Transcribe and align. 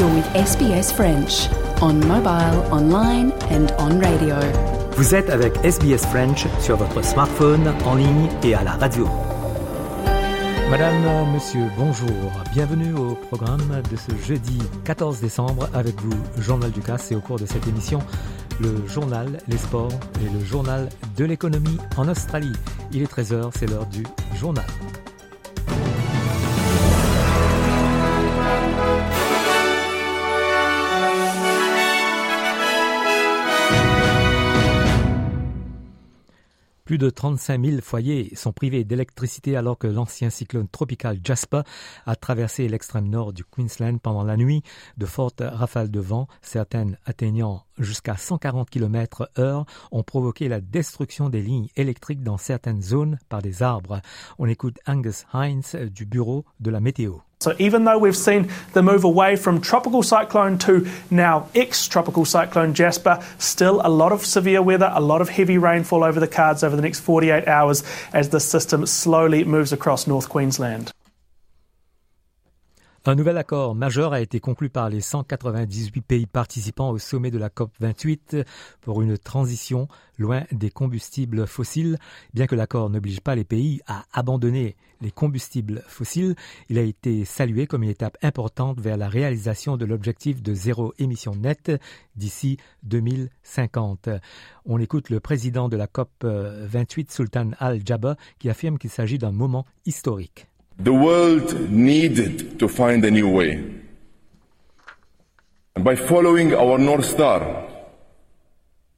You're 0.00 0.08
with 0.14 0.34
SBS 0.34 0.94
French 0.94 1.50
on 1.82 2.00
mobile, 2.08 2.64
online 2.72 3.32
and 3.50 3.66
on 3.78 4.00
radio. 4.00 4.34
Vous 4.96 5.14
êtes 5.14 5.28
avec 5.28 5.52
SBS 5.62 6.06
French 6.06 6.46
sur 6.58 6.78
votre 6.78 7.04
smartphone, 7.04 7.70
en 7.84 7.96
ligne 7.96 8.28
et 8.42 8.54
à 8.54 8.62
la 8.62 8.70
radio. 8.70 9.06
Madame, 10.70 10.94
Monsieur, 11.34 11.66
bonjour. 11.76 12.08
Bienvenue 12.54 12.94
au 12.94 13.14
programme 13.14 13.82
de 13.90 13.96
ce 13.98 14.26
jeudi 14.26 14.58
14 14.86 15.20
décembre 15.20 15.68
avec 15.74 16.00
vous, 16.00 16.16
Journal 16.38 16.70
du 16.70 16.80
Casse 16.80 17.12
et 17.12 17.14
au 17.14 17.20
cours 17.20 17.38
de 17.38 17.44
cette 17.44 17.68
émission, 17.68 17.98
le 18.58 18.86
journal, 18.88 19.36
les 19.48 19.58
sports 19.58 19.92
et 20.24 20.32
le 20.32 20.42
journal 20.42 20.88
de 21.18 21.26
l'économie 21.26 21.76
en 21.98 22.08
Australie. 22.08 22.54
Il 22.90 23.02
est 23.02 23.12
13h, 23.12 23.50
c'est 23.54 23.68
l'heure 23.68 23.84
du 23.84 24.04
journal. 24.34 24.64
Plus 36.90 36.98
de 36.98 37.08
35 37.08 37.64
000 37.64 37.80
foyers 37.82 38.34
sont 38.34 38.52
privés 38.52 38.82
d'électricité 38.82 39.56
alors 39.56 39.78
que 39.78 39.86
l'ancien 39.86 40.28
cyclone 40.28 40.66
tropical 40.66 41.20
Jasper 41.22 41.60
a 42.04 42.16
traversé 42.16 42.66
l'extrême 42.66 43.06
nord 43.06 43.32
du 43.32 43.44
Queensland 43.44 44.00
pendant 44.00 44.24
la 44.24 44.36
nuit. 44.36 44.64
De 44.96 45.06
fortes 45.06 45.40
rafales 45.40 45.92
de 45.92 46.00
vent, 46.00 46.26
certaines 46.42 46.98
atteignant 47.04 47.62
jusqu'à 47.78 48.16
140 48.16 48.68
km 48.68 49.30
heure, 49.38 49.66
ont 49.92 50.02
provoqué 50.02 50.48
la 50.48 50.60
destruction 50.60 51.28
des 51.28 51.42
lignes 51.42 51.68
électriques 51.76 52.24
dans 52.24 52.38
certaines 52.38 52.82
zones 52.82 53.20
par 53.28 53.40
des 53.40 53.62
arbres. 53.62 54.00
On 54.40 54.48
écoute 54.48 54.80
Angus 54.84 55.26
Hines 55.32 55.90
du 55.92 56.06
bureau 56.06 56.44
de 56.58 56.72
la 56.72 56.80
météo. 56.80 57.18
So 57.40 57.56
even 57.58 57.84
though 57.84 57.96
we've 57.96 58.14
seen 58.14 58.50
the 58.74 58.82
move 58.82 59.02
away 59.02 59.34
from 59.34 59.62
tropical 59.62 60.02
cyclone 60.02 60.58
to 60.58 60.86
now 61.10 61.48
ex-tropical 61.54 62.26
cyclone 62.26 62.74
Jasper, 62.74 63.24
still 63.38 63.80
a 63.82 63.88
lot 63.88 64.12
of 64.12 64.26
severe 64.26 64.60
weather, 64.60 64.90
a 64.92 65.00
lot 65.00 65.22
of 65.22 65.30
heavy 65.30 65.56
rainfall 65.56 66.04
over 66.04 66.20
the 66.20 66.28
cards 66.28 66.62
over 66.62 66.76
the 66.76 66.82
next 66.82 67.00
48 67.00 67.48
hours 67.48 67.82
as 68.12 68.28
the 68.28 68.40
system 68.40 68.84
slowly 68.84 69.44
moves 69.44 69.72
across 69.72 70.06
North 70.06 70.28
Queensland. 70.28 70.92
Un 73.06 73.14
nouvel 73.14 73.38
accord 73.38 73.74
majeur 73.74 74.12
a 74.12 74.20
été 74.20 74.40
conclu 74.40 74.68
par 74.68 74.90
les 74.90 75.00
198 75.00 76.02
pays 76.02 76.26
participants 76.26 76.90
au 76.90 76.98
sommet 76.98 77.30
de 77.30 77.38
la 77.38 77.48
COP28 77.48 78.44
pour 78.82 79.00
une 79.00 79.16
transition 79.16 79.88
loin 80.18 80.44
des 80.52 80.68
combustibles 80.68 81.46
fossiles. 81.46 81.96
Bien 82.34 82.46
que 82.46 82.54
l'accord 82.54 82.90
n'oblige 82.90 83.22
pas 83.22 83.34
les 83.34 83.44
pays 83.44 83.80
à 83.86 84.04
abandonner 84.12 84.76
les 85.00 85.10
combustibles 85.10 85.82
fossiles, 85.88 86.34
il 86.68 86.76
a 86.76 86.82
été 86.82 87.24
salué 87.24 87.66
comme 87.66 87.84
une 87.84 87.88
étape 87.88 88.18
importante 88.20 88.78
vers 88.78 88.98
la 88.98 89.08
réalisation 89.08 89.78
de 89.78 89.86
l'objectif 89.86 90.42
de 90.42 90.52
zéro 90.52 90.92
émission 90.98 91.34
nette 91.34 91.72
d'ici 92.16 92.58
2050. 92.82 94.10
On 94.66 94.78
écoute 94.78 95.08
le 95.08 95.20
président 95.20 95.70
de 95.70 95.78
la 95.78 95.86
COP28, 95.86 97.10
Sultan 97.10 97.52
Al-Jabba, 97.60 98.16
qui 98.38 98.50
affirme 98.50 98.76
qu'il 98.76 98.90
s'agit 98.90 99.16
d'un 99.16 99.32
moment 99.32 99.64
historique. 99.86 100.49
The 100.82 100.94
world 100.94 101.70
needed 101.70 102.58
to 102.58 102.66
find 102.66 103.04
a 103.04 103.10
new 103.10 103.28
way. 103.28 103.62
And 105.76 105.84
by 105.84 105.94
following 105.94 106.54
our 106.54 106.78
North 106.78 107.04
Star, 107.04 107.68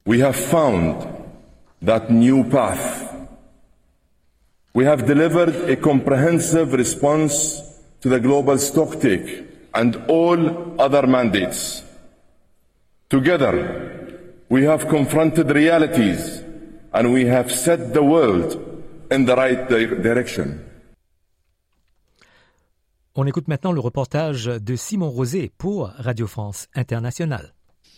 we 0.05 0.21
have 0.21 0.37
found 0.37 1.05
that 1.81 2.09
new 2.09 2.45
path. 2.45 3.27
We 4.73 4.85
have 4.85 5.05
delivered 5.05 5.69
a 5.69 5.75
comprehensive 5.75 6.71
response 6.71 7.61
to 7.99 8.07
the 8.07 8.21
global 8.21 8.55
stocktake 8.55 9.45
and 9.73 9.97
all 10.07 10.79
other 10.79 11.05
mandates. 11.05 11.83
Together, 13.09 14.21
we 14.47 14.63
have 14.63 14.87
confronted 14.87 15.51
realities 15.51 16.41
and 16.93 17.11
we 17.11 17.25
have 17.25 17.51
set 17.51 17.93
the 17.93 18.03
world 18.03 18.55
in 19.11 19.25
the 19.25 19.35
right 19.35 19.67
di- 19.67 19.85
direction. 19.85 20.69
On 23.15 23.27
écoute 23.27 23.47
maintenant 23.47 23.71
le 23.71 23.79
reportage 23.79 24.45
de 24.45 24.75
Simon 24.75 25.11
Rosé 25.11 25.51
pour 25.59 25.89
Radio 25.97 26.25
France 26.25 26.67
Internationale. 26.73 27.53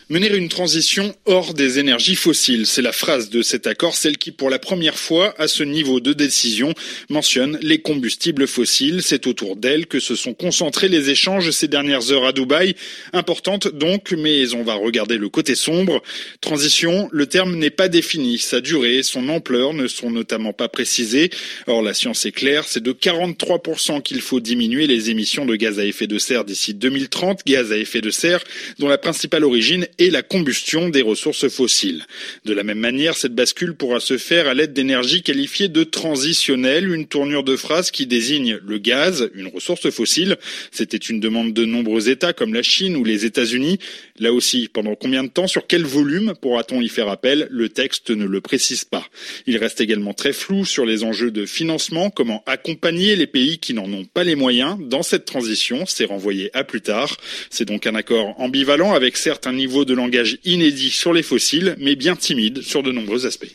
Mener 0.08 0.32
une 0.36 0.48
transition 0.48 1.16
hors 1.24 1.52
des 1.52 1.80
énergies 1.80 2.14
fossiles, 2.14 2.64
c'est 2.64 2.80
la 2.80 2.92
phrase 2.92 3.28
de 3.28 3.42
cet 3.42 3.66
accord, 3.66 3.96
celle 3.96 4.18
qui 4.18 4.30
pour 4.30 4.50
la 4.50 4.60
première 4.60 5.00
fois 5.00 5.34
à 5.36 5.48
ce 5.48 5.64
niveau 5.64 5.98
de 5.98 6.12
décision 6.12 6.74
mentionne 7.10 7.58
les 7.60 7.80
combustibles 7.80 8.46
fossiles. 8.46 9.02
C'est 9.02 9.26
autour 9.26 9.56
d'elle 9.56 9.88
que 9.88 9.98
se 9.98 10.14
sont 10.14 10.32
concentrés 10.32 10.86
les 10.86 11.10
échanges 11.10 11.50
ces 11.50 11.66
dernières 11.66 12.12
heures 12.12 12.24
à 12.24 12.30
Dubaï. 12.30 12.76
Importante 13.14 13.66
donc, 13.66 14.14
mais 14.16 14.54
on 14.54 14.62
va 14.62 14.74
regarder 14.74 15.18
le 15.18 15.28
côté 15.28 15.56
sombre. 15.56 16.00
Transition, 16.40 17.08
le 17.10 17.26
terme 17.26 17.56
n'est 17.56 17.70
pas 17.70 17.88
défini. 17.88 18.38
Sa 18.38 18.60
durée, 18.60 19.02
son 19.02 19.28
ampleur 19.28 19.74
ne 19.74 19.88
sont 19.88 20.12
notamment 20.12 20.52
pas 20.52 20.68
précisées. 20.68 21.30
Or, 21.66 21.82
la 21.82 21.94
science 21.94 22.24
est 22.26 22.30
claire, 22.30 22.68
c'est 22.68 22.82
de 22.82 22.92
43% 22.92 24.02
qu'il 24.02 24.20
faut 24.20 24.38
diminuer 24.38 24.86
les 24.86 25.10
émissions 25.10 25.46
de 25.46 25.56
gaz 25.56 25.80
à 25.80 25.84
effet 25.84 26.06
de 26.06 26.18
serre 26.18 26.44
d'ici 26.44 26.74
2030, 26.74 27.40
gaz 27.44 27.72
à 27.72 27.76
effet 27.76 28.02
de 28.02 28.10
serre 28.10 28.44
dont 28.78 28.86
la 28.86 28.98
principale 28.98 29.42
origine 29.42 29.85
et 29.98 30.10
la 30.10 30.22
combustion 30.22 30.88
des 30.88 31.02
ressources 31.02 31.48
fossiles. 31.48 32.04
De 32.44 32.52
la 32.52 32.62
même 32.62 32.78
manière, 32.78 33.16
cette 33.16 33.34
bascule 33.34 33.74
pourra 33.74 34.00
se 34.00 34.18
faire 34.18 34.48
à 34.48 34.54
l'aide 34.54 34.72
d'énergies 34.72 35.22
qualifiées 35.22 35.68
de 35.68 35.84
transitionnelles, 35.84 36.92
une 36.92 37.06
tournure 37.06 37.44
de 37.44 37.56
phrase 37.56 37.90
qui 37.90 38.06
désigne 38.06 38.58
le 38.66 38.78
gaz, 38.78 39.30
une 39.34 39.48
ressource 39.48 39.90
fossile. 39.90 40.36
C'était 40.70 40.96
une 40.96 41.20
demande 41.20 41.52
de 41.52 41.64
nombreux 41.64 42.08
États 42.08 42.32
comme 42.32 42.54
la 42.54 42.62
Chine 42.62 42.96
ou 42.96 43.04
les 43.04 43.24
États-Unis. 43.24 43.78
Là 44.18 44.32
aussi, 44.32 44.68
pendant 44.72 44.94
combien 44.94 45.24
de 45.24 45.28
temps, 45.28 45.46
sur 45.46 45.66
quel 45.66 45.84
volume 45.84 46.34
pourra-t-on 46.40 46.80
y 46.80 46.88
faire 46.88 47.08
appel? 47.08 47.46
Le 47.50 47.68
texte 47.68 48.10
ne 48.10 48.24
le 48.24 48.40
précise 48.40 48.84
pas. 48.84 49.04
Il 49.46 49.56
reste 49.56 49.80
également 49.80 50.14
très 50.14 50.32
flou 50.32 50.64
sur 50.64 50.86
les 50.86 51.04
enjeux 51.04 51.30
de 51.30 51.46
financement, 51.46 52.10
comment 52.10 52.42
accompagner 52.46 53.16
les 53.16 53.26
pays 53.26 53.58
qui 53.58 53.74
n'en 53.74 53.92
ont 53.92 54.04
pas 54.04 54.24
les 54.24 54.34
moyens 54.34 54.78
dans 54.80 55.02
cette 55.02 55.24
transition. 55.24 55.84
C'est 55.86 56.04
renvoyé 56.04 56.50
à 56.56 56.64
plus 56.64 56.80
tard. 56.80 57.16
C'est 57.50 57.64
donc 57.64 57.86
un 57.86 57.94
accord 57.94 58.38
ambivalent 58.40 58.92
avec 58.92 59.16
certes 59.16 59.46
un 59.46 59.52
niveau 59.52 59.84
de 59.84 59.94
langage 59.94 60.38
inédit 60.44 60.90
sur 60.90 61.12
les 61.12 61.22
fossiles, 61.22 61.76
mais 61.78 61.96
bien 61.96 62.16
timide 62.16 62.62
sur 62.62 62.82
de 62.82 62.92
nombreux 62.92 63.26
aspects. 63.26 63.54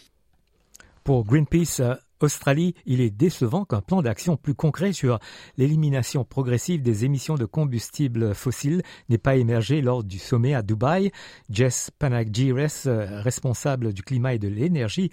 Pour 1.04 1.26
Greenpeace 1.26 1.82
Australie, 2.24 2.74
il 2.86 3.02
est 3.02 3.10
décevant 3.10 3.66
qu'un 3.66 3.82
plan 3.82 4.02
d'action 4.02 4.38
plus 4.38 4.56
concret 4.56 4.94
sur 4.94 5.20
l'élimination 5.58 6.24
progressive 6.24 6.82
des 6.82 7.06
émissions 7.06 7.36
de 7.36 7.46
combustibles 7.46 8.34
fossiles 8.34 8.82
n'ait 9.10 9.18
pas 9.18 9.36
émergé 9.36 9.82
lors 9.82 10.04
du 10.04 10.20
sommet 10.20 10.54
à 10.54 10.62
Dubaï. 10.62 11.12
Jess 11.50 11.92
Panagires, 11.92 12.68
euh, 12.88 13.22
responsable 13.22 13.94
du 13.94 14.04
climat 14.04 14.34
et 14.34 14.40
de 14.40 14.48
l'énergie 14.48 15.12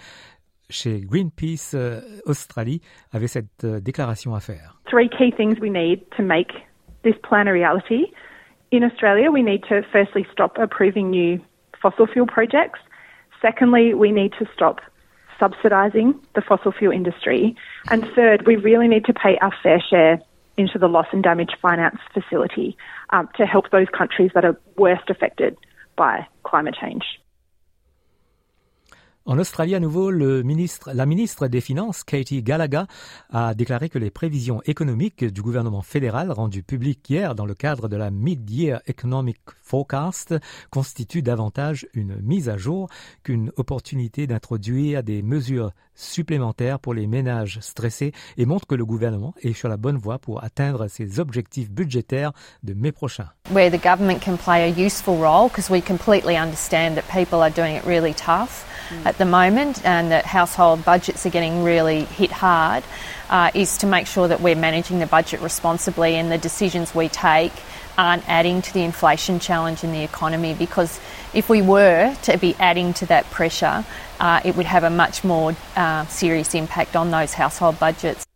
chez 0.71 1.01
Greenpeace 1.01 1.73
euh, 1.75 2.01
Australie, 2.27 2.83
avait 3.13 3.27
cette 3.27 3.65
euh, 3.65 3.81
déclaration 3.81 4.34
à 4.34 4.41
faire. 4.41 4.78
three 4.89 5.09
key 5.09 5.31
things 5.33 5.59
we 5.61 5.71
need 5.71 6.01
to 6.16 6.22
make 6.22 6.53
this 7.03 7.16
plan 7.22 7.47
a 7.47 7.53
reality. 7.53 8.13
In 8.71 8.83
Australia, 8.83 9.31
we 9.31 9.43
need 9.43 9.63
to 9.69 9.83
firstly 9.93 10.27
stop 10.33 10.59
approving 10.59 11.11
new 11.11 11.41
fossil 11.81 12.07
fuel 12.07 12.27
projects. 12.27 12.81
Secondly, 13.41 13.95
we 13.95 14.13
need 14.13 14.33
to 14.39 14.45
stop 14.54 14.81
subsidising 15.41 16.19
the 16.35 16.43
fossil 16.43 16.73
fuel 16.73 16.93
industry. 16.93 17.57
And 17.91 18.07
third, 18.15 18.47
we 18.47 18.57
really 18.57 18.89
need 18.89 19.05
to 19.07 19.15
pay 19.15 19.39
our 19.39 19.53
fair 19.63 19.81
share 19.81 20.21
into 20.57 20.79
the 20.79 20.89
loss 20.89 21.07
and 21.13 21.23
damage 21.23 21.53
finance 21.63 21.99
facility 22.13 22.77
um, 23.11 23.29
to 23.37 23.47
help 23.47 23.71
those 23.71 23.87
countries 23.97 24.33
that 24.35 24.45
are 24.45 24.59
worst 24.77 25.09
affected 25.09 25.57
by 25.97 26.27
climate 26.43 26.77
change. 26.81 27.05
En 29.28 29.39
Australie, 29.39 29.75
à 29.75 29.80
nouveau, 29.80 30.10
la 30.10 31.04
ministre 31.04 31.48
des 31.48 31.60
Finances, 31.60 32.03
Katie 32.03 32.42
Gallagher, 32.42 32.84
a 33.28 33.53
déclaré 33.53 33.91
que 33.91 33.98
les 33.98 34.10
prévisions 34.10 34.63
économiques 34.65 35.22
du 35.22 35.42
gouvernement 35.42 35.83
fédéral 35.83 36.33
rendues 36.33 36.63
publiques 36.63 37.10
hier 37.10 37.34
dans 37.34 37.45
le 37.45 37.53
cadre 37.53 37.89
de 37.89 37.97
la 37.98 38.10
Mid-Year 38.10 38.80
Economic 38.86 39.36
Forecast 39.63 40.34
constituent 40.71 41.21
davantage 41.21 41.86
une 41.92 42.16
mise 42.22 42.48
à 42.48 42.57
jour 42.57 42.89
qu'une 43.22 43.53
opportunité 43.59 44.27
d'introduire 44.27 45.03
des 45.03 45.21
mesures 45.21 45.72
supplémentaires 45.95 46.78
pour 46.78 46.95
les 46.95 47.07
ménages 47.07 47.59
stressés 47.60 48.13
et 48.39 48.47
montrent 48.47 48.66
que 48.66 48.77
le 48.77 48.86
gouvernement 48.86 49.34
est 49.42 49.53
sur 49.53 49.69
la 49.69 49.77
bonne 49.77 49.98
voie 49.98 50.19
pour 50.19 50.42
atteindre 50.42 50.89
ses 50.89 51.21
objectifs 51.21 51.71
budgétaires 51.71 52.33
de 52.63 52.72
mai 52.72 52.92
prochain. 52.92 53.27
Where 53.53 53.71
the 53.71 53.83
government 53.83 54.21
can 54.25 54.39
play 54.39 54.63
a 54.63 54.86
useful 54.86 55.19
role 55.19 55.51
because 55.51 55.69
we 55.69 55.83
completely 55.83 56.39
understand 56.39 56.95
that 56.95 57.03
people 57.13 57.42
are 57.42 57.53
doing 57.53 57.77
it 57.77 57.84
really 57.84 58.15
tough. 58.15 58.65
At 59.05 59.19
the 59.19 59.25
moment 59.25 59.85
and 59.85 60.11
that 60.11 60.25
household 60.25 60.85
budgets 60.85 61.25
are 61.27 61.31
getting 61.31 61.63
really 61.63 62.05
hit 62.05 62.31
hard 62.31 62.85
uh, 63.31 63.51
is 63.55 63.79
to 63.79 63.87
make 63.87 64.07
sure 64.07 64.29
that 64.29 64.41
we're 64.41 64.57
managing 64.57 64.99
the 64.99 65.07
budget 65.07 65.41
responsibly 65.41 66.15
and 66.15 66.31
the 66.31 66.39
decisions 66.39 66.95
we 66.95 67.09
take 67.09 67.53
aren't 67.99 68.27
adding 68.29 68.63
to 68.63 68.73
the 68.73 68.83
inflation 68.83 69.41
challenge 69.41 69.83
in 69.83 69.93
the 69.93 70.03
economy 70.03 70.55
because 70.55 71.01
if 71.35 71.49
we 71.49 71.61
were 71.61 72.15
to 72.23 72.39
be 72.39 72.55
adding 72.61 72.95
to 72.95 73.07
that 73.07 73.29
pressure, 73.31 73.85
uh, 74.21 74.41
it 74.45 74.57
would 74.57 74.67
have 74.67 74.85
a 74.85 74.91
much 74.91 75.25
more 75.25 75.55
uh, 75.75 76.07
serious 76.07 76.55
impact 76.55 76.95
on 76.95 77.11
those 77.11 77.35
household 77.35 77.79
budgets. 77.79 78.28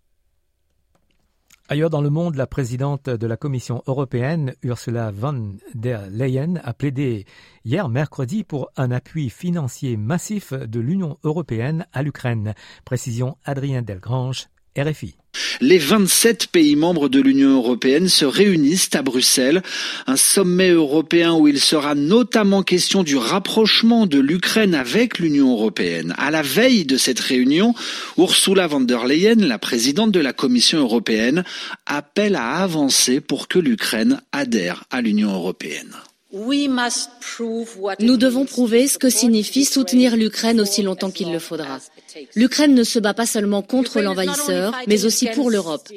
Ailleurs 1.68 1.90
dans 1.90 2.00
le 2.00 2.10
monde, 2.10 2.34
la 2.34 2.46
présidente 2.46 3.08
de 3.08 3.26
la 3.26 3.36
Commission 3.36 3.82
européenne, 3.86 4.54
Ursula 4.62 5.10
von 5.10 5.56
der 5.74 6.10
Leyen, 6.10 6.56
a 6.64 6.74
plaidé 6.74 7.24
hier 7.64 7.88
mercredi 7.88 8.42
pour 8.42 8.70
un 8.76 8.90
appui 8.90 9.30
financier 9.30 9.96
massif 9.96 10.52
de 10.52 10.80
l'Union 10.80 11.18
européenne 11.22 11.86
à 11.92 12.02
l'Ukraine. 12.02 12.54
Précision 12.84 13.36
Adrien 13.44 13.82
Delgrange, 13.82 14.48
RFI. 14.76 15.16
Les 15.60 15.78
27 15.78 16.48
pays 16.48 16.74
membres 16.76 17.08
de 17.08 17.20
l'Union 17.20 17.50
européenne 17.50 18.08
se 18.08 18.24
réunissent 18.24 18.94
à 18.94 19.02
Bruxelles, 19.02 19.62
un 20.06 20.16
sommet 20.16 20.70
européen 20.70 21.34
où 21.34 21.46
il 21.46 21.60
sera 21.60 21.94
notamment 21.94 22.62
question 22.62 23.02
du 23.02 23.16
rapprochement 23.16 24.06
de 24.06 24.18
l'Ukraine 24.18 24.74
avec 24.74 25.18
l'Union 25.18 25.52
européenne. 25.52 26.14
À 26.18 26.30
la 26.30 26.42
veille 26.42 26.84
de 26.84 26.96
cette 26.96 27.20
réunion, 27.20 27.74
Ursula 28.18 28.66
von 28.66 28.80
der 28.80 29.06
Leyen, 29.06 29.46
la 29.46 29.58
présidente 29.58 30.10
de 30.10 30.20
la 30.20 30.32
Commission 30.32 30.80
européenne, 30.80 31.44
appelle 31.86 32.34
à 32.34 32.56
avancer 32.56 33.20
pour 33.20 33.46
que 33.46 33.58
l'Ukraine 33.58 34.20
adhère 34.32 34.84
à 34.90 35.00
l'Union 35.00 35.32
européenne. 35.32 35.94
Nous 36.32 38.16
devons 38.16 38.46
prouver 38.46 38.88
ce 38.88 38.96
que 38.96 39.10
signifie 39.10 39.66
soutenir 39.66 40.16
l'Ukraine 40.16 40.60
aussi 40.60 40.82
longtemps 40.82 41.10
qu'il 41.10 41.30
le 41.30 41.38
faudra. 41.38 41.78
L'Ukraine 42.34 42.74
ne 42.74 42.84
se 42.84 42.98
bat 42.98 43.12
pas 43.12 43.26
seulement 43.26 43.60
contre 43.60 44.00
l'envahisseur, 44.00 44.74
mais 44.86 45.04
aussi 45.04 45.26
pour 45.26 45.50
l'Europe. 45.50 45.88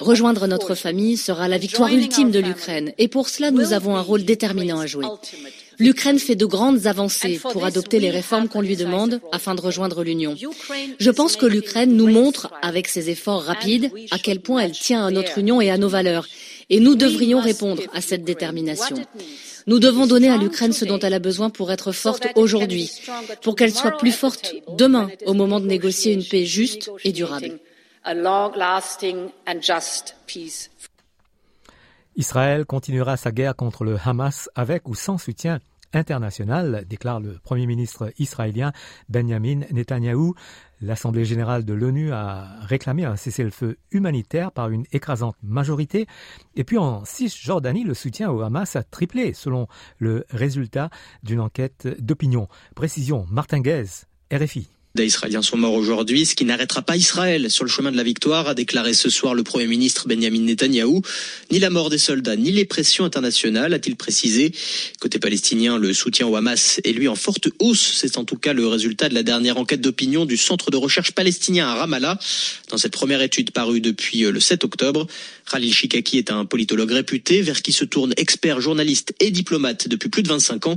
Rejoindre 0.00 0.46
notre 0.46 0.74
famille 0.74 1.18
sera 1.18 1.48
la 1.48 1.58
victoire 1.58 1.92
ultime 1.92 2.30
de 2.30 2.40
l'Ukraine, 2.40 2.92
et 2.96 3.08
pour 3.08 3.28
cela 3.28 3.50
nous 3.50 3.74
avons 3.74 3.96
un 3.96 4.00
rôle 4.00 4.24
déterminant 4.24 4.80
à 4.80 4.86
jouer. 4.86 5.06
L'Ukraine 5.78 6.18
fait 6.18 6.36
de 6.36 6.46
grandes 6.46 6.86
avancées 6.86 7.40
pour 7.52 7.64
adopter 7.64 7.98
les 7.98 8.10
réformes 8.10 8.48
qu'on 8.48 8.60
lui 8.60 8.76
demande 8.76 9.20
afin 9.32 9.54
de 9.54 9.60
rejoindre 9.60 10.02
l'Union. 10.02 10.34
Je 10.98 11.10
pense 11.10 11.36
que 11.36 11.46
l'Ukraine 11.46 11.94
nous 11.94 12.06
montre, 12.06 12.50
avec 12.62 12.88
ses 12.88 13.10
efforts 13.10 13.42
rapides, 13.42 13.90
à 14.10 14.18
quel 14.18 14.40
point 14.40 14.62
elle 14.62 14.72
tient 14.72 15.04
à 15.04 15.10
notre 15.10 15.38
Union 15.38 15.60
et 15.60 15.70
à 15.70 15.76
nos 15.76 15.88
valeurs, 15.88 16.26
et 16.70 16.80
nous 16.80 16.94
devrions 16.94 17.40
répondre 17.40 17.82
à 17.92 18.00
cette 18.00 18.24
détermination. 18.24 18.96
Nous 19.66 19.78
devons 19.78 20.06
donner 20.06 20.28
à 20.28 20.36
l'Ukraine 20.36 20.72
ce 20.72 20.84
dont 20.84 20.98
elle 20.98 21.14
a 21.14 21.18
besoin 21.18 21.50
pour 21.50 21.72
être 21.72 21.92
forte 21.92 22.26
aujourd'hui, 22.34 22.90
pour 23.42 23.56
qu'elle 23.56 23.72
soit 23.72 23.96
plus 23.96 24.12
forte 24.12 24.54
demain 24.76 25.08
au 25.26 25.34
moment 25.34 25.60
de 25.60 25.66
négocier 25.66 26.12
une 26.12 26.24
paix 26.24 26.44
juste 26.44 26.90
et 27.02 27.12
durable. 27.12 27.58
Israël 32.16 32.64
continuera 32.66 33.16
sa 33.16 33.32
guerre 33.32 33.56
contre 33.56 33.84
le 33.84 33.96
Hamas 34.04 34.50
avec 34.54 34.88
ou 34.88 34.94
sans 34.94 35.18
soutien 35.18 35.60
international, 35.94 36.84
déclare 36.88 37.20
le 37.20 37.38
Premier 37.42 37.66
ministre 37.66 38.12
israélien 38.18 38.72
Benjamin 39.08 39.60
Netanyahou. 39.70 40.34
L'Assemblée 40.80 41.24
générale 41.24 41.64
de 41.64 41.72
l'ONU 41.72 42.12
a 42.12 42.58
réclamé 42.60 43.04
un 43.04 43.16
cessez-le-feu 43.16 43.76
humanitaire 43.90 44.52
par 44.52 44.70
une 44.70 44.84
écrasante 44.92 45.36
majorité. 45.42 46.06
Et 46.56 46.64
puis 46.64 46.78
en 46.78 47.04
Cisjordanie, 47.04 47.84
le 47.84 47.94
soutien 47.94 48.30
au 48.30 48.42
Hamas 48.42 48.76
a 48.76 48.82
triplé 48.82 49.32
selon 49.32 49.66
le 49.98 50.24
résultat 50.30 50.90
d'une 51.22 51.40
enquête 51.40 51.88
d'opinion. 52.00 52.48
Précision 52.74 53.26
Martin 53.30 53.60
Guez, 53.60 54.06
RFI. 54.32 54.68
Des 54.96 55.06
Israéliens 55.06 55.42
sont 55.42 55.56
morts 55.56 55.72
aujourd'hui, 55.72 56.24
ce 56.24 56.36
qui 56.36 56.44
n'arrêtera 56.44 56.80
pas 56.80 56.96
Israël 56.96 57.50
sur 57.50 57.64
le 57.64 57.68
chemin 57.68 57.90
de 57.90 57.96
la 57.96 58.04
victoire, 58.04 58.46
a 58.46 58.54
déclaré 58.54 58.94
ce 58.94 59.10
soir 59.10 59.34
le 59.34 59.42
Premier 59.42 59.66
ministre 59.66 60.06
Benjamin 60.06 60.42
Netanyahou. 60.42 61.02
Ni 61.50 61.58
la 61.58 61.68
mort 61.68 61.90
des 61.90 61.98
soldats, 61.98 62.36
ni 62.36 62.52
les 62.52 62.64
pressions 62.64 63.04
internationales, 63.04 63.74
a-t-il 63.74 63.96
précisé. 63.96 64.52
Côté 65.00 65.18
palestinien, 65.18 65.78
le 65.78 65.92
soutien 65.94 66.28
au 66.28 66.36
Hamas 66.36 66.80
est 66.84 66.92
lui 66.92 67.08
en 67.08 67.16
forte 67.16 67.48
hausse. 67.58 67.94
C'est 67.96 68.18
en 68.18 68.24
tout 68.24 68.36
cas 68.36 68.52
le 68.52 68.68
résultat 68.68 69.08
de 69.08 69.14
la 69.14 69.24
dernière 69.24 69.58
enquête 69.58 69.80
d'opinion 69.80 70.26
du 70.26 70.36
Centre 70.36 70.70
de 70.70 70.76
recherche 70.76 71.10
palestinien 71.10 71.66
à 71.66 71.74
Ramallah. 71.74 72.16
Dans 72.70 72.78
cette 72.78 72.92
première 72.92 73.20
étude 73.20 73.50
parue 73.50 73.80
depuis 73.80 74.20
le 74.20 74.38
7 74.38 74.62
octobre, 74.62 75.08
Khalil 75.50 75.74
Shikaki 75.74 76.18
est 76.18 76.30
un 76.30 76.44
politologue 76.44 76.92
réputé 76.92 77.42
vers 77.42 77.62
qui 77.62 77.72
se 77.72 77.84
tournent 77.84 78.14
experts, 78.16 78.60
journalistes 78.60 79.12
et 79.18 79.32
diplomates 79.32 79.88
depuis 79.88 80.08
plus 80.08 80.22
de 80.22 80.28
25 80.28 80.68
ans. 80.68 80.76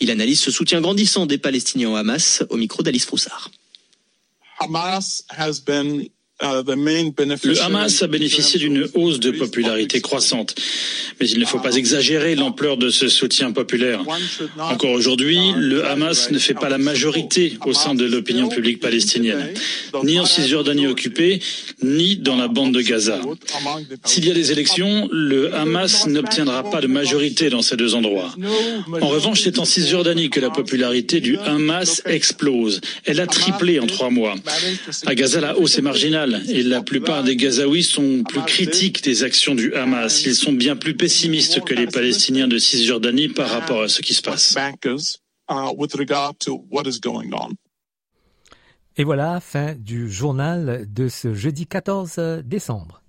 Il 0.00 0.10
analyse 0.10 0.40
ce 0.40 0.50
soutien 0.50 0.80
grandissant 0.80 1.26
des 1.26 1.36
Palestiniens 1.36 1.90
au 1.90 1.96
Hamas 1.96 2.44
au 2.48 2.56
micro 2.56 2.82
d'Alice 2.82 3.04
Froussard. 3.04 3.50
Hamas 4.60 5.22
has 5.30 5.60
been 5.60 6.08
Le 6.40 7.62
Hamas 7.62 8.02
a 8.02 8.06
bénéficié 8.06 8.60
d'une 8.60 8.86
hausse 8.94 9.18
de 9.18 9.32
popularité 9.32 10.00
croissante, 10.00 10.54
mais 11.18 11.28
il 11.28 11.40
ne 11.40 11.44
faut 11.44 11.58
pas 11.58 11.74
exagérer 11.74 12.36
l'ampleur 12.36 12.76
de 12.76 12.90
ce 12.90 13.08
soutien 13.08 13.50
populaire. 13.50 14.04
Encore 14.56 14.92
aujourd'hui, 14.92 15.40
le 15.56 15.84
Hamas 15.84 16.30
ne 16.30 16.38
fait 16.38 16.54
pas 16.54 16.68
la 16.68 16.78
majorité 16.78 17.58
au 17.66 17.72
sein 17.72 17.96
de 17.96 18.04
l'opinion 18.04 18.48
publique 18.48 18.78
palestinienne, 18.78 19.52
ni 20.04 20.20
en 20.20 20.26
Cisjordanie 20.26 20.86
occupée, 20.86 21.40
ni 21.82 22.16
dans 22.16 22.36
la 22.36 22.46
bande 22.46 22.72
de 22.72 22.82
Gaza. 22.82 23.20
S'il 24.04 24.24
y 24.24 24.30
a 24.30 24.34
des 24.34 24.52
élections, 24.52 25.08
le 25.10 25.52
Hamas 25.56 26.06
n'obtiendra 26.06 26.70
pas 26.70 26.80
de 26.80 26.86
majorité 26.86 27.50
dans 27.50 27.62
ces 27.62 27.76
deux 27.76 27.96
endroits. 27.96 28.32
En 29.00 29.08
revanche, 29.08 29.40
c'est 29.40 29.58
en 29.58 29.64
Cisjordanie 29.64 30.30
que 30.30 30.38
la 30.38 30.50
popularité 30.50 31.20
du 31.20 31.36
Hamas 31.38 32.00
explose. 32.06 32.80
Elle 33.04 33.18
a 33.18 33.26
triplé 33.26 33.80
en 33.80 33.88
trois 33.88 34.10
mois. 34.10 34.36
À 35.04 35.16
Gaza, 35.16 35.40
la 35.40 35.58
hausse 35.58 35.78
est 35.78 35.82
marginale 35.82 36.27
et 36.48 36.62
la 36.62 36.82
plupart 36.82 37.22
des 37.22 37.36
Gazaouis 37.36 37.82
sont 37.82 38.22
plus 38.24 38.42
critiques 38.42 39.02
des 39.02 39.22
actions 39.24 39.54
du 39.54 39.74
Hamas. 39.74 40.24
Ils 40.24 40.34
sont 40.34 40.52
bien 40.52 40.76
plus 40.76 40.96
pessimistes 40.96 41.64
que 41.64 41.74
les 41.74 41.86
Palestiniens 41.86 42.48
de 42.48 42.58
Cisjordanie 42.58 43.28
par 43.28 43.48
rapport 43.48 43.82
à 43.82 43.88
ce 43.88 44.02
qui 44.02 44.14
se 44.14 44.22
passe. 44.22 44.56
Et 48.96 49.04
voilà, 49.04 49.40
fin 49.40 49.74
du 49.74 50.10
journal 50.10 50.86
de 50.92 51.08
ce 51.08 51.34
jeudi 51.34 51.66
14 51.66 52.42
décembre. 52.44 53.02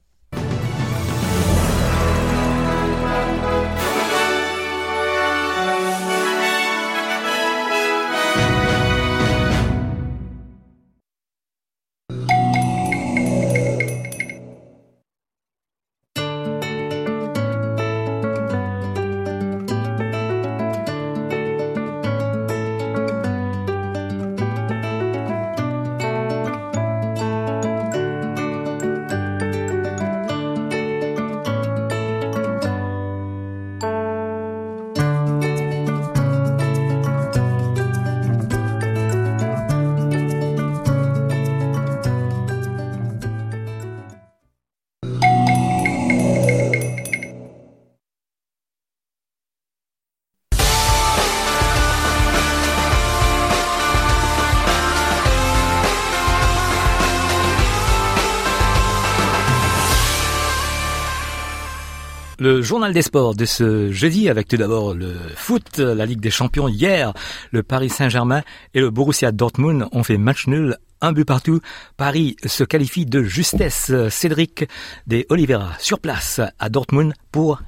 Le 62.39 62.61
journal 62.61 62.93
des 62.93 63.01
sports 63.01 63.35
de 63.35 63.43
ce 63.43 63.91
jeudi 63.91 64.29
avec 64.29 64.47
tout 64.47 64.55
d'abord 64.55 64.93
le 64.93 65.13
foot, 65.35 65.77
la 65.77 66.05
Ligue 66.05 66.21
des 66.21 66.29
Champions 66.29 66.69
hier, 66.69 67.11
le 67.51 67.63
Paris 67.63 67.89
Saint-Germain 67.89 68.43
et 68.73 68.79
le 68.79 68.89
Borussia 68.89 69.33
Dortmund 69.33 69.87
ont 69.91 70.03
fait 70.03 70.17
match 70.17 70.47
nul 70.47 70.77
un 71.01 71.11
but 71.11 71.25
partout. 71.25 71.59
Paris 71.97 72.37
se 72.45 72.63
qualifie 72.63 73.05
de 73.05 73.23
justesse. 73.23 73.91
Cédric 74.09 74.65
des 75.05 75.25
Oliveira 75.27 75.73
sur 75.79 75.99
place 75.99 76.39
à 76.59 76.69
Dortmund 76.69 77.13
pour 77.33 77.61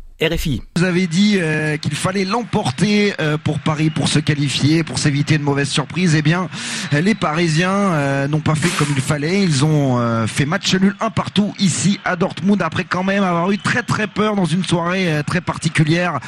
Vous 0.75 0.83
avez 0.83 1.07
dit 1.07 1.37
euh, 1.39 1.77
qu'il 1.77 1.95
fallait 1.95 2.25
l'emporter 2.25 3.15
euh, 3.19 3.39
pour 3.39 3.57
Paris 3.57 3.89
pour 3.89 4.07
se 4.07 4.19
qualifier, 4.19 4.83
pour 4.83 4.99
s'éviter 4.99 5.39
de 5.39 5.43
mauvaises 5.43 5.69
surprises. 5.69 6.13
Eh 6.13 6.21
bien, 6.21 6.47
les 6.91 7.15
Parisiens 7.15 7.71
euh, 7.71 8.27
n'ont 8.27 8.39
pas 8.39 8.53
fait 8.53 8.69
comme 8.77 8.89
il 8.95 9.01
fallait. 9.01 9.41
Ils 9.41 9.65
ont 9.65 9.97
fait 10.27 10.45
match 10.45 10.75
nul 10.75 10.95
un 10.99 11.09
partout 11.09 11.55
ici 11.57 11.99
à 12.05 12.15
Dortmund 12.15 12.61
après 12.61 12.83
quand 12.83 13.03
même 13.03 13.23
avoir 13.23 13.49
eu 13.49 13.57
très 13.57 13.81
très 13.81 14.05
peur 14.05 14.35
dans 14.35 14.45
une 14.45 14.63
soirée 14.63 15.21
très 15.25 15.41
particulière, 15.41 16.19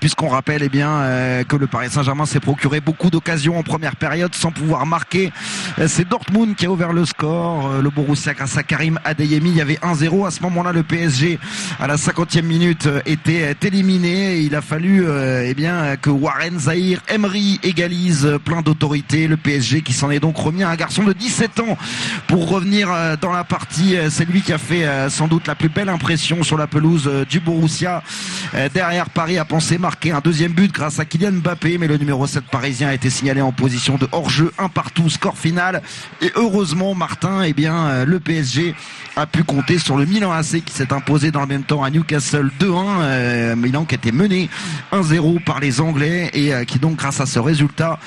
puisqu'on 0.00 0.28
rappelle 0.28 0.62
eh 0.62 0.68
bien 0.68 1.44
que 1.48 1.56
le 1.56 1.66
Paris 1.66 1.90
Saint-Germain 1.90 2.26
s'est 2.26 2.40
procuré 2.40 2.80
beaucoup 2.80 3.10
d'occasions 3.10 3.58
en 3.58 3.62
première 3.62 3.96
période 3.96 4.34
sans 4.34 4.50
pouvoir 4.50 4.86
marquer. 4.86 5.32
C'est 5.86 6.08
Dortmund 6.08 6.56
qui 6.56 6.66
a 6.66 6.70
ouvert 6.70 6.92
le 6.92 7.04
score. 7.04 7.80
le 7.80 7.90
Borussia 7.90 8.34
grâce 8.34 8.56
à 8.56 8.62
Karim 8.62 8.98
Adeyemi, 9.04 9.50
il 9.50 9.56
y 9.56 9.60
avait 9.60 9.78
1-0 9.78 10.26
à 10.26 10.30
ce 10.30 10.42
moment-là. 10.42 10.72
Le 10.72 10.82
PSG 10.82 11.38
à 11.78 11.86
la 11.86 11.96
50e 11.96 12.42
minute 12.42 12.88
était 13.26 13.68
éliminé. 13.68 14.38
Il 14.40 14.54
a 14.54 14.62
fallu 14.62 15.04
euh, 15.06 15.44
eh 15.46 15.54
bien 15.54 15.96
que 15.96 16.10
Warren 16.10 16.58
Zahir 16.58 17.00
Emery 17.08 17.60
égalise 17.62 18.38
plein 18.44 18.62
d'autorité. 18.62 19.28
Le 19.28 19.36
PSG 19.36 19.82
qui 19.82 19.92
s'en 19.92 20.10
est 20.10 20.20
donc 20.20 20.36
remis 20.36 20.62
à 20.62 20.70
un 20.70 20.76
garçon 20.76 21.04
de 21.04 21.12
17 21.12 21.60
ans 21.60 21.78
pour 22.26 22.48
revenir 22.48 22.90
euh, 22.90 23.16
dans 23.20 23.32
la 23.32 23.44
partie. 23.44 23.96
Euh, 23.96 24.08
c'est 24.10 24.24
lui 24.24 24.42
qui 24.42 24.52
a 24.52 24.58
fait 24.58 24.86
sans 25.08 25.28
doute 25.28 25.46
la 25.46 25.54
plus 25.54 25.68
belle 25.68 25.88
impression 25.88 26.42
sur 26.42 26.56
la 26.56 26.66
pelouse 26.66 27.10
du 27.28 27.40
Borussia. 27.40 28.02
Derrière 28.74 29.10
Paris 29.10 29.38
a 29.38 29.44
pensé 29.44 29.78
marquer 29.78 30.12
un 30.12 30.20
deuxième 30.20 30.52
but 30.52 30.72
grâce 30.72 30.98
à 30.98 31.04
Kylian 31.04 31.32
Mbappé, 31.32 31.78
mais 31.78 31.86
le 31.86 31.96
numéro 31.96 32.26
7 32.26 32.44
parisien 32.44 32.88
a 32.88 32.94
été 32.94 33.10
signalé 33.10 33.40
en 33.40 33.52
position 33.52 33.96
de 33.96 34.08
hors-jeu, 34.12 34.52
un 34.58 34.68
partout, 34.68 35.08
score 35.08 35.36
final. 35.36 35.82
Et 36.20 36.30
heureusement, 36.34 36.94
Martin, 36.94 37.42
eh 37.42 37.52
bien, 37.52 38.04
le 38.04 38.20
PSG 38.20 38.74
a 39.16 39.26
pu 39.26 39.44
compter 39.44 39.78
sur 39.78 39.96
le 39.96 40.04
Milan 40.04 40.32
AC 40.32 40.64
qui 40.64 40.72
s'est 40.72 40.92
imposé 40.92 41.30
dans 41.30 41.40
le 41.40 41.46
même 41.46 41.64
temps 41.64 41.82
à 41.82 41.90
Newcastle 41.90 42.50
2-1. 42.60 43.09
Euh, 43.10 43.56
Milan 43.56 43.84
qui 43.84 43.94
était 43.94 44.12
mené 44.12 44.48
1-0 44.92 45.42
par 45.44 45.60
les 45.60 45.80
Anglais 45.80 46.30
et 46.32 46.54
euh, 46.54 46.64
qui 46.64 46.78
donc 46.78 46.96
grâce 46.96 47.20
à 47.20 47.26
ce 47.26 47.38
résultat 47.38 47.98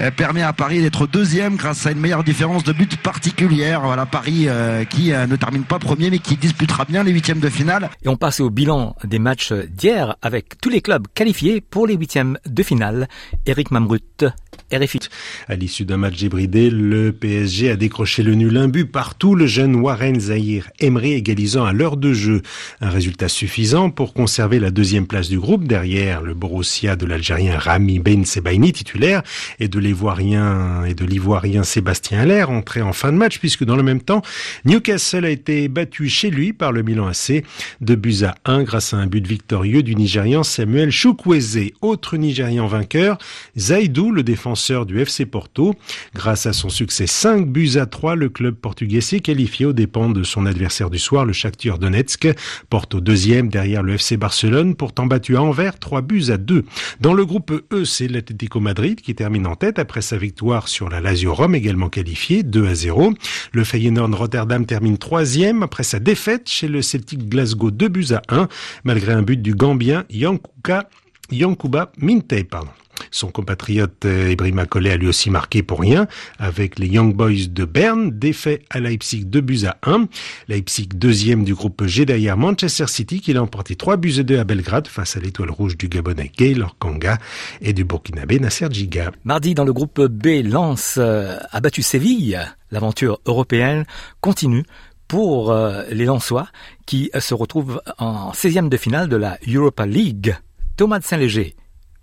euh, 0.00 0.10
permet 0.10 0.42
à 0.42 0.52
Paris 0.52 0.80
d'être 0.80 1.06
deuxième 1.06 1.56
grâce 1.56 1.86
à 1.86 1.92
une 1.92 2.00
meilleure 2.00 2.24
différence 2.24 2.64
de 2.64 2.72
but 2.72 2.96
particulière. 2.96 3.80
Voilà 3.80 4.06
Paris 4.06 4.48
qui 4.88 5.10
ne 5.10 5.36
termine 5.36 5.64
pas 5.64 5.78
premier 5.78 6.10
mais 6.10 6.18
qui 6.18 6.36
disputera 6.36 6.84
bien 6.84 7.02
les 7.02 7.12
huitièmes 7.12 7.40
de 7.40 7.48
finale. 7.48 7.90
Et 8.02 8.08
on 8.08 8.16
passe 8.16 8.40
au 8.40 8.50
bilan 8.50 8.96
des 9.04 9.18
matchs 9.18 9.52
d'hier 9.52 10.16
avec 10.22 10.60
tous 10.60 10.68
les 10.68 10.80
clubs 10.80 11.06
qualifiés 11.14 11.60
pour 11.60 11.86
les 11.86 11.94
huitièmes 11.94 12.38
de 12.46 12.62
finale. 12.62 13.08
Eric 13.46 13.70
Mamrut, 13.70 14.24
RFI. 14.72 15.00
À 15.48 15.56
l'issue 15.56 15.84
d'un 15.84 15.96
match 15.96 16.18
débridé, 16.18 16.70
le 16.70 17.12
PSG 17.12 17.70
a 17.70 17.76
décroché 17.76 18.22
le 18.22 18.34
nul 18.34 18.56
un 18.56 18.68
but 18.68 18.84
partout. 18.84 19.34
Le 19.34 19.46
jeune 19.46 19.76
Warren 19.76 20.18
Zahir 20.20 20.70
Emery 20.80 21.12
égalisant 21.12 21.64
à 21.64 21.72
l'heure 21.72 21.96
de 21.96 22.12
jeu. 22.12 22.42
Un 22.80 22.90
résultat 22.90 23.28
suffisant 23.28 23.90
pour 23.90 24.12
conserver 24.12 24.39
la 24.48 24.70
deuxième 24.70 25.06
place 25.06 25.28
du 25.28 25.38
groupe 25.38 25.64
derrière 25.64 26.22
le 26.22 26.32
Borussia 26.32 26.96
de 26.96 27.04
l'Algérien 27.04 27.58
Rami 27.58 27.98
Ben 27.98 28.24
Sebaini 28.24 28.72
titulaire 28.72 29.22
et 29.58 29.68
de 29.68 29.78
l'Ivoirien 29.78 30.82
et 30.86 30.94
de 30.94 31.04
l'Ivoirien 31.04 31.62
Sébastien 31.62 32.20
Aller 32.20 32.42
entré 32.44 32.80
en 32.80 32.94
fin 32.94 33.12
de 33.12 33.18
match 33.18 33.38
puisque 33.38 33.64
dans 33.64 33.76
le 33.76 33.82
même 33.82 34.00
temps 34.00 34.22
Newcastle 34.64 35.26
a 35.26 35.30
été 35.30 35.68
battu 35.68 36.08
chez 36.08 36.30
lui 36.30 36.54
par 36.54 36.72
le 36.72 36.82
Milan 36.82 37.08
AC 37.08 37.44
de 37.82 37.94
buts 37.94 38.24
à 38.24 38.34
1 38.46 38.62
grâce 38.62 38.94
à 38.94 38.96
un 38.96 39.06
but 39.06 39.26
victorieux 39.26 39.82
du 39.82 39.94
Nigérian 39.94 40.42
Samuel 40.42 40.90
Chukwueze. 40.90 41.72
Autre 41.82 42.16
Nigérian 42.16 42.66
vainqueur, 42.66 43.18
Zaidou, 43.58 44.10
le 44.10 44.22
défenseur 44.22 44.86
du 44.86 45.00
FC 45.00 45.26
Porto. 45.26 45.74
Grâce 46.14 46.46
à 46.46 46.54
son 46.54 46.70
succès 46.70 47.06
5 47.06 47.46
buts 47.46 47.76
à 47.76 47.84
3, 47.84 48.14
le 48.14 48.30
club 48.30 48.54
portugais 48.54 49.02
s'est 49.02 49.20
qualifié 49.20 49.66
aux 49.66 49.74
dépens 49.74 50.08
de 50.08 50.22
son 50.22 50.46
adversaire 50.46 50.88
du 50.88 50.98
soir, 50.98 51.26
le 51.26 51.34
Shakhtar 51.34 51.78
Donetsk. 51.78 52.28
Porto 52.70 53.00
deuxième 53.00 53.48
derrière 53.48 53.82
le 53.82 53.94
FC 53.94 54.16
Barcelone 54.16 54.29
pourtant 54.76 55.06
battu 55.06 55.36
à 55.36 55.42
Anvers 55.42 55.78
3 55.78 56.02
buts 56.02 56.24
à 56.30 56.36
2. 56.36 56.64
Dans 57.00 57.14
le 57.14 57.24
groupe 57.24 57.52
E, 57.72 57.84
c'est 57.84 58.08
l'Atlético 58.08 58.60
Madrid 58.60 59.00
qui 59.00 59.14
termine 59.14 59.46
en 59.46 59.56
tête 59.56 59.78
après 59.78 60.02
sa 60.02 60.16
victoire 60.16 60.68
sur 60.68 60.88
la 60.88 61.00
Lazio 61.00 61.34
Rome, 61.34 61.54
également 61.54 61.88
qualifiée, 61.88 62.42
2 62.42 62.66
à 62.66 62.74
0. 62.74 63.12
Le 63.52 63.64
Feyenoord 63.64 64.14
Rotterdam 64.14 64.66
termine 64.66 64.98
troisième 64.98 65.62
après 65.62 65.82
sa 65.82 65.98
défaite 65.98 66.48
chez 66.48 66.68
le 66.68 66.82
Celtic 66.82 67.28
Glasgow 67.28 67.70
2 67.70 67.88
buts 67.88 68.12
à 68.12 68.22
1, 68.28 68.48
malgré 68.84 69.12
un 69.12 69.22
but 69.22 69.40
du 69.40 69.54
Gambien 69.54 70.04
Yankuba, 70.10 70.88
Yankuba 71.30 71.92
Minte. 71.98 72.44
Pardon. 72.48 72.70
Son 73.10 73.30
compatriote 73.30 74.04
euh, 74.04 74.30
Ibrahima 74.30 74.66
Collet 74.66 74.90
a 74.90 74.96
lui 74.96 75.08
aussi 75.08 75.30
marqué 75.30 75.62
pour 75.62 75.80
rien 75.80 76.06
avec 76.38 76.78
les 76.78 76.86
Young 76.86 77.14
Boys 77.14 77.48
de 77.48 77.64
Berne, 77.64 78.10
défait 78.10 78.62
à 78.70 78.80
Leipzig 78.80 79.24
2 79.24 79.40
buts 79.40 79.64
à 79.66 79.78
1. 79.84 80.06
Leipzig 80.48 80.88
deuxième 80.94 81.44
du 81.44 81.54
groupe 81.54 81.84
G 81.86 82.04
derrière 82.04 82.36
Manchester 82.36 82.86
City 82.86 83.20
qui 83.20 83.32
l'a 83.32 83.42
emporté 83.42 83.76
3 83.76 83.96
buts 83.96 84.16
à 84.18 84.22
2 84.22 84.38
à 84.38 84.44
Belgrade 84.44 84.88
face 84.88 85.16
à 85.16 85.20
l'étoile 85.20 85.50
rouge 85.50 85.76
du 85.76 85.88
Gabonais 85.88 86.30
Gaylor 86.36 86.76
Kanga 86.78 87.18
et 87.60 87.72
du 87.72 87.84
Burkinabé 87.84 88.38
Nasser 88.38 88.68
Giga. 88.70 89.12
Mardi 89.24 89.54
dans 89.54 89.64
le 89.64 89.72
groupe 89.72 90.00
B, 90.00 90.42
Lens 90.44 90.96
euh, 90.98 91.36
a 91.50 91.60
battu 91.60 91.82
Séville. 91.82 92.40
L'aventure 92.70 93.20
européenne 93.26 93.84
continue 94.20 94.64
pour 95.08 95.50
euh, 95.50 95.82
les 95.90 96.04
Lensois 96.04 96.46
qui 96.86 97.10
se 97.18 97.34
retrouvent 97.34 97.82
en 97.98 98.30
16e 98.30 98.68
de 98.68 98.76
finale 98.76 99.08
de 99.08 99.16
la 99.16 99.38
Europa 99.46 99.84
League. 99.84 100.36
Thomas 100.76 101.00
de 101.00 101.04
Saint-Léger 101.04 101.56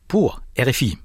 pour 0.07 0.41
RFI. 0.57 0.97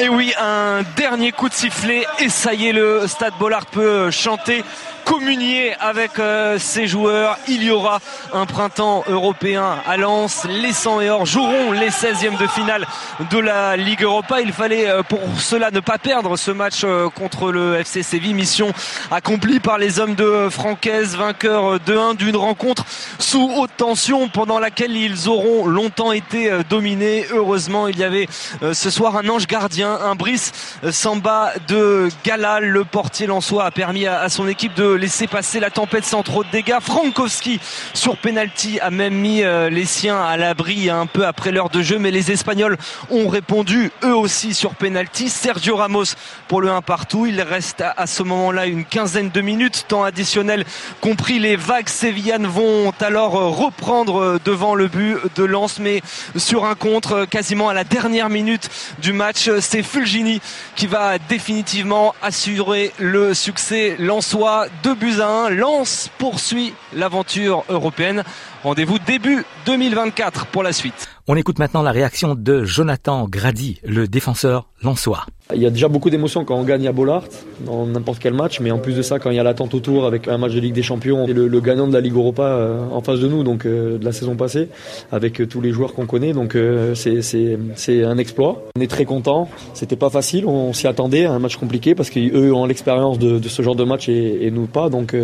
Et 0.00 0.08
oui, 0.08 0.32
un 0.40 0.82
dernier 0.96 1.30
coup 1.30 1.48
de 1.48 1.54
sifflet 1.54 2.04
et 2.18 2.28
ça 2.28 2.52
y 2.52 2.66
est, 2.66 2.72
le 2.72 3.06
Stade 3.06 3.34
Bollard 3.38 3.66
peut 3.66 4.10
chanter 4.10 4.64
communier 5.04 5.74
avec 5.80 6.18
euh, 6.18 6.58
ses 6.58 6.86
joueurs. 6.86 7.38
Il 7.46 7.62
y 7.62 7.70
aura 7.70 8.00
un 8.32 8.46
printemps 8.46 9.04
européen 9.08 9.76
à 9.86 9.96
Lens. 9.96 10.46
Les 10.48 10.72
100 10.72 11.00
et 11.02 11.10
or 11.10 11.26
joueront 11.26 11.72
les 11.72 11.90
16e 11.90 12.38
de 12.38 12.46
finale 12.46 12.86
de 13.30 13.38
la 13.38 13.76
Ligue 13.76 14.02
Europa. 14.02 14.40
Il 14.40 14.52
fallait 14.52 14.88
euh, 14.88 15.02
pour 15.02 15.20
cela 15.38 15.70
ne 15.70 15.80
pas 15.80 15.98
perdre 15.98 16.36
ce 16.36 16.50
match 16.50 16.82
euh, 16.84 17.08
contre 17.10 17.52
le 17.52 17.76
FC 17.76 18.02
Séville. 18.02 18.34
Mission 18.34 18.72
accomplie 19.10 19.60
par 19.60 19.78
les 19.78 20.00
hommes 20.00 20.14
de 20.14 20.48
Francaise, 20.50 21.16
vainqueurs 21.16 21.78
2-1 21.78 22.16
d'une 22.16 22.36
rencontre 22.36 22.84
sous 23.18 23.50
haute 23.56 23.70
tension 23.76 24.28
pendant 24.28 24.58
laquelle 24.58 24.96
ils 24.96 25.28
auront 25.28 25.66
longtemps 25.66 26.12
été 26.12 26.50
dominés. 26.68 27.26
Heureusement, 27.30 27.88
il 27.88 27.98
y 27.98 28.04
avait 28.04 28.26
ce 28.72 28.90
soir 28.90 29.16
un 29.16 29.28
ange 29.28 29.46
gardien, 29.46 29.83
un 29.84 30.14
Brice 30.14 30.52
Samba 30.90 31.52
de 31.68 32.08
Galal. 32.24 32.66
Le 32.66 32.84
portier 32.84 33.26
lensois 33.26 33.64
a 33.64 33.70
permis 33.70 34.06
à 34.06 34.28
son 34.28 34.48
équipe 34.48 34.74
de 34.74 34.92
laisser 34.92 35.26
passer 35.26 35.60
la 35.60 35.70
tempête 35.70 36.04
sans 36.04 36.22
trop 36.22 36.44
de 36.44 36.50
dégâts. 36.50 36.78
Frankowski 36.80 37.60
sur 37.92 38.16
penalty 38.16 38.80
a 38.80 38.90
même 38.90 39.14
mis 39.14 39.42
euh, 39.42 39.70
les 39.70 39.84
siens 39.84 40.20
à 40.20 40.36
l'abri 40.36 40.90
un 40.90 41.06
peu 41.06 41.26
après 41.26 41.52
l'heure 41.52 41.70
de 41.70 41.82
jeu, 41.82 41.98
mais 41.98 42.10
les 42.10 42.30
Espagnols 42.30 42.76
ont 43.10 43.28
répondu 43.28 43.90
eux 44.02 44.16
aussi 44.16 44.54
sur 44.54 44.74
penalty. 44.74 45.28
Sergio 45.28 45.76
Ramos 45.76 46.14
pour 46.48 46.60
le 46.60 46.70
1 46.70 46.82
partout. 46.82 47.26
Il 47.26 47.40
reste 47.40 47.82
à, 47.82 48.06
ce 48.06 48.22
moment-là 48.22 48.66
une 48.66 48.84
quinzaine 48.84 49.30
de 49.30 49.40
minutes, 49.40 49.86
temps 49.88 50.04
additionnel 50.04 50.64
compris. 51.00 51.38
Les 51.38 51.56
vagues 51.56 51.88
sévillanes 51.88 52.46
vont 52.46 52.92
alors 53.00 53.36
euh, 53.36 53.48
reprendre 53.48 54.20
euh, 54.20 54.40
devant 54.44 54.74
le 54.74 54.88
but 54.88 55.16
de 55.36 55.44
Lens, 55.44 55.78
mais 55.80 56.02
sur 56.36 56.64
un 56.64 56.74
contre 56.74 57.24
quasiment 57.24 57.68
à 57.68 57.74
la 57.74 57.84
dernière 57.84 58.28
minute 58.28 58.70
du 58.98 59.12
match, 59.12 59.50
c'est 59.74 59.82
Fulgini 59.82 60.40
qui 60.76 60.86
va 60.86 61.18
définitivement 61.18 62.14
assurer 62.22 62.92
le 63.00 63.34
succès 63.34 63.96
lensois 63.98 64.68
2 64.84 64.94
buts 64.94 65.20
à 65.20 65.26
1. 65.26 65.50
Lens 65.50 66.10
poursuit 66.16 66.74
l'aventure 66.94 67.64
européenne. 67.68 68.22
Rendez-vous 68.64 68.98
début 68.98 69.44
2024 69.66 70.46
pour 70.46 70.62
la 70.62 70.72
suite. 70.72 71.06
On 71.28 71.36
écoute 71.36 71.58
maintenant 71.58 71.82
la 71.82 71.92
réaction 71.92 72.34
de 72.34 72.64
Jonathan 72.64 73.26
Grady, 73.28 73.78
le 73.84 74.08
défenseur 74.08 74.70
lensois. 74.82 75.26
Il 75.54 75.60
y 75.60 75.66
a 75.66 75.70
déjà 75.70 75.88
beaucoup 75.88 76.08
d'émotions 76.08 76.46
quand 76.46 76.56
on 76.56 76.64
gagne 76.64 76.88
à 76.88 76.92
Bollard, 76.92 77.24
dans 77.66 77.86
n'importe 77.86 78.18
quel 78.18 78.32
match, 78.32 78.60
mais 78.60 78.70
en 78.70 78.78
plus 78.78 78.94
de 78.94 79.02
ça, 79.02 79.18
quand 79.18 79.28
il 79.28 79.36
y 79.36 79.38
a 79.38 79.42
l'attente 79.42 79.74
autour 79.74 80.06
avec 80.06 80.28
un 80.28 80.38
match 80.38 80.52
de 80.52 80.60
Ligue 80.60 80.72
des 80.72 80.82
Champions 80.82 81.26
et 81.26 81.34
le, 81.34 81.60
gagnant 81.60 81.86
de 81.86 81.92
la 81.92 82.00
Ligue 82.00 82.14
Europa 82.14 82.42
euh, 82.42 82.80
en 82.90 83.02
face 83.02 83.20
de 83.20 83.28
nous, 83.28 83.42
donc 83.42 83.66
euh, 83.66 83.98
de 83.98 84.04
la 84.04 84.12
saison 84.12 84.36
passée, 84.36 84.68
avec 85.12 85.42
euh, 85.42 85.46
tous 85.46 85.60
les 85.60 85.70
joueurs 85.70 85.92
qu'on 85.92 86.06
connaît, 86.06 86.32
donc 86.32 86.56
c'est 86.94 88.02
un 88.02 88.18
exploit. 88.18 88.62
On 88.76 88.80
est 88.80 88.90
très 88.90 89.04
content. 89.04 89.50
C'était 89.74 89.96
pas 89.96 90.08
facile, 90.08 90.46
on 90.46 90.72
s'y 90.72 90.86
attendait, 90.86 91.26
un 91.26 91.38
match 91.38 91.56
compliqué 91.56 91.94
parce 91.94 92.08
qu'eux 92.08 92.52
ont 92.52 92.64
l'expérience 92.64 93.18
de, 93.18 93.46
ce 93.46 93.60
genre 93.60 93.76
de 93.76 93.84
match 93.84 94.08
et, 94.08 94.46
et 94.46 94.50
nous 94.50 94.66
pas, 94.66 94.88
donc 94.88 95.14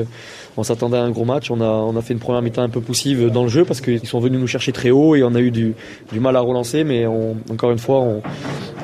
on 0.56 0.62
s'attendait 0.62 0.98
à 0.98 1.02
un 1.02 1.10
gros 1.10 1.24
match. 1.24 1.50
On 1.50 1.60
a, 1.60 1.64
on 1.64 1.96
a 1.96 2.02
fait 2.02 2.12
une 2.12 2.20
première 2.20 2.42
mi-temps 2.42 2.62
un 2.62 2.68
peu 2.68 2.80
poussive 2.80 3.30
dans 3.30 3.42
le 3.42 3.48
jeu 3.48 3.64
parce 3.64 3.80
qu'ils 3.80 4.06
sont 4.06 4.20
venus 4.20 4.40
nous 4.40 4.46
chercher 4.46 4.72
très 4.72 4.90
haut 4.90 5.14
et 5.14 5.22
on 5.22 5.34
a 5.34 5.40
eu 5.40 5.50
du, 5.50 5.74
du 6.12 6.20
mal 6.20 6.36
à 6.36 6.40
relancer. 6.40 6.84
Mais 6.84 7.06
encore 7.06 7.70
une 7.70 7.78
fois, 7.78 8.00
on, 8.00 8.22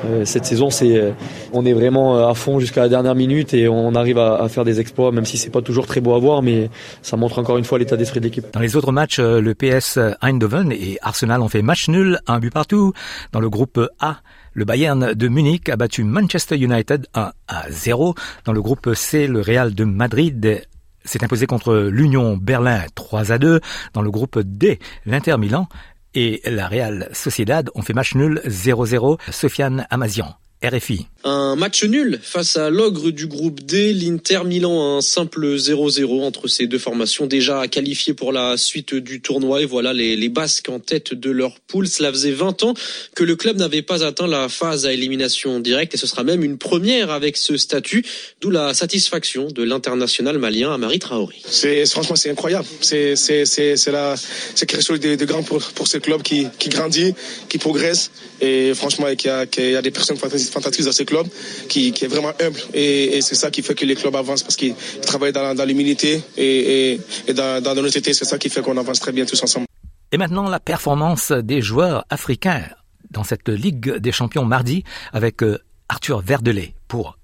euh, 0.05 0.25
cette 0.25 0.45
saison, 0.45 0.69
c'est, 0.69 0.97
euh, 0.97 1.11
on 1.53 1.65
est 1.65 1.73
vraiment 1.73 2.27
à 2.27 2.33
fond 2.33 2.59
jusqu'à 2.59 2.81
la 2.81 2.89
dernière 2.89 3.15
minute 3.15 3.53
et 3.53 3.67
on 3.67 3.95
arrive 3.95 4.17
à, 4.17 4.41
à 4.41 4.49
faire 4.49 4.65
des 4.65 4.79
exploits, 4.79 5.11
même 5.11 5.25
si 5.25 5.37
c'est 5.37 5.49
pas 5.49 5.61
toujours 5.61 5.87
très 5.87 6.01
beau 6.01 6.13
à 6.13 6.19
voir, 6.19 6.41
mais 6.41 6.69
ça 7.01 7.17
montre 7.17 7.39
encore 7.39 7.57
une 7.57 7.63
fois 7.63 7.79
l'état 7.79 7.97
d'esprit 7.97 8.19
de 8.19 8.25
l'équipe. 8.25 8.45
Dans 8.53 8.59
les 8.59 8.75
autres 8.75 8.91
matchs, 8.91 9.19
le 9.19 9.53
PS 9.53 9.99
Eindhoven 10.21 10.71
et 10.71 10.97
Arsenal 11.01 11.41
ont 11.41 11.49
fait 11.49 11.61
match 11.61 11.89
nul, 11.89 12.19
un 12.27 12.39
but 12.39 12.53
partout. 12.53 12.93
Dans 13.31 13.39
le 13.39 13.49
groupe 13.49 13.79
A, 13.99 14.17
le 14.53 14.65
Bayern 14.65 15.13
de 15.13 15.27
Munich 15.27 15.69
a 15.69 15.75
battu 15.75 16.03
Manchester 16.03 16.57
United 16.57 17.07
1 17.13 17.31
à 17.47 17.65
0. 17.69 18.15
Dans 18.45 18.53
le 18.53 18.61
groupe 18.61 18.93
C, 18.95 19.27
le 19.27 19.41
Real 19.41 19.75
de 19.75 19.83
Madrid 19.83 20.63
s'est 21.07 21.23
imposé 21.23 21.47
contre 21.47 21.75
l'Union 21.75 22.37
Berlin 22.37 22.83
3 22.93 23.31
à 23.31 23.37
2. 23.37 23.61
Dans 23.93 24.01
le 24.01 24.11
groupe 24.11 24.39
D, 24.39 24.79
l'Inter 25.05 25.37
Milan 25.37 25.67
et 26.13 26.41
la 26.45 26.67
Real 26.67 27.09
Sociedad 27.13 27.69
ont 27.75 27.81
fait 27.81 27.93
match 27.93 28.15
nul 28.15 28.41
0-0. 28.45 29.19
Sofiane 29.31 29.87
Amazian, 29.89 30.35
RFI. 30.63 31.05
Un 31.23 31.55
match 31.55 31.83
nul 31.83 32.19
face 32.23 32.57
à 32.57 32.69
l'ogre 32.71 33.11
du 33.11 33.27
groupe 33.27 33.59
D, 33.59 33.93
l'Inter 33.93 34.39
Milan, 34.43 34.97
un 34.97 35.01
simple 35.01 35.55
0-0 35.55 36.23
entre 36.23 36.47
ces 36.47 36.65
deux 36.65 36.79
formations 36.79 37.27
déjà 37.27 37.67
qualifiées 37.67 38.15
pour 38.15 38.31
la 38.31 38.57
suite 38.57 38.95
du 38.95 39.21
tournoi. 39.21 39.61
Et 39.61 39.65
voilà 39.65 39.93
les, 39.93 40.15
les, 40.15 40.29
Basques 40.29 40.69
en 40.69 40.79
tête 40.79 41.13
de 41.13 41.29
leur 41.29 41.59
poule. 41.59 41.87
Cela 41.87 42.11
faisait 42.11 42.31
20 42.31 42.63
ans 42.63 42.73
que 43.13 43.23
le 43.23 43.35
club 43.35 43.57
n'avait 43.57 43.81
pas 43.83 44.03
atteint 44.03 44.25
la 44.25 44.49
phase 44.49 44.85
à 44.85 44.93
élimination 44.93 45.59
directe 45.59 45.93
et 45.93 45.97
ce 45.97 46.07
sera 46.07 46.23
même 46.23 46.43
une 46.43 46.57
première 46.57 47.11
avec 47.11 47.37
ce 47.37 47.57
statut, 47.57 48.03
d'où 48.41 48.49
la 48.49 48.73
satisfaction 48.73 49.47
de 49.47 49.63
l'international 49.63 50.39
malien 50.39 50.73
Amari 50.73 50.99
Traoré. 50.99 51.35
C'est, 51.45 51.85
franchement, 51.85 52.15
c'est 52.15 52.31
incroyable. 52.31 52.67
C'est, 52.81 53.15
c'est, 53.15 53.45
c'est, 53.45 53.77
c'est, 53.77 53.91
la, 53.91 54.15
c'est 54.55 54.65
quelque 54.65 54.83
chose 54.83 54.99
de, 54.99 55.15
de 55.15 55.25
grand 55.25 55.43
pour, 55.43 55.61
pour 55.61 55.87
ce 55.87 55.97
club 55.97 56.23
qui, 56.23 56.47
qui 56.57 56.69
grandit, 56.69 57.13
qui 57.47 57.57
progresse 57.57 58.11
et 58.39 58.73
franchement, 58.75 59.07
qu'il 59.15 59.29
y 59.29 59.33
a, 59.33 59.45
qu'il 59.45 59.71
y 59.71 59.75
a 59.75 59.81
des 59.81 59.91
personnes 59.91 60.17
fantastiques 60.17 60.46
dans 60.51 60.91
ce 60.91 61.03
club 61.03 61.27
qui, 61.69 61.89
est 61.89 62.07
vraiment 62.07 62.33
humble. 62.41 62.59
Et, 62.73 63.21
c'est 63.21 63.35
ça 63.35 63.51
qui 63.51 63.61
fait 63.61 63.75
que 63.75 63.85
les 63.85 63.95
clubs 63.95 64.15
avancent 64.15 64.43
parce 64.43 64.55
qu'ils 64.55 64.75
travaillent 65.01 65.33
dans, 65.33 65.65
l'humilité 65.65 66.21
et, 66.37 66.99
dans, 67.33 67.61
dans 67.61 67.73
l'honnêteté. 67.73 68.13
C'est 68.13 68.25
ça 68.25 68.37
qui 68.37 68.49
fait 68.49 68.61
qu'on 68.61 68.77
avance 68.77 68.99
très 68.99 69.11
bien 69.11 69.25
tous 69.25 69.41
ensemble. 69.43 69.65
Et 70.11 70.17
maintenant, 70.17 70.49
la 70.49 70.59
performance 70.59 71.31
des 71.31 71.61
joueurs 71.61 72.05
africains 72.09 72.63
dans 73.11 73.23
cette 73.23 73.49
Ligue 73.49 73.97
des 73.97 74.11
champions 74.11 74.45
mardi 74.45 74.83
avec 75.11 75.41
Arthur 75.89 76.21
Verdelet 76.21 76.73
pour 76.87 77.16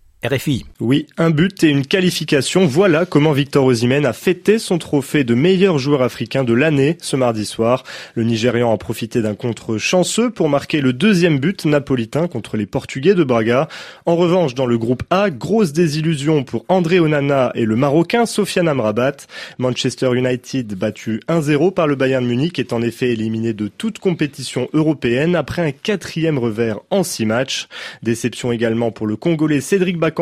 Oui, 0.80 1.08
un 1.18 1.32
but 1.32 1.66
et 1.66 1.68
une 1.68 1.86
qualification. 1.86 2.66
Voilà 2.66 3.06
comment 3.06 3.34
Victor 3.34 3.66
Osimhen 3.66 4.06
a 4.06 4.14
fêté 4.14 4.58
son 4.58 4.78
trophée 4.78 5.26
de 5.26 5.34
meilleur 5.34 5.80
joueur 5.80 6.02
africain 6.02 6.46
de 6.46 6.54
l'année 6.54 6.96
ce 7.02 7.18
mardi 7.18 7.46
soir. 7.46 7.84
Le 8.16 8.24
Nigérian 8.24 8.72
a 8.72 8.78
profité 8.78 9.22
d'un 9.22 9.36
contre 9.36 9.78
chanceux 9.78 10.30
pour 10.30 10.48
marquer 10.48 10.80
le 10.80 10.94
deuxième 10.94 11.40
but 11.40 11.66
napolitain 11.66 12.30
contre 12.30 12.56
les 12.56 12.66
Portugais 12.66 13.16
de 13.16 13.26
Braga. 13.26 13.68
En 14.06 14.16
revanche, 14.16 14.56
dans 14.56 14.66
le 14.66 14.78
groupe 14.78 15.04
A, 15.10 15.30
grosse 15.30 15.74
désillusion 15.74 16.46
pour 16.46 16.64
André 16.70 17.02
Onana 17.02 17.52
et 17.54 17.66
le 17.66 17.76
Marocain 17.76 18.26
Sofiane 18.26 18.70
Amrabat. 18.70 19.28
Manchester 19.58 20.10
United 20.16 20.74
battu 20.76 21.20
1-0 21.28 21.74
par 21.74 21.86
le 21.86 21.98
Bayern 21.98 22.26
Munich 22.26 22.60
est 22.60 22.72
en 22.72 22.82
effet 22.82 23.10
éliminé 23.10 23.52
de 23.52 23.68
toute 23.68 24.00
compétition 24.00 24.70
européenne 24.72 25.36
après 25.36 25.64
un 25.64 25.72
quatrième 25.72 26.38
revers 26.38 26.80
en 26.92 27.04
six 27.04 27.26
matchs. 27.26 27.68
Déception 28.04 28.54
également 28.54 28.92
pour 28.92 29.06
le 29.06 29.18
Congolais 29.18 29.60
Cédric 29.60 29.98
Bak 29.98 30.13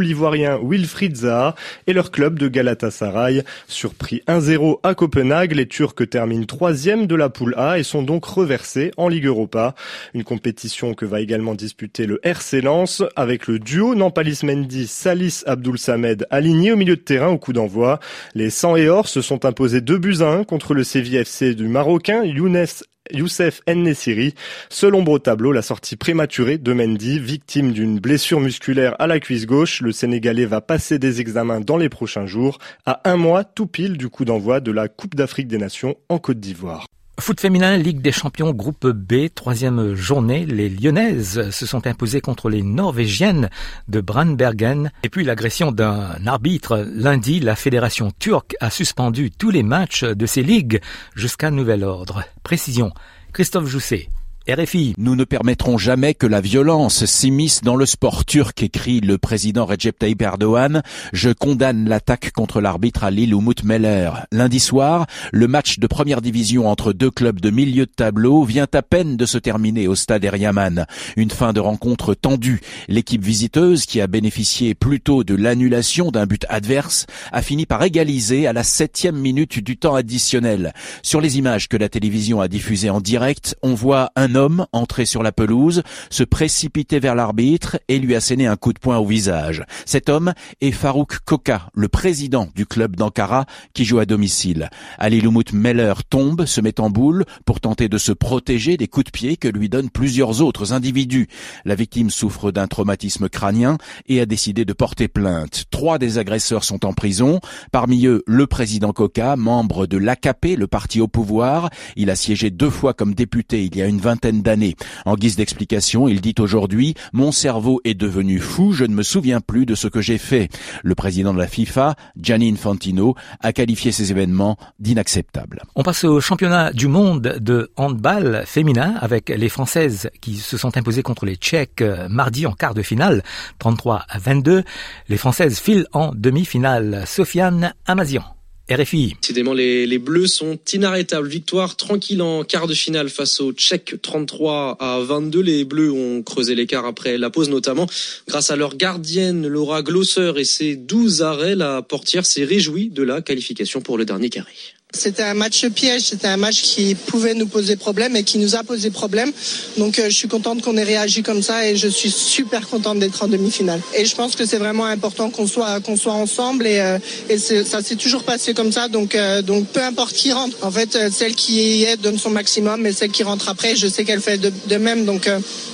L'Ivoirien 0.00 0.58
Wilfried 0.62 1.16
Zaha 1.16 1.54
et 1.86 1.92
leur 1.92 2.10
club 2.10 2.38
de 2.38 2.48
Galatasaray. 2.48 3.42
Surpris 3.66 4.22
1-0 4.28 4.80
à 4.82 4.94
Copenhague, 4.94 5.52
les 5.52 5.66
Turcs 5.66 6.08
terminent 6.10 6.44
troisième 6.44 7.06
de 7.06 7.14
la 7.14 7.28
poule 7.28 7.54
A 7.56 7.78
et 7.78 7.82
sont 7.82 8.02
donc 8.02 8.24
reversés 8.24 8.90
en 8.96 9.08
Ligue 9.08 9.26
Europa. 9.26 9.74
Une 10.14 10.24
compétition 10.24 10.94
que 10.94 11.06
va 11.06 11.20
également 11.20 11.54
disputer 11.54 12.06
le 12.06 12.20
RC 12.22 12.60
Lens 12.60 13.02
avec 13.16 13.46
le 13.46 13.58
duo 13.58 13.94
Nampalis 13.94 14.40
Mendy, 14.42 14.86
Salis 14.86 15.42
Abdul 15.46 15.78
Samed 15.78 16.26
aligné 16.30 16.72
au 16.72 16.76
milieu 16.76 16.96
de 16.96 17.00
terrain 17.00 17.28
au 17.28 17.38
coup 17.38 17.52
d'envoi. 17.52 18.00
Les 18.34 18.50
100 18.50 18.76
et 18.76 18.88
or 18.88 19.08
se 19.08 19.20
sont 19.20 19.44
imposés 19.44 19.80
2 19.80 19.98
buts 19.98 20.16
à 20.20 20.30
1 20.30 20.44
contre 20.44 20.74
le 20.74 20.84
CVFC 20.84 21.54
du 21.54 21.68
Marocain 21.68 22.24
Younes 22.24 22.66
Youssef 23.12 23.60
Nessiri. 23.68 24.34
Seul 24.68 24.94
ombre 24.94 25.12
au 25.12 25.18
tableau, 25.18 25.52
la 25.52 25.62
sortie 25.62 25.96
prématurée 25.96 26.58
de 26.58 26.72
Mendy, 26.72 27.18
victime 27.18 27.72
d'une 27.72 27.98
blessure 27.98 28.40
musculaire 28.40 28.94
à 28.98 29.06
la 29.06 29.20
cuisse 29.20 29.46
gauche. 29.46 29.80
Le 29.80 29.92
Sénégalais 29.92 30.46
va 30.46 30.60
passer 30.60 30.98
des 30.98 31.20
examens 31.20 31.60
dans 31.60 31.76
les 31.76 31.88
prochains 31.88 32.26
jours, 32.26 32.58
à 32.86 33.00
un 33.08 33.16
mois 33.16 33.44
tout 33.44 33.66
pile 33.66 33.96
du 33.96 34.08
coup 34.08 34.24
d'envoi 34.24 34.60
de 34.60 34.72
la 34.72 34.88
Coupe 34.88 35.14
d'Afrique 35.14 35.48
des 35.48 35.58
Nations 35.58 35.96
en 36.08 36.18
Côte 36.18 36.40
d'Ivoire. 36.40 36.86
Foot 37.20 37.40
féminin, 37.40 37.76
Ligue 37.76 38.00
des 38.00 38.12
champions, 38.12 38.52
groupe 38.52 38.86
B, 38.86 39.28
troisième 39.34 39.94
journée. 39.94 40.46
Les 40.46 40.68
Lyonnaises 40.68 41.50
se 41.50 41.66
sont 41.66 41.86
imposées 41.88 42.20
contre 42.20 42.48
les 42.48 42.62
Norvégiennes 42.62 43.50
de 43.88 44.00
Brandbergen. 44.00 44.92
Et 45.02 45.08
puis 45.08 45.24
l'agression 45.24 45.72
d'un 45.72 46.14
arbitre. 46.26 46.86
Lundi, 46.94 47.40
la 47.40 47.56
fédération 47.56 48.12
turque 48.18 48.54
a 48.60 48.70
suspendu 48.70 49.32
tous 49.32 49.50
les 49.50 49.64
matchs 49.64 50.04
de 50.04 50.26
ces 50.26 50.44
ligues 50.44 50.80
jusqu'à 51.16 51.50
nouvel 51.50 51.82
ordre. 51.82 52.22
Précision. 52.44 52.92
Christophe 53.32 53.66
Jousset. 53.66 54.08
RFI. 54.48 54.94
Nous 54.96 55.14
ne 55.14 55.24
permettrons 55.24 55.76
jamais 55.76 56.14
que 56.14 56.26
la 56.26 56.40
violence 56.40 57.04
s'immisce 57.04 57.60
dans 57.60 57.76
le 57.76 57.84
sport 57.84 58.24
turc, 58.24 58.62
écrit 58.62 59.00
le 59.00 59.18
président 59.18 59.66
Recep 59.66 59.98
Tayyip 59.98 60.22
Erdogan. 60.22 60.82
Je 61.12 61.28
condamne 61.30 61.86
l'attaque 61.86 62.32
contre 62.32 62.62
l'arbitre 62.62 63.04
Ali 63.04 63.24
Umut 63.30 63.62
Meller. 63.62 64.10
Lundi 64.32 64.58
soir, 64.58 65.06
le 65.32 65.48
match 65.48 65.78
de 65.78 65.86
première 65.86 66.22
division 66.22 66.66
entre 66.66 66.94
deux 66.94 67.10
clubs 67.10 67.40
de 67.40 67.50
milieu 67.50 67.84
de 67.84 67.92
tableau 67.94 68.44
vient 68.44 68.68
à 68.72 68.80
peine 68.80 69.18
de 69.18 69.26
se 69.26 69.36
terminer 69.36 69.86
au 69.86 69.94
stade 69.94 70.24
Eriaman. 70.24 70.86
Une 71.16 71.30
fin 71.30 71.52
de 71.52 71.60
rencontre 71.60 72.14
tendue. 72.14 72.62
L'équipe 72.88 73.22
visiteuse, 73.22 73.84
qui 73.84 74.00
a 74.00 74.06
bénéficié 74.06 74.74
plutôt 74.74 75.24
de 75.24 75.34
l'annulation 75.34 76.10
d'un 76.10 76.24
but 76.24 76.46
adverse, 76.48 77.04
a 77.32 77.42
fini 77.42 77.66
par 77.66 77.82
égaliser 77.82 78.46
à 78.46 78.54
la 78.54 78.64
septième 78.64 79.16
minute 79.16 79.58
du 79.58 79.76
temps 79.76 79.94
additionnel. 79.94 80.72
Sur 81.02 81.20
les 81.20 81.36
images 81.36 81.68
que 81.68 81.76
la 81.76 81.90
télévision 81.90 82.40
a 82.40 82.48
diffusées 82.48 82.88
en 82.88 83.02
direct, 83.02 83.54
on 83.62 83.74
voit 83.74 84.10
un 84.16 84.37
homme 84.38 84.66
entré 84.72 85.04
sur 85.04 85.22
la 85.22 85.32
pelouse, 85.32 85.82
se 86.08 86.24
précipiter 86.24 86.98
vers 87.00 87.14
l'arbitre 87.14 87.78
et 87.88 87.98
lui 87.98 88.14
asséner 88.14 88.46
un 88.46 88.56
coup 88.56 88.72
de 88.72 88.78
poing 88.78 88.96
au 88.96 89.04
visage. 89.04 89.64
Cet 89.84 90.08
homme 90.08 90.32
est 90.60 90.72
Farouk 90.72 91.18
Koka, 91.24 91.68
le 91.74 91.88
président 91.88 92.48
du 92.54 92.64
club 92.64 92.96
d'Ankara 92.96 93.44
qui 93.74 93.84
joue 93.84 93.98
à 93.98 94.06
domicile. 94.06 94.70
Ali 94.98 95.20
Lumut 95.20 95.52
Meller 95.52 95.94
tombe, 96.08 96.46
se 96.46 96.60
met 96.60 96.80
en 96.80 96.88
boule 96.90 97.24
pour 97.44 97.60
tenter 97.60 97.88
de 97.88 97.98
se 97.98 98.12
protéger 98.12 98.76
des 98.76 98.88
coups 98.88 99.06
de 99.06 99.10
pied 99.10 99.36
que 99.36 99.48
lui 99.48 99.68
donnent 99.68 99.90
plusieurs 99.90 100.40
autres 100.40 100.72
individus. 100.72 101.28
La 101.64 101.74
victime 101.74 102.10
souffre 102.10 102.50
d'un 102.50 102.66
traumatisme 102.66 103.28
crânien 103.28 103.76
et 104.06 104.20
a 104.20 104.26
décidé 104.26 104.64
de 104.64 104.72
porter 104.72 105.08
plainte. 105.08 105.64
Trois 105.70 105.98
des 105.98 106.18
agresseurs 106.18 106.64
sont 106.64 106.86
en 106.86 106.92
prison, 106.92 107.40
parmi 107.72 108.06
eux 108.06 108.22
le 108.26 108.46
président 108.46 108.92
Koka, 108.92 109.36
membre 109.36 109.86
de 109.86 109.98
l'AKP, 109.98 110.56
le 110.56 110.66
parti 110.66 111.00
au 111.00 111.08
pouvoir. 111.08 111.70
Il 111.96 112.10
a 112.10 112.16
siégé 112.16 112.50
deux 112.50 112.70
fois 112.70 112.94
comme 112.94 113.14
député 113.14 113.64
il 113.64 113.76
y 113.76 113.82
a 113.82 113.86
une 113.86 114.00
vingtaine 114.00 114.27
d'années. 114.32 114.76
En 115.04 115.14
guise 115.14 115.36
d'explication, 115.36 116.08
il 116.08 116.20
dit 116.20 116.34
aujourd'hui 116.38 116.94
«Mon 117.12 117.32
cerveau 117.32 117.80
est 117.84 117.94
devenu 117.94 118.38
fou, 118.38 118.72
je 118.72 118.84
ne 118.84 118.94
me 118.94 119.02
souviens 119.02 119.40
plus 119.40 119.66
de 119.66 119.74
ce 119.74 119.88
que 119.88 120.00
j'ai 120.00 120.18
fait». 120.18 120.48
Le 120.82 120.94
président 120.94 121.32
de 121.32 121.38
la 121.38 121.46
FIFA, 121.46 121.94
Gianni 122.20 122.50
Infantino, 122.50 123.14
a 123.40 123.52
qualifié 123.52 123.92
ces 123.92 124.10
événements 124.10 124.56
d'inacceptables. 124.78 125.62
On 125.74 125.82
passe 125.82 126.04
au 126.04 126.20
championnat 126.20 126.72
du 126.72 126.88
monde 126.88 127.38
de 127.40 127.70
handball 127.76 128.44
féminin 128.46 128.94
avec 129.00 129.28
les 129.28 129.48
Françaises 129.48 130.10
qui 130.20 130.36
se 130.36 130.56
sont 130.56 130.76
imposées 130.76 131.02
contre 131.02 131.26
les 131.26 131.36
Tchèques 131.36 131.84
mardi 132.08 132.46
en 132.46 132.52
quart 132.52 132.74
de 132.74 132.82
finale, 132.82 133.22
33 133.58 134.04
à 134.08 134.18
22. 134.18 134.64
Les 135.08 135.16
Françaises 135.16 135.58
filent 135.58 135.86
en 135.92 136.12
demi-finale. 136.14 137.04
Sofiane 137.06 137.74
Amazian. 137.86 138.37
RFI. 138.70 139.16
Décidément, 139.20 139.54
les, 139.54 139.86
les 139.86 139.98
Bleus 139.98 140.26
sont 140.26 140.58
inarrêtables. 140.72 141.28
Victoire 141.28 141.76
tranquille 141.76 142.20
en 142.20 142.44
quart 142.44 142.66
de 142.66 142.74
finale 142.74 143.08
face 143.08 143.40
aux 143.40 143.52
Tchèques 143.52 143.96
33 144.02 144.76
à 144.78 145.00
22. 145.00 145.40
Les 145.40 145.64
Bleus 145.64 145.90
ont 145.90 146.22
creusé 146.22 146.54
l'écart 146.54 146.84
après 146.84 147.18
la 147.18 147.30
pause 147.30 147.48
notamment. 147.48 147.86
Grâce 148.26 148.50
à 148.50 148.56
leur 148.56 148.76
gardienne 148.76 149.46
Laura 149.46 149.82
Glosser 149.82 150.32
et 150.36 150.44
ses 150.44 150.76
12 150.76 151.22
arrêts, 151.22 151.54
la 151.54 151.82
portière 151.82 152.26
s'est 152.26 152.44
réjouie 152.44 152.90
de 152.90 153.02
la 153.02 153.22
qualification 153.22 153.80
pour 153.80 153.96
le 153.96 154.04
dernier 154.04 154.28
carré. 154.28 154.52
C'était 154.94 155.22
un 155.22 155.34
match 155.34 155.66
piège, 155.68 156.00
c'était 156.00 156.28
un 156.28 156.38
match 156.38 156.62
qui 156.62 156.94
pouvait 156.94 157.34
nous 157.34 157.46
poser 157.46 157.76
problème 157.76 158.16
et 158.16 158.22
qui 158.22 158.38
nous 158.38 158.56
a 158.56 158.64
posé 158.64 158.90
problème. 158.90 159.30
Donc 159.76 159.98
euh, 159.98 160.04
je 160.08 160.14
suis 160.14 160.28
contente 160.28 160.62
qu'on 160.62 160.78
ait 160.78 160.82
réagi 160.82 161.22
comme 161.22 161.42
ça 161.42 161.66
et 161.66 161.76
je 161.76 161.88
suis 161.88 162.10
super 162.10 162.66
contente 162.68 162.98
d'être 162.98 163.22
en 163.22 163.28
demi-finale. 163.28 163.82
Et 163.94 164.06
je 164.06 164.16
pense 164.16 164.34
que 164.34 164.46
c'est 164.46 164.56
vraiment 164.56 164.86
important 164.86 165.28
qu'on 165.28 165.46
soit 165.46 165.80
qu'on 165.80 165.98
soit 165.98 166.14
ensemble 166.14 166.66
et, 166.66 166.80
euh, 166.80 166.98
et 167.28 167.36
ça 167.36 167.82
s'est 167.82 167.96
toujours 167.96 168.24
passé 168.24 168.54
comme 168.54 168.72
ça. 168.72 168.88
Donc 168.88 169.14
euh, 169.14 169.42
donc 169.42 169.66
peu 169.66 169.82
importe 169.82 170.14
qui 170.14 170.32
rentre, 170.32 170.56
en 170.62 170.70
fait 170.70 170.96
celle 171.12 171.34
qui 171.34 171.84
est 171.84 171.98
donne 171.98 172.18
son 172.18 172.30
maximum 172.30 172.86
et 172.86 172.92
celle 172.92 173.10
qui 173.10 173.24
rentre 173.24 173.50
après, 173.50 173.76
je 173.76 173.88
sais 173.88 174.04
qu'elle 174.06 174.22
fait 174.22 174.38
de, 174.38 174.50
de 174.68 174.76
même. 174.76 175.04
Donc 175.04 175.28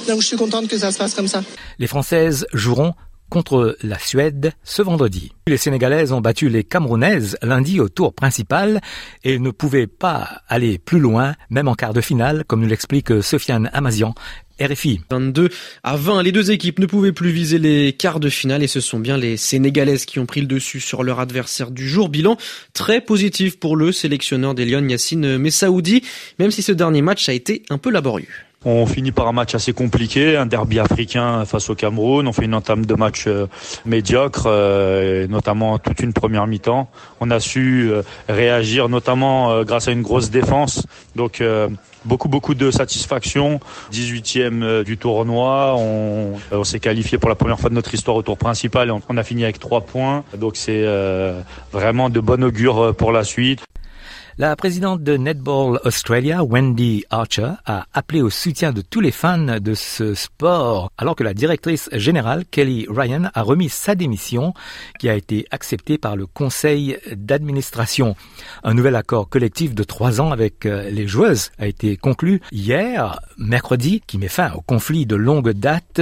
donc 0.08 0.22
je 0.22 0.26
suis 0.26 0.36
contente 0.36 0.66
que 0.66 0.76
ça 0.76 0.90
se 0.90 0.98
passe 0.98 1.14
comme 1.14 1.28
ça. 1.28 1.44
Les 1.78 1.86
Françaises 1.86 2.46
joueront 2.52 2.94
contre 3.28 3.76
la 3.82 3.98
Suède 3.98 4.52
ce 4.62 4.82
vendredi. 4.82 5.32
Les 5.46 5.56
Sénégalaises 5.56 6.12
ont 6.12 6.20
battu 6.20 6.48
les 6.48 6.64
Camerounaises 6.64 7.36
lundi 7.42 7.80
au 7.80 7.88
tour 7.88 8.14
principal 8.14 8.80
et 9.24 9.38
ne 9.38 9.50
pouvaient 9.50 9.86
pas 9.86 10.42
aller 10.48 10.78
plus 10.78 11.00
loin, 11.00 11.34
même 11.50 11.68
en 11.68 11.74
quart 11.74 11.92
de 11.92 12.00
finale, 12.00 12.44
comme 12.46 12.60
nous 12.60 12.68
l'explique 12.68 13.22
Sofiane 13.22 13.70
Amazian, 13.72 14.14
RFI. 14.60 15.00
22 15.10 15.50
à 15.82 15.96
20, 15.96 16.22
les 16.22 16.32
deux 16.32 16.50
équipes 16.50 16.78
ne 16.78 16.86
pouvaient 16.86 17.12
plus 17.12 17.30
viser 17.30 17.58
les 17.58 17.92
quarts 17.92 18.20
de 18.20 18.28
finale 18.28 18.62
et 18.62 18.68
ce 18.68 18.80
sont 18.80 19.00
bien 19.00 19.16
les 19.16 19.36
Sénégalaises 19.36 20.04
qui 20.04 20.18
ont 20.18 20.26
pris 20.26 20.40
le 20.40 20.46
dessus 20.46 20.80
sur 20.80 21.02
leur 21.02 21.20
adversaire 21.20 21.70
du 21.70 21.88
jour. 21.88 22.08
Bilan 22.08 22.36
très 22.72 23.00
positif 23.00 23.58
pour 23.58 23.76
le 23.76 23.92
sélectionneur 23.92 24.54
des 24.54 24.64
Lyon, 24.64 24.86
Yassine 24.88 25.38
Messaoudi, 25.38 26.02
même 26.38 26.50
si 26.50 26.62
ce 26.62 26.72
dernier 26.72 27.02
match 27.02 27.28
a 27.28 27.32
été 27.32 27.62
un 27.70 27.78
peu 27.78 27.90
laborieux. 27.90 28.28
On 28.66 28.86
finit 28.86 29.12
par 29.12 29.28
un 29.28 29.32
match 29.32 29.54
assez 29.54 29.74
compliqué, 29.74 30.36
un 30.36 30.46
derby 30.46 30.78
africain 30.78 31.44
face 31.44 31.68
au 31.68 31.74
Cameroun. 31.74 32.26
On 32.26 32.32
fait 32.32 32.46
une 32.46 32.54
entame 32.54 32.86
de 32.86 32.94
match 32.94 33.24
euh, 33.26 33.46
médiocre, 33.84 34.44
euh, 34.46 35.26
notamment 35.26 35.78
toute 35.78 36.00
une 36.00 36.14
première 36.14 36.46
mi-temps. 36.46 36.88
On 37.20 37.30
a 37.30 37.40
su 37.40 37.90
euh, 37.90 38.02
réagir, 38.26 38.88
notamment 38.88 39.62
grâce 39.64 39.88
à 39.88 39.92
une 39.92 40.00
grosse 40.00 40.30
défense. 40.30 40.86
Donc 41.14 41.42
beaucoup 42.04 42.28
beaucoup 42.28 42.54
de 42.54 42.70
satisfaction. 42.70 43.60
18e 43.92 44.82
du 44.82 44.96
tournoi, 44.96 45.76
on, 45.76 46.64
s'est 46.64 46.80
qualifié 46.80 47.18
pour 47.18 47.28
la 47.28 47.34
première 47.34 47.60
fois 47.60 47.70
de 47.70 47.74
notre 47.74 47.92
histoire 47.92 48.16
au 48.16 48.22
tour 48.22 48.38
principal 48.38 48.90
on, 48.90 49.16
a 49.16 49.22
fini 49.22 49.44
avec 49.44 49.58
trois 49.58 49.82
points. 49.82 50.24
Donc 50.36 50.56
c'est 50.56 50.84
vraiment 51.72 52.08
de 52.08 52.20
bon 52.20 52.42
augure 52.42 52.94
pour 52.96 53.12
la 53.12 53.24
suite. 53.24 53.64
La 54.36 54.56
présidente 54.56 55.04
de 55.04 55.16
Netball 55.16 55.78
Australia, 55.84 56.42
Wendy 56.42 57.04
Archer, 57.08 57.52
a 57.66 57.86
appelé 57.94 58.20
au 58.20 58.30
soutien 58.30 58.72
de 58.72 58.80
tous 58.80 58.98
les 58.98 59.12
fans 59.12 59.60
de 59.60 59.74
ce 59.74 60.14
sport, 60.14 60.90
alors 60.98 61.14
que 61.14 61.22
la 61.22 61.34
directrice 61.34 61.88
générale, 61.92 62.44
Kelly 62.50 62.84
Ryan, 62.90 63.30
a 63.32 63.42
remis 63.42 63.68
sa 63.68 63.94
démission, 63.94 64.52
qui 64.98 65.08
a 65.08 65.14
été 65.14 65.46
acceptée 65.52 65.98
par 65.98 66.16
le 66.16 66.26
conseil 66.26 66.98
d'administration. 67.14 68.16
Un 68.64 68.74
nouvel 68.74 68.96
accord 68.96 69.28
collectif 69.28 69.72
de 69.72 69.84
trois 69.84 70.20
ans 70.20 70.32
avec 70.32 70.66
euh, 70.66 70.90
les 70.90 71.06
joueuses 71.06 71.52
a 71.60 71.68
été 71.68 71.96
conclu 71.96 72.40
hier, 72.50 73.20
mercredi, 73.38 74.02
qui 74.04 74.18
met 74.18 74.26
fin 74.26 74.50
au 74.54 74.62
conflit 74.62 75.06
de 75.06 75.14
longue 75.14 75.52
date. 75.52 76.00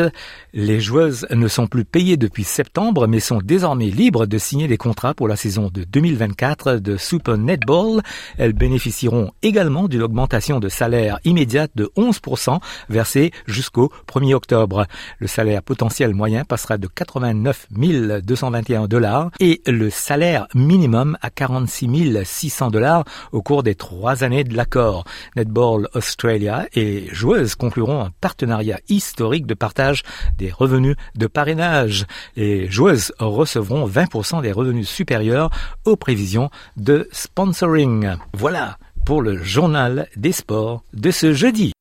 Les 0.54 0.80
joueuses 0.80 1.26
ne 1.30 1.48
sont 1.48 1.66
plus 1.66 1.84
payées 1.84 2.16
depuis 2.16 2.44
septembre, 2.44 3.06
mais 3.06 3.20
sont 3.20 3.42
désormais 3.44 3.90
libres 3.90 4.24
de 4.24 4.38
signer 4.38 4.68
des 4.68 4.78
contrats 4.78 5.12
pour 5.12 5.28
la 5.28 5.36
saison 5.36 5.68
de 5.70 5.84
2024 5.84 6.76
de 6.76 6.96
Super 6.96 7.36
Netball 7.36 8.00
elles 8.38 8.52
bénéficieront 8.52 9.32
également 9.42 9.88
d'une 9.88 10.02
augmentation 10.02 10.60
de 10.60 10.68
salaire 10.68 11.18
immédiate 11.24 11.70
de 11.74 11.90
11% 11.96 12.58
versée 12.88 13.32
jusqu'au 13.46 13.92
1er 14.08 14.34
octobre. 14.34 14.86
Le 15.18 15.26
salaire 15.26 15.62
potentiel 15.62 16.14
moyen 16.14 16.44
passera 16.44 16.78
de 16.78 16.86
89 16.86 17.68
221 17.70 18.86
dollars 18.86 19.30
et 19.40 19.60
le 19.66 19.90
salaire 19.90 20.46
minimum 20.54 21.16
à 21.20 21.30
46 21.30 21.82
600 22.24 22.70
dollars 22.70 23.04
au 23.32 23.42
cours 23.42 23.62
des 23.62 23.74
trois 23.74 24.24
années 24.24 24.44
de 24.44 24.56
l'accord. 24.56 25.04
Netball 25.36 25.88
Australia 25.94 26.66
et 26.74 27.08
joueuses 27.12 27.54
concluront 27.54 28.04
un 28.04 28.10
partenariat 28.20 28.78
historique 28.88 29.46
de 29.46 29.54
partage 29.54 30.02
des 30.38 30.50
revenus 30.50 30.96
de 31.16 31.26
parrainage. 31.26 32.06
Les 32.36 32.70
joueuses 32.70 33.12
recevront 33.18 33.86
20% 33.86 34.42
des 34.42 34.52
revenus 34.52 34.88
supérieurs 34.88 35.50
aux 35.84 35.96
prévisions 35.96 36.50
de 36.76 37.08
sponsoring. 37.12 38.11
Voilà 38.34 38.78
pour 39.04 39.22
le 39.22 39.42
journal 39.42 40.08
des 40.16 40.32
sports 40.32 40.84
de 40.92 41.10
ce 41.10 41.32
jeudi. 41.32 41.72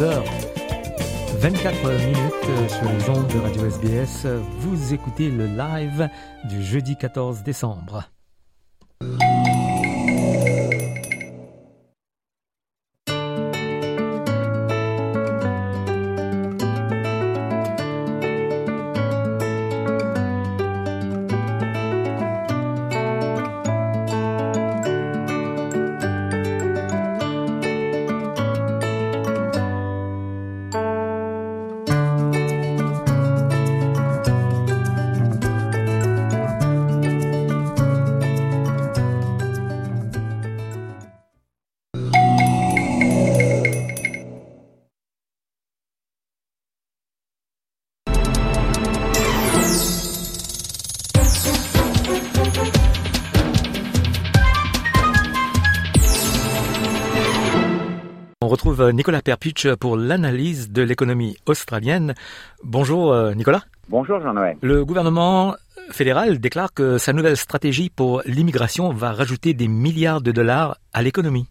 h 0.00 0.22
24 1.38 1.90
minutes 2.06 2.68
sur 2.68 2.88
les 2.92 3.10
ondes 3.10 3.26
de 3.28 3.38
Radio 3.38 3.64
SBS. 3.66 4.26
Vous 4.60 4.94
écoutez 4.94 5.30
le 5.30 5.46
live 5.46 6.08
du 6.48 6.62
jeudi 6.62 6.96
14 6.96 7.42
décembre. 7.42 8.04
Nicolas 58.80 59.22
Perpich 59.22 59.66
pour 59.80 59.96
l'analyse 59.96 60.70
de 60.70 60.82
l'économie 60.82 61.36
australienne. 61.46 62.14
Bonjour 62.62 63.12
euh, 63.12 63.34
Nicolas. 63.34 63.62
Bonjour 63.88 64.20
Jean-Noël. 64.20 64.56
Le 64.62 64.84
gouvernement 64.84 65.54
fédéral 65.90 66.38
déclare 66.38 66.72
que 66.72 66.98
sa 66.98 67.12
nouvelle 67.12 67.36
stratégie 67.36 67.90
pour 67.90 68.22
l'immigration 68.24 68.90
va 68.90 69.12
rajouter 69.12 69.54
des 69.54 69.68
milliards 69.68 70.20
de 70.20 70.32
dollars 70.32 70.78
à 70.92 71.02
l'économie. 71.02 71.46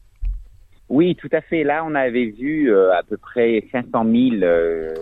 Oui, 0.90 1.16
tout 1.16 1.30
à 1.34 1.42
fait. 1.42 1.64
Là, 1.64 1.84
on 1.86 1.96
avait 1.96 2.28
vu 2.28 2.72
euh, 2.72 2.94
à 2.94 3.04
peu 3.04 3.18
près 3.18 3.64
500 3.72 3.90
000 3.92 4.44
euh, 4.44 4.94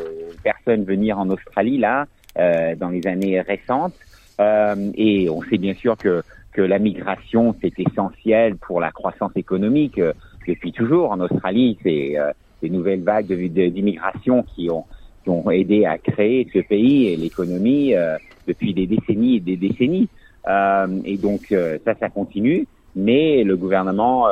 personnes 0.43 0.83
venir 0.83 1.19
en 1.19 1.29
Australie 1.29 1.77
là 1.77 2.05
dans 2.37 2.89
les 2.89 3.07
années 3.07 3.39
récentes, 3.39 3.93
et 4.37 5.29
on 5.29 5.41
sait 5.43 5.57
bien 5.57 5.73
sûr 5.73 5.95
que 5.95 6.21
que 6.51 6.61
la 6.61 6.79
migration 6.79 7.55
c'est 7.61 7.79
essentiel 7.79 8.57
pour 8.57 8.81
la 8.81 8.91
croissance 8.91 9.31
économique 9.35 10.01
depuis 10.47 10.71
toujours 10.71 11.11
en 11.11 11.19
Australie, 11.19 11.77
c'est 11.83 12.17
euh, 12.17 12.31
des 12.61 12.69
nouvelles 12.69 13.01
vagues 13.01 13.33
d'immigration 13.33 14.43
qui 14.43 14.69
ont, 14.69 14.85
qui 15.23 15.29
ont 15.29 15.49
aidé 15.51 15.85
à 15.85 15.97
créer 15.97 16.47
ce 16.53 16.59
pays 16.59 17.07
et 17.07 17.17
l'économie 17.17 17.95
euh, 17.95 18.17
depuis 18.47 18.73
des 18.73 18.87
décennies 18.87 19.37
et 19.37 19.39
des 19.39 19.57
décennies. 19.57 20.09
Euh, 20.47 21.01
et 21.03 21.17
donc 21.17 21.53
ça, 21.85 21.95
ça 21.99 22.09
continue, 22.09 22.67
mais 22.95 23.43
le 23.43 23.57
gouvernement 23.57 24.27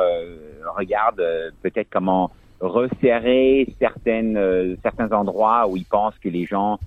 regarde 0.76 1.20
peut-être 1.62 1.88
comment 1.90 2.30
resserrer 2.60 3.66
certaines, 3.80 4.76
certains 4.82 5.10
endroits 5.10 5.66
où 5.68 5.76
il 5.76 5.84
pense 5.84 6.14
que 6.18 6.28
les 6.28 6.44
gens 6.44 6.78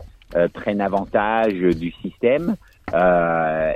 prennent 0.53 0.79
avantage 0.79 1.55
du 1.55 1.91
système. 2.01 2.55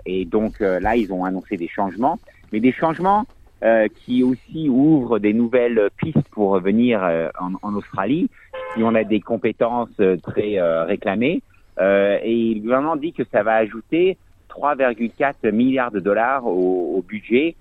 et 0.06 0.26
donc 0.26 0.62
là, 0.62 0.96
ils 0.96 1.12
ont 1.12 1.26
annoncé 1.26 1.58
des 1.58 1.68
changements, 1.68 2.18
mais 2.54 2.62
des 2.62 2.72
changements 2.72 3.26
euh, 3.64 3.88
qui 3.94 4.24
aussi 4.24 4.70
ouvre 4.70 5.20
des 5.20 5.34
nouvelles 5.34 5.92
pistes 5.96 6.28
pour 6.32 6.60
venir 6.60 7.04
euh, 7.04 7.30
en, 7.40 7.52
en, 7.62 7.76
Australie, 7.76 8.28
si 8.74 8.82
on 8.82 8.96
a 8.96 9.04
des 9.04 9.20
compétences 9.20 9.90
euh, 10.00 10.18
très 10.18 10.60
réclamées. 10.86 11.44
et 11.80 12.54
le 12.56 12.60
gouvernement 12.60 12.96
dit 12.96 13.14
que 13.14 13.24
ça 13.32 13.44
va 13.44 13.58
ajouter 13.58 14.18
3,4 14.50 15.52
milliards 15.52 15.92
de 15.92 16.00
dollars 16.00 16.48
au, 16.48 16.96
au 16.98 17.04
budget 17.04 17.56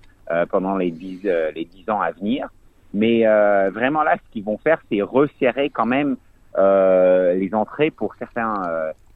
pendant 0.49 0.75
les 0.75 0.89
10, 0.89 1.21
les 1.55 1.65
10 1.65 1.89
ans 1.91 2.01
à 2.01 2.11
venir. 2.11 2.49
Mais 2.93 3.23
vraiment 3.69 4.01
là, 4.01 4.15
ce 4.17 4.31
qu'ils 4.31 4.43
vont 4.43 4.57
faire, 4.57 4.81
c'est 4.89 5.01
resserrer 5.01 5.69
quand 5.69 5.85
même 5.85 6.17
les 6.57 7.49
entrées 7.53 7.91
pour 7.91 8.15
certaines 8.15 8.53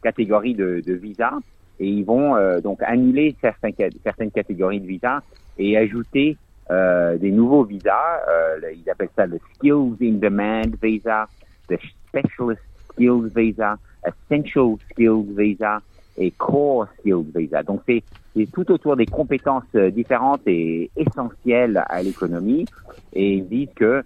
catégories 0.04 0.56
de, 0.56 0.84
de 0.86 0.93
visas. 0.93 1.39
Et 1.80 1.88
ils 1.88 2.06
vont 2.06 2.36
donc 2.62 2.82
annuler 2.84 3.36
certaines, 3.41 3.74
certaines 4.04 4.32
catégories 4.32 4.80
de 4.80 4.88
visas 4.88 5.21
et 5.58 5.78
ajouter 5.78 6.38
euh, 6.71 7.17
des 7.17 7.32
nouveaux 7.32 7.63
visas. 7.63 8.21
Euh, 8.28 8.60
ils 8.73 8.89
appellent 8.89 9.10
ça 9.15 9.28
le 9.28 9.39
Skills 9.54 9.95
in 10.01 10.13
Demand 10.13 10.71
Visa, 10.82 11.28
le 11.69 11.78
Specialist 12.08 12.62
Skills 12.91 13.32
Visa, 13.36 13.78
Essential 14.04 14.75
Skills 14.89 15.36
Visa 15.38 15.80
et 16.17 16.32
Core 16.32 16.88
Skills 16.99 17.32
Visa. 17.36 17.62
Donc 17.62 17.82
c'est 17.88 18.04
tout 18.51 18.71
autour 18.71 18.95
des 18.95 19.06
compétences 19.06 19.63
euh, 19.75 19.91
différentes 19.91 20.41
et 20.47 20.89
essentielles 20.95 21.84
à 21.88 22.01
l'économie. 22.01 22.65
Et 23.13 23.36
ils 23.36 23.47
disent 23.47 23.73
que 23.75 24.04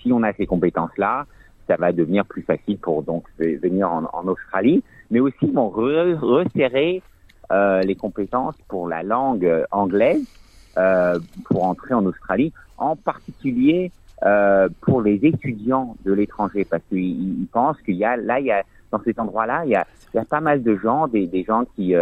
si 0.00 0.10
on 0.10 0.22
a 0.22 0.32
ces 0.32 0.46
compétences-là, 0.46 1.26
ça 1.66 1.76
va 1.76 1.92
devenir 1.92 2.24
plus 2.24 2.42
facile 2.42 2.78
pour 2.78 3.02
donc 3.02 3.24
venir 3.38 3.90
en, 3.90 4.26
Australie, 4.26 4.82
mais 5.10 5.20
aussi 5.20 5.50
vont 5.50 5.68
resserrer 5.68 7.02
les 7.50 7.94
compétences 7.94 8.56
pour 8.68 8.88
la 8.88 9.02
langue 9.02 9.66
anglaise 9.70 10.24
pour 11.44 11.64
entrer 11.64 11.94
en 11.94 12.04
Australie, 12.06 12.52
en 12.76 12.96
particulier 12.96 13.90
pour 14.80 15.02
les 15.02 15.20
étudiants 15.24 15.96
de 16.04 16.12
l'étranger, 16.12 16.64
parce 16.64 16.82
qu'ils 16.88 17.46
pensent 17.52 17.80
qu'il 17.82 17.96
y 17.96 18.04
a 18.04 18.16
là, 18.16 18.40
il 18.40 18.46
y 18.46 18.52
a 18.52 18.62
dans 18.90 19.00
cet 19.02 19.18
endroit-là, 19.18 19.64
il 19.64 19.70
y 19.70 19.76
a, 19.76 19.86
pas 20.24 20.40
mal 20.40 20.62
de 20.62 20.76
gens, 20.76 21.08
des, 21.08 21.44
gens 21.46 21.64
qui 21.76 21.94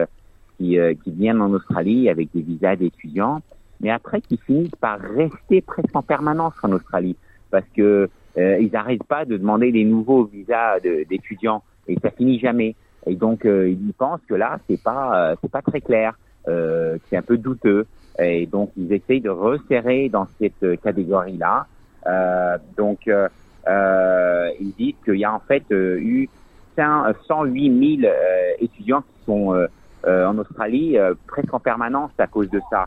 qui, 0.58 0.78
qui 1.04 1.10
viennent 1.10 1.40
en 1.40 1.52
Australie 1.52 2.08
avec 2.08 2.28
des 2.34 2.42
visas 2.42 2.76
d'étudiants, 2.76 3.42
mais 3.80 3.90
après 3.90 4.20
qui 4.20 4.36
finissent 4.38 4.76
par 4.80 5.00
rester 5.00 5.60
presque 5.60 5.94
en 5.94 6.02
permanence 6.02 6.54
en 6.62 6.72
Australie, 6.72 7.16
parce 7.50 7.66
que 7.76 8.08
euh, 8.38 8.58
ils 8.58 8.70
n'arrêtent 8.70 9.04
pas 9.04 9.24
de 9.24 9.36
demander 9.36 9.72
des 9.72 9.84
nouveaux 9.84 10.24
visas 10.24 10.78
d'étudiants 10.80 11.62
et 11.88 11.96
ça 12.00 12.10
finit 12.10 12.38
jamais. 12.38 12.74
Et 13.06 13.14
donc 13.14 13.44
euh, 13.44 13.68
ils 13.68 13.94
pensent 13.94 14.20
que 14.28 14.34
là 14.34 14.58
c'est 14.68 14.82
pas 14.82 15.30
euh, 15.30 15.36
c'est 15.40 15.50
pas 15.50 15.62
très 15.62 15.80
clair, 15.80 16.18
euh, 16.48 16.98
c'est 17.08 17.16
un 17.16 17.22
peu 17.22 17.38
douteux 17.38 17.86
et 18.18 18.46
donc 18.46 18.70
ils 18.76 18.92
essayent 18.92 19.20
de 19.20 19.30
resserrer 19.30 20.08
dans 20.08 20.26
cette 20.38 20.80
catégorie 20.82 21.36
là. 21.36 21.66
donc 22.76 23.00
ils 23.08 24.72
disent 24.78 24.94
qu'il 25.04 25.16
y 25.16 25.24
a 25.24 25.34
en 25.34 25.40
fait 25.40 25.64
eu 25.70 26.28
108 26.76 28.00
000 28.00 28.12
étudiants 28.60 29.02
qui 29.02 29.24
sont 29.26 29.66
en 30.06 30.38
Australie 30.38 30.96
presque 31.26 31.52
en 31.52 31.60
permanence 31.60 32.10
à 32.18 32.26
cause 32.26 32.48
de 32.50 32.60
ça. 32.70 32.86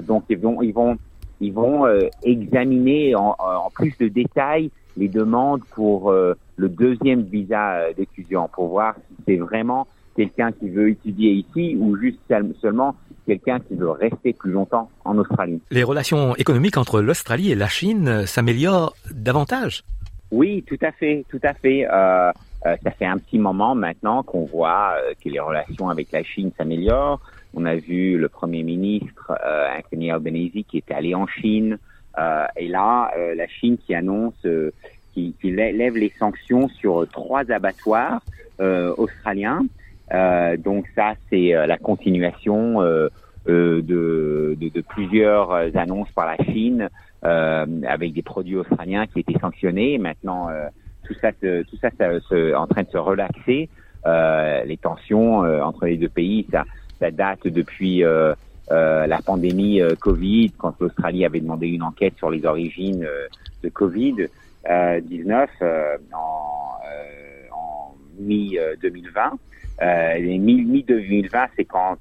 donc 0.00 0.24
ils 0.28 0.38
vont 0.38 0.62
ils 0.62 0.72
vont 0.72 0.96
ils 1.40 1.52
vont 1.52 1.86
euh, 1.86 2.08
examiner 2.22 3.14
en, 3.14 3.36
en, 3.38 3.70
plus 3.70 3.96
de 3.98 4.08
détails 4.08 4.70
les 4.96 5.08
demandes 5.08 5.62
pour 5.74 6.10
euh, 6.10 6.34
le 6.56 6.68
deuxième 6.68 7.22
visa 7.22 7.74
euh, 7.74 7.92
d'étudiant 7.92 8.48
pour 8.52 8.68
voir 8.68 8.94
si 8.94 9.16
c'est 9.26 9.36
vraiment 9.36 9.86
quelqu'un 10.16 10.52
qui 10.52 10.68
veut 10.68 10.90
étudier 10.90 11.32
ici 11.32 11.76
ou 11.78 11.96
juste 11.96 12.18
seulement 12.60 12.94
quelqu'un 13.26 13.58
qui 13.60 13.74
veut 13.74 13.90
rester 13.90 14.32
plus 14.32 14.52
longtemps 14.52 14.90
en 15.04 15.16
Australie. 15.18 15.60
Les 15.70 15.82
relations 15.82 16.34
économiques 16.36 16.76
entre 16.76 17.00
l'Australie 17.00 17.52
et 17.52 17.54
la 17.54 17.68
Chine 17.68 18.26
s'améliorent 18.26 18.94
davantage 19.10 19.82
Oui, 20.30 20.64
tout 20.66 20.78
à 20.82 20.92
fait, 20.92 21.24
tout 21.28 21.40
à 21.42 21.54
fait. 21.54 21.86
Euh, 21.90 22.32
ça 22.62 22.90
fait 22.90 23.06
un 23.06 23.18
petit 23.18 23.38
moment 23.38 23.74
maintenant 23.74 24.22
qu'on 24.22 24.44
voit 24.44 24.94
que 25.22 25.28
les 25.28 25.40
relations 25.40 25.88
avec 25.88 26.12
la 26.12 26.22
Chine 26.22 26.50
s'améliorent. 26.56 27.20
On 27.54 27.64
a 27.66 27.76
vu 27.76 28.18
le 28.18 28.28
Premier 28.28 28.62
ministre 28.62 29.32
euh, 29.44 29.68
Anthony 29.78 30.10
Albanese 30.10 30.64
qui 30.68 30.78
était 30.78 30.94
allé 30.94 31.14
en 31.14 31.26
Chine. 31.26 31.78
Euh, 32.18 32.46
et 32.56 32.68
là, 32.68 33.10
euh, 33.16 33.34
la 33.34 33.46
Chine 33.46 33.76
qui 33.78 33.94
annonce, 33.94 34.34
euh, 34.44 34.72
qui, 35.12 35.34
qui, 35.40 35.50
lève 35.50 35.96
les 35.96 36.12
sanctions 36.18 36.68
sur 36.68 37.06
trois 37.10 37.50
abattoirs 37.50 38.20
australiens. 38.96 39.64
Donc 40.10 40.86
ça, 40.94 41.14
c'est 41.30 41.52
la 41.66 41.78
continuation 41.78 42.80
de, 42.82 43.10
de, 43.46 44.56
de, 44.58 44.80
plusieurs 44.80 45.52
annonces 45.76 46.10
par 46.12 46.26
la 46.26 46.36
Chine 46.44 46.88
avec 47.22 48.12
des 48.12 48.22
produits 48.22 48.56
australiens 48.56 49.06
qui 49.06 49.20
étaient 49.20 49.38
sanctionnés. 49.38 49.98
Maintenant, 49.98 50.48
tout 51.04 51.14
ça, 51.20 51.32
tout 51.32 51.76
ça, 51.80 51.90
ça, 51.98 52.20
ça, 52.20 52.60
en 52.60 52.66
train 52.66 52.82
de 52.82 52.90
se 52.90 52.98
relaxer. 52.98 53.68
les 54.04 54.78
tensions 54.80 55.38
entre 55.38 55.86
les 55.86 55.96
deux 55.96 56.08
pays, 56.08 56.46
ça 56.52 56.64
ça 57.00 57.10
date 57.10 57.46
depuis 57.46 58.04
euh, 58.04 58.34
euh, 58.70 59.06
la 59.06 59.20
pandémie 59.20 59.80
euh, 59.80 59.94
Covid, 59.94 60.52
quand 60.58 60.74
l'Australie 60.80 61.24
avait 61.24 61.40
demandé 61.40 61.68
une 61.68 61.82
enquête 61.82 62.14
sur 62.16 62.30
les 62.30 62.44
origines 62.46 63.06
de 63.62 63.68
Covid 63.68 64.28
19 64.66 65.50
en, 66.12 66.78
en 67.52 67.94
mi 68.18 68.56
2020. 68.80 69.32
Mi 69.80 70.82
2020, 70.82 71.46
c'est 71.56 71.64
quand 71.64 71.98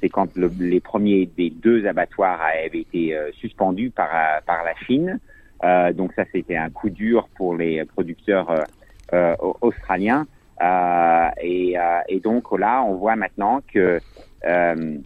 c'est 0.00 0.08
quand 0.10 0.36
le, 0.36 0.50
les 0.60 0.80
premiers 0.80 1.26
des 1.36 1.50
deux 1.50 1.86
abattoirs 1.86 2.40
avaient 2.40 2.80
été 2.80 3.16
suspendus 3.32 3.90
par 3.90 4.10
par 4.46 4.64
la 4.64 4.74
Chine. 4.86 5.18
Euh, 5.64 5.92
donc 5.92 6.12
ça, 6.14 6.24
c'était 6.32 6.56
un 6.56 6.70
coup 6.70 6.90
dur 6.90 7.28
pour 7.36 7.56
les 7.56 7.84
producteurs 7.84 8.64
euh, 9.12 9.34
australiens. 9.60 10.26
Euh, 10.62 11.28
et, 11.40 11.78
euh, 11.78 12.00
et, 12.08 12.20
donc 12.20 12.56
là, 12.58 12.82
on 12.82 12.94
voit 12.96 13.16
maintenant 13.16 13.60
que 13.72 13.98
euh, 14.46 14.98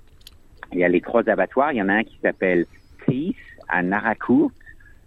il 0.72 0.78
y 0.78 0.84
a 0.84 0.88
les 0.88 1.00
trois 1.00 1.28
abattoirs. 1.28 1.72
Il 1.72 1.78
y 1.78 1.82
en 1.82 1.88
a 1.88 1.94
un 1.94 2.04
qui 2.04 2.18
s'appelle 2.22 2.66
Teeth 3.06 3.36
à 3.68 3.82
Naracoorte, 3.82 4.52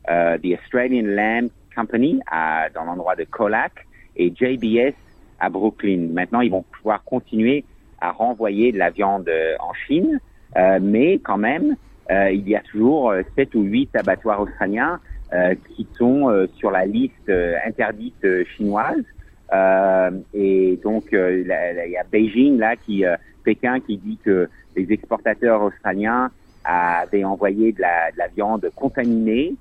euh, 0.10 0.38
The 0.38 0.60
Australian 0.60 1.06
Lamb 1.06 1.50
Company 1.76 2.20
à, 2.30 2.70
dans 2.74 2.86
l'endroit 2.86 3.16
de 3.16 3.24
Colac 3.24 3.74
et 4.16 4.34
JBS 4.34 4.96
à 5.42 5.50
Brooklyn. 5.50 6.10
Maintenant, 6.14 6.40
ils 6.42 6.52
vont 6.52 6.64
pouvoir 6.78 7.04
continuer 7.04 7.66
à 8.00 8.12
renvoyer 8.12 8.72
de 8.72 8.78
la 8.78 8.90
viande 8.90 9.30
en 9.60 9.74
Chine, 9.74 10.20
euh, 10.58 10.80
mais 10.82 11.20
quand 11.20 11.38
même, 11.38 11.76
euh, 12.10 12.32
il 12.32 12.48
y 12.48 12.56
a 12.56 12.62
toujours 12.62 13.14
sept 13.36 13.54
ou 13.56 13.64
huit 13.64 13.94
abattoirs 13.96 14.42
australiens 14.42 15.00
euh, 15.34 15.56
qui 15.76 15.88
sont 15.98 16.48
sur 16.58 16.72
la 16.72 16.86
liste 16.86 17.32
interdite 17.66 18.26
chinoise. 18.56 19.04
Euh, 19.54 20.12
et 20.34 20.80
donc, 20.84 21.14
euh, 21.14 21.42
il 21.42 21.92
y 21.92 21.98
a 21.98 22.04
Beijing, 22.10 22.58
là, 22.58 22.76
qui, 22.76 23.06
euh, 23.06 23.16
Pékin, 23.44 23.80
qui 23.80 23.98
dit 23.98 24.18
que 24.24 24.50
les 24.76 24.92
exportateurs 24.92 25.62
australiens 25.62 26.32
avaient 26.64 27.24
envoyé 27.24 27.72
de 27.72 27.82
la 27.82 28.28
viande 28.36 28.70
contaminée 28.76 29.56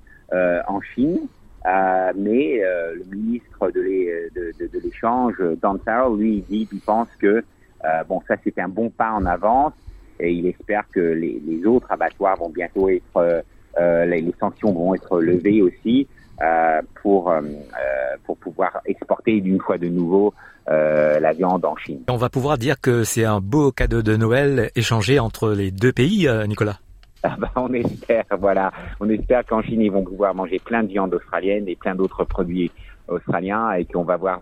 en 0.67 0.79
Chine. 0.81 1.19
Euh, 1.65 2.11
mais 2.15 2.63
euh, 2.63 2.95
le 2.95 3.15
ministre 3.15 3.69
de, 3.71 4.79
l'échange, 4.83 5.35
Dan 5.61 5.77
Farrell, 5.85 6.17
lui, 6.17 6.37
il 6.37 6.43
dit, 6.43 6.67
il 6.71 6.79
pense 6.79 7.07
que 7.19 7.43
euh, 7.83 8.03
bon, 8.07 8.21
ça 8.27 8.35
c'est 8.43 8.57
un 8.59 8.67
bon 8.67 8.89
pas 8.89 9.11
en 9.11 9.25
avance 9.25 9.73
et 10.19 10.31
il 10.31 10.45
espère 10.47 10.83
que 10.91 10.99
les, 10.99 11.65
autres 11.65 11.91
abattoirs 11.91 12.37
vont 12.37 12.49
bientôt 12.49 12.89
être, 12.89 13.43
les, 13.79 14.21
les, 14.21 14.35
sanctions 14.39 14.71
vont 14.71 14.93
être 14.93 15.19
levées 15.19 15.61
aussi. 15.61 16.07
Euh, 16.41 16.81
pour, 17.03 17.29
euh, 17.29 17.39
euh, 17.39 18.17
pour 18.23 18.35
pouvoir 18.37 18.81
exporter 18.85 19.41
d'une 19.41 19.59
fois 19.59 19.77
de 19.77 19.87
nouveau 19.87 20.33
la 20.67 21.33
viande 21.33 21.65
en 21.65 21.75
Chine. 21.75 21.99
On 22.07 22.15
va 22.15 22.29
pouvoir 22.29 22.57
dire 22.57 22.79
que 22.79 23.03
c'est 23.03 23.25
un 23.25 23.41
beau 23.41 23.73
cadeau 23.73 24.01
de 24.01 24.15
Noël 24.15 24.71
échangé 24.75 25.19
entre 25.19 25.51
les 25.51 25.69
deux 25.69 25.91
pays, 25.91 26.29
Nicolas. 26.47 26.77
Ah 27.23 27.35
bah, 27.37 27.51
on 27.55 27.71
espère, 27.73 28.25
voilà. 28.39 28.71
On 28.99 29.07
espère 29.07 29.45
qu'en 29.45 29.61
Chine, 29.61 29.81
ils 29.81 29.91
vont 29.91 30.03
pouvoir 30.03 30.33
manger 30.33 30.57
plein 30.57 30.81
de 30.81 30.87
viande 30.87 31.13
australienne 31.13 31.67
et 31.67 31.75
plein 31.75 31.93
d'autres 31.93 32.23
produits 32.23 32.71
australiens 33.07 33.73
et 33.73 33.85
qu'on 33.85 34.03
va 34.03 34.17
voir 34.17 34.41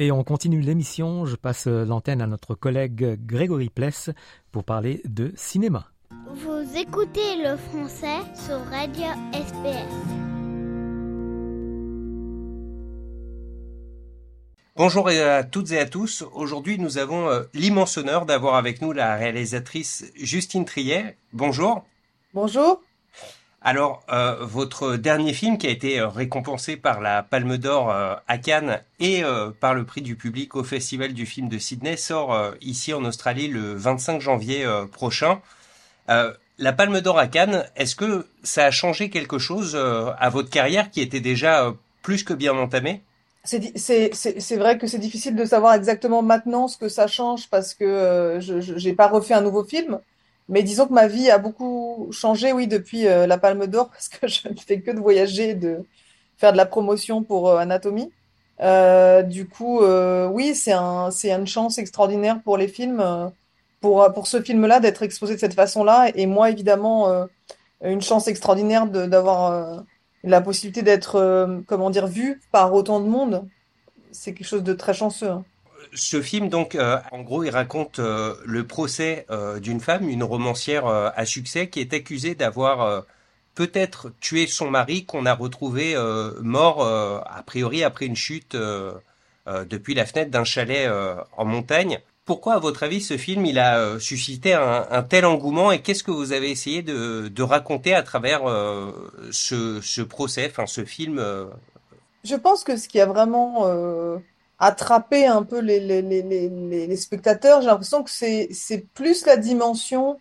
Et 0.07 0.13
on 0.13 0.23
continue 0.23 0.61
l'émission. 0.61 1.27
Je 1.27 1.35
passe 1.35 1.67
l'antenne 1.67 2.23
à 2.23 2.29
notre 2.29 2.55
collègue 2.55 3.19
Grégory 3.27 3.71
Pless 3.71 4.11
pour 4.53 4.63
parler 4.63 5.03
de 5.05 5.33
cinéma. 5.35 5.91
Vous 6.31 6.79
écoutez 6.79 7.43
le 7.43 7.57
français 7.57 8.21
sur 8.37 8.65
Radio 8.67 9.03
SPS. 9.33 9.91
Bonjour 14.77 15.09
à 15.09 15.43
toutes 15.43 15.73
et 15.73 15.81
à 15.81 15.87
tous. 15.87 16.23
Aujourd'hui, 16.35 16.79
nous 16.79 16.99
avons 16.99 17.29
euh, 17.29 17.43
l'immense 17.53 17.99
honneur 17.99 18.27
d'avoir 18.27 18.55
avec 18.55 18.81
nous 18.83 18.93
la 18.93 19.17
réalisatrice 19.17 20.13
Justine 20.15 20.67
Triet. 20.67 21.17
Bonjour. 21.33 21.85
Bonjour. 22.33 22.81
Alors, 23.69 24.05
euh, 24.13 24.37
votre 24.43 24.95
dernier 24.95 25.33
film 25.33 25.59
qui 25.59 25.67
a 25.67 25.71
été 25.71 25.99
euh, 25.99 26.07
récompensé 26.07 26.77
par 26.77 27.01
la 27.01 27.25
Palme 27.25 27.57
d'Or 27.59 27.91
à 27.91 28.39
Cannes 28.39 28.81
et 29.01 29.25
par 29.61 29.75
le 29.75 29.85
prix 29.85 30.03
du 30.03 30.15
public 30.15 30.55
au 30.55 30.63
Festival 30.63 31.13
du 31.13 31.27
film 31.27 31.49
de 31.49 31.59
Sydney 31.59 31.97
sort 31.97 32.55
ici 32.61 32.95
en 32.95 33.05
Australie 33.05 33.49
le 33.49 33.75
25 33.75 34.21
janvier 34.21 34.65
prochain. 34.93 35.41
la 36.07 36.73
Palme 36.73 37.01
d'Or 37.01 37.19
à 37.19 37.27
Cannes, 37.27 37.65
est-ce 37.75 37.97
que 37.97 38.27
ça 38.45 38.67
a 38.67 38.71
changé 38.71 39.11
quelque 39.11 39.39
chose 39.39 39.77
à 39.77 40.31
votre 40.31 40.49
carrière 40.49 40.91
qui 40.91 41.01
était 41.01 41.21
déjà 41.21 41.75
plus 42.03 42.23
que 42.23 42.35
bien 42.35 42.57
entamée? 42.57 43.03
C'est 43.47 44.57
vrai 44.57 44.77
que 44.79 44.87
c'est 44.87 44.99
difficile 44.99 45.37
de 45.37 45.45
savoir 45.45 45.75
exactement 45.75 46.23
maintenant 46.23 46.69
ce 46.69 46.77
que 46.77 46.89
ça 46.89 47.07
change 47.07 47.49
parce 47.49 47.75
que 47.75 47.85
euh, 47.85 48.41
je 48.41 48.89
n'ai 48.89 48.95
pas 48.95 49.07
refait 49.07 49.35
un 49.35 49.41
nouveau 49.41 49.63
film. 49.63 50.01
Mais 50.49 50.63
disons 50.63 50.87
que 50.87 50.93
ma 50.93 51.09
vie 51.09 51.31
a 51.31 51.39
beaucoup 51.39 52.09
changé, 52.13 52.53
oui, 52.53 52.67
depuis 52.69 53.07
euh, 53.07 53.27
la 53.27 53.39
Palme 53.39 53.67
d'Or, 53.67 53.91
parce 53.93 54.09
que 54.09 54.27
je 54.29 54.49
ne 54.49 54.57
fais 54.57 54.81
que 54.81 54.91
de 54.91 55.01
voyager, 55.01 55.55
de 55.55 55.85
faire 56.37 56.53
de 56.53 56.57
la 56.57 56.67
promotion 56.67 57.23
pour 57.23 57.49
euh, 57.49 57.59
Anatomie. 57.59 58.13
du 59.29 59.49
coup, 59.49 59.81
oui, 60.33 60.55
c'est 60.55 60.73
un, 60.73 61.11
c'est 61.11 61.33
une 61.33 61.47
chance 61.47 61.79
extraordinaire 61.79 62.41
pour 62.43 62.57
les 62.57 62.69
films, 62.69 63.03
pour, 63.81 64.27
ce 64.27 64.41
film-là, 64.41 64.81
d'être 64.81 65.03
exposé 65.03 65.35
de 65.35 65.41
cette 65.41 65.55
façon-là. 65.55 66.11
Et 66.15 66.27
moi, 66.27 66.51
évidemment, 66.51 67.27
une 67.83 68.01
chance 68.01 68.29
extraordinaire 68.29 68.87
d'avoir 68.87 69.85
la 70.27 70.41
possibilité 70.41 70.83
d'être, 70.83 71.17
euh, 71.17 71.61
comment 71.67 71.89
dire, 71.89 72.07
vu 72.07 72.41
par 72.53 72.75
autant 72.75 73.01
de 73.01 73.09
monde, 73.09 73.49
c'est 74.11 74.35
quelque 74.35 74.47
chose 74.47 74.65
de 74.65 74.75
très 74.75 74.93
chanceux. 74.93 75.31
Hein. 75.31 75.45
Ce 75.95 76.21
film, 76.23 76.49
donc, 76.49 76.75
euh, 76.75 76.99
en 77.13 77.23
gros, 77.23 77.45
il 77.45 77.51
raconte 77.51 77.99
euh, 77.99 78.35
le 78.45 78.67
procès 78.67 79.27
d'une 79.61 79.81
femme, 79.81 80.09
une 80.09 80.25
romancière 80.25 80.87
à 80.87 81.25
succès, 81.27 81.69
qui 81.69 81.81
est 81.81 81.93
accusée 81.95 82.35
d'avoir 82.35 83.05
peut-être 83.55 84.13
tué 84.21 84.47
son 84.47 84.71
mari, 84.71 85.05
qu'on 85.05 85.27
a 85.27 85.35
retrouvé 85.35 85.97
mort, 86.41 86.87
a 86.87 87.43
priori, 87.45 87.85
après 87.85 88.07
une 88.07 88.17
chute 88.17 88.57
depuis 89.47 89.95
la 89.95 90.07
fenêtre 90.07 90.31
d'un 90.31 90.45
chalet 90.45 90.91
en 91.37 91.45
montagne. 91.45 92.01
Pourquoi, 92.27 92.55
à 92.55 92.59
votre 92.59 92.83
avis, 92.83 93.01
ce 93.01 93.17
film 93.17 93.47
il 93.47 93.57
a 93.57 93.79
euh, 93.79 94.01
suscité 94.01 94.53
un, 94.53 95.03
tel 95.05 95.25
engouement 95.25 95.71
et 95.71 95.81
qu'est-ce 95.81 96.03
que 96.03 96.11
vous 96.11 96.33
avez 96.33 96.51
essayé 96.51 96.83
de, 96.83 97.43
raconter 97.43 97.95
à 97.95 98.03
travers 98.03 98.51
euh, 98.51 98.91
ce, 99.31 100.03
procès, 100.03 100.49
enfin 100.51 100.67
ce 100.67 100.85
film 100.85 101.21
euh? 101.21 101.47
Je 102.25 102.35
pense 102.35 102.65
que 102.65 102.77
ce 102.77 102.89
qui 102.89 103.01
a 103.01 103.07
vraiment 103.07 103.69
attrapé 104.59 105.27
un 105.27 105.43
peu 105.43 105.61
les, 105.61 106.97
spectateurs, 106.97 107.61
j'ai 107.61 107.67
l'impression 107.67 108.03
que 108.03 108.11
c'est 108.11 108.87
plus 108.95 109.27
la 109.27 109.37
dimension 109.37 110.19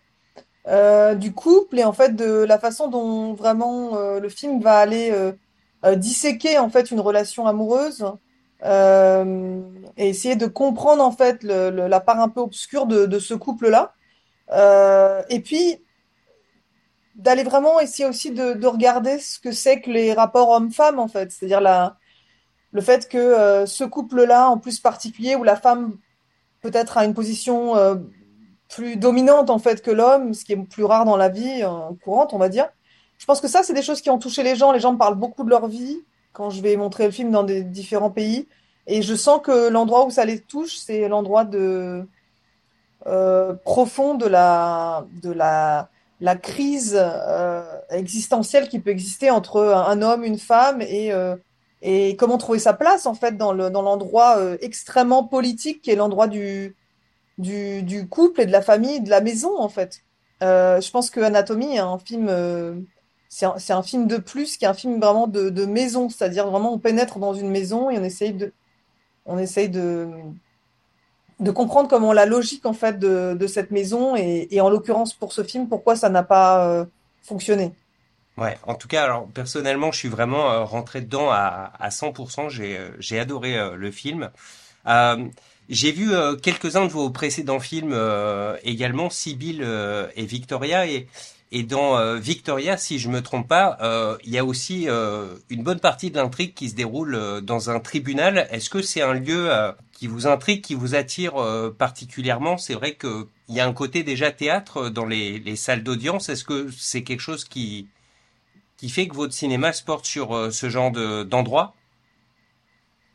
du 1.16 1.32
couple 1.32 1.78
et 1.78 1.84
en 1.84 1.92
fait 1.92 2.14
de 2.16 2.44
la 2.44 2.58
façon 2.58 2.88
dont 2.88 3.34
vraiment 3.34 3.96
le 4.18 4.28
film 4.28 4.60
va 4.60 4.78
aller 4.78 5.12
disséquer 5.96 6.58
en 6.58 6.68
fait 6.68 6.90
une 6.90 7.00
relation 7.00 7.46
amoureuse 7.46 8.04
euh, 8.64 9.60
et 9.96 10.08
essayer 10.08 10.36
de 10.36 10.46
comprendre 10.46 11.02
en 11.02 11.12
fait 11.12 11.42
la 11.42 12.00
part 12.00 12.20
un 12.20 12.28
peu 12.28 12.40
obscure 12.40 12.86
de, 12.86 13.18
ce 13.18 13.34
couple-là. 13.34 13.92
Euh, 14.52 15.22
et 15.28 15.40
puis 15.40 15.78
d'aller 17.16 17.44
vraiment 17.44 17.80
essayer 17.80 18.06
aussi 18.08 18.30
de, 18.30 18.52
de 18.52 18.66
regarder 18.66 19.18
ce 19.18 19.38
que 19.40 19.50
c'est 19.50 19.80
que 19.80 19.90
les 19.90 20.12
rapports 20.12 20.50
hommes-femmes 20.50 20.98
en 20.98 21.08
fait, 21.08 21.32
c'est-à-dire 21.32 21.60
la, 21.60 21.96
le 22.72 22.80
fait 22.80 23.08
que 23.08 23.18
euh, 23.18 23.66
ce 23.66 23.84
couple-là, 23.84 24.48
en 24.48 24.58
plus 24.58 24.80
particulier, 24.80 25.36
où 25.36 25.44
la 25.44 25.56
femme 25.56 25.96
peut-être 26.60 26.98
a 26.98 27.04
une 27.04 27.14
position 27.14 27.76
euh, 27.76 27.96
plus 28.68 28.96
dominante 28.96 29.50
en 29.50 29.58
fait 29.58 29.82
que 29.82 29.90
l'homme, 29.90 30.34
ce 30.34 30.44
qui 30.44 30.52
est 30.52 30.56
plus 30.56 30.84
rare 30.84 31.04
dans 31.04 31.16
la 31.16 31.28
vie 31.28 31.62
courante, 32.02 32.32
on 32.32 32.38
va 32.38 32.48
dire. 32.48 32.68
Je 33.18 33.24
pense 33.24 33.40
que 33.40 33.48
ça, 33.48 33.62
c'est 33.62 33.72
des 33.72 33.82
choses 33.82 34.00
qui 34.00 34.10
ont 34.10 34.18
touché 34.18 34.42
les 34.42 34.56
gens. 34.56 34.72
Les 34.72 34.80
gens 34.80 34.94
parlent 34.96 35.14
beaucoup 35.14 35.44
de 35.44 35.50
leur 35.50 35.68
vie 35.68 35.98
quand 36.32 36.50
je 36.50 36.60
vais 36.60 36.76
montrer 36.76 37.06
le 37.06 37.12
film 37.12 37.30
dans 37.30 37.44
des 37.44 37.62
différents 37.62 38.10
pays. 38.10 38.46
Et 38.86 39.02
je 39.02 39.14
sens 39.14 39.40
que 39.42 39.68
l'endroit 39.68 40.04
où 40.06 40.10
ça 40.10 40.24
les 40.24 40.38
touche, 40.38 40.76
c'est 40.76 41.08
l'endroit 41.08 41.44
de 41.44 42.06
euh, 43.06 43.54
profond 43.64 44.14
de 44.14 44.26
la 44.26 45.06
de 45.22 45.30
la 45.30 45.88
la 46.20 46.36
crise 46.36 46.96
euh, 46.98 47.62
existentielle 47.90 48.68
qui 48.68 48.78
peut 48.78 48.90
exister 48.90 49.30
entre 49.30 49.60
un, 49.60 50.00
homme, 50.02 50.24
une 50.24 50.38
femme 50.38 50.80
et 50.80 51.12
euh, 51.12 51.36
et 51.82 52.16
comment 52.16 52.38
trouver 52.38 52.58
sa 52.58 52.72
place 52.72 53.06
en 53.06 53.14
fait 53.14 53.36
dans 53.36 53.52
le 53.52 53.70
dans 53.70 53.82
l'endroit 53.82 54.38
euh, 54.38 54.56
extrêmement 54.60 55.24
politique 55.24 55.82
qui 55.82 55.90
est 55.90 55.96
l'endroit 55.96 56.26
du, 56.26 56.74
du 57.38 58.08
couple 58.08 58.42
et 58.42 58.46
de 58.46 58.52
la 58.52 58.62
famille, 58.62 59.00
de 59.00 59.10
la 59.10 59.20
maison 59.20 59.58
en 59.58 59.68
fait. 59.68 60.02
Euh, 60.42 60.80
je 60.80 60.90
pense 60.90 61.10
que 61.10 61.20
Anatomie 61.20 61.76
est 61.76 61.78
un 61.78 61.98
film 61.98 62.28
c'est 63.28 63.72
un, 63.72 63.82
film 63.82 64.06
de 64.06 64.16
plus 64.16 64.56
qui 64.56 64.64
est 64.64 64.68
un 64.68 64.74
film 64.74 64.98
vraiment 65.00 65.26
de, 65.26 65.66
maison, 65.66 66.08
c'est-à-dire 66.08 66.48
vraiment 66.48 66.72
on 66.72 66.78
pénètre 66.78 67.18
dans 67.18 67.34
une 67.34 67.50
maison 67.50 67.90
et 67.90 67.98
on 67.98 68.04
essaye 68.04 68.32
de, 68.32 68.52
on 69.26 69.36
essaye 69.36 69.68
de, 69.68 70.08
de 71.40 71.50
comprendre 71.50 71.88
comment 71.88 72.12
la 72.12 72.24
logique 72.24 72.64
en 72.64 72.72
fait 72.72 72.98
de, 72.98 73.46
cette 73.46 73.70
maison 73.72 74.16
et, 74.16 74.60
en 74.60 74.70
l'occurrence 74.70 75.12
pour 75.12 75.32
ce 75.32 75.42
film 75.42 75.68
pourquoi 75.68 75.96
ça 75.96 76.08
n'a 76.08 76.22
pas 76.22 76.66
euh, 76.66 76.84
fonctionné. 77.22 77.72
Ouais, 78.36 78.58
en 78.64 78.74
tout 78.74 78.88
cas, 78.88 79.04
alors 79.04 79.28
personnellement, 79.28 79.92
je 79.92 79.98
suis 79.98 80.08
vraiment 80.08 80.50
euh, 80.50 80.64
rentré 80.64 81.00
dedans 81.00 81.30
à, 81.30 81.72
à 81.78 81.88
100%. 81.88 82.50
J'ai 82.50 82.76
euh, 82.76 82.90
j'ai 82.98 83.18
adoré 83.18 83.56
le 83.74 83.90
film. 83.90 84.30
j'ai 85.68 85.92
vu 85.92 86.10
quelques-uns 86.42 86.84
de 86.86 86.90
vos 86.90 87.10
précédents 87.10 87.60
films 87.60 87.96
également, 88.62 89.10
Sibyl 89.10 89.66
et 90.14 90.26
Victoria, 90.26 90.86
et 90.86 91.08
et 91.52 91.62
dans 91.62 91.96
euh, 91.96 92.16
Victoria, 92.16 92.76
si 92.76 92.98
je 92.98 93.08
me 93.08 93.22
trompe 93.22 93.46
pas, 93.46 93.78
euh, 93.80 94.16
il 94.24 94.32
y 94.32 94.38
a 94.38 94.44
aussi 94.44 94.88
euh, 94.88 95.36
une 95.48 95.62
bonne 95.62 95.78
partie 95.78 96.10
de 96.10 96.16
l'intrigue 96.16 96.54
qui 96.54 96.68
se 96.70 96.74
déroule 96.74 97.40
dans 97.42 97.70
un 97.70 97.78
tribunal. 97.78 98.48
Est-ce 98.50 98.68
que 98.68 98.82
c'est 98.82 99.02
un 99.02 99.14
lieu 99.14 99.48
qui 99.92 100.08
vous 100.08 100.26
intrigue, 100.26 100.62
qui 100.62 100.74
vous 100.74 100.94
attire 100.94 101.34
particulièrement? 101.78 102.58
C'est 102.58 102.74
vrai 102.74 102.96
qu'il 102.96 103.26
y 103.48 103.60
a 103.60 103.66
un 103.66 103.72
côté 103.72 104.02
déjà 104.02 104.32
théâtre 104.32 104.88
dans 104.88 105.06
les, 105.06 105.38
les 105.38 105.56
salles 105.56 105.84
d'audience. 105.84 106.28
Est-ce 106.28 106.44
que 106.44 106.68
c'est 106.76 107.04
quelque 107.04 107.20
chose 107.20 107.44
qui 107.44 107.86
qui 108.76 108.88
fait 108.88 109.08
que 109.08 109.14
votre 109.14 109.32
cinéma 109.32 109.72
se 109.72 109.82
porte 109.82 110.04
sur 110.04 110.52
ce 110.52 110.68
genre 110.68 110.90
d'endroit? 110.90 111.74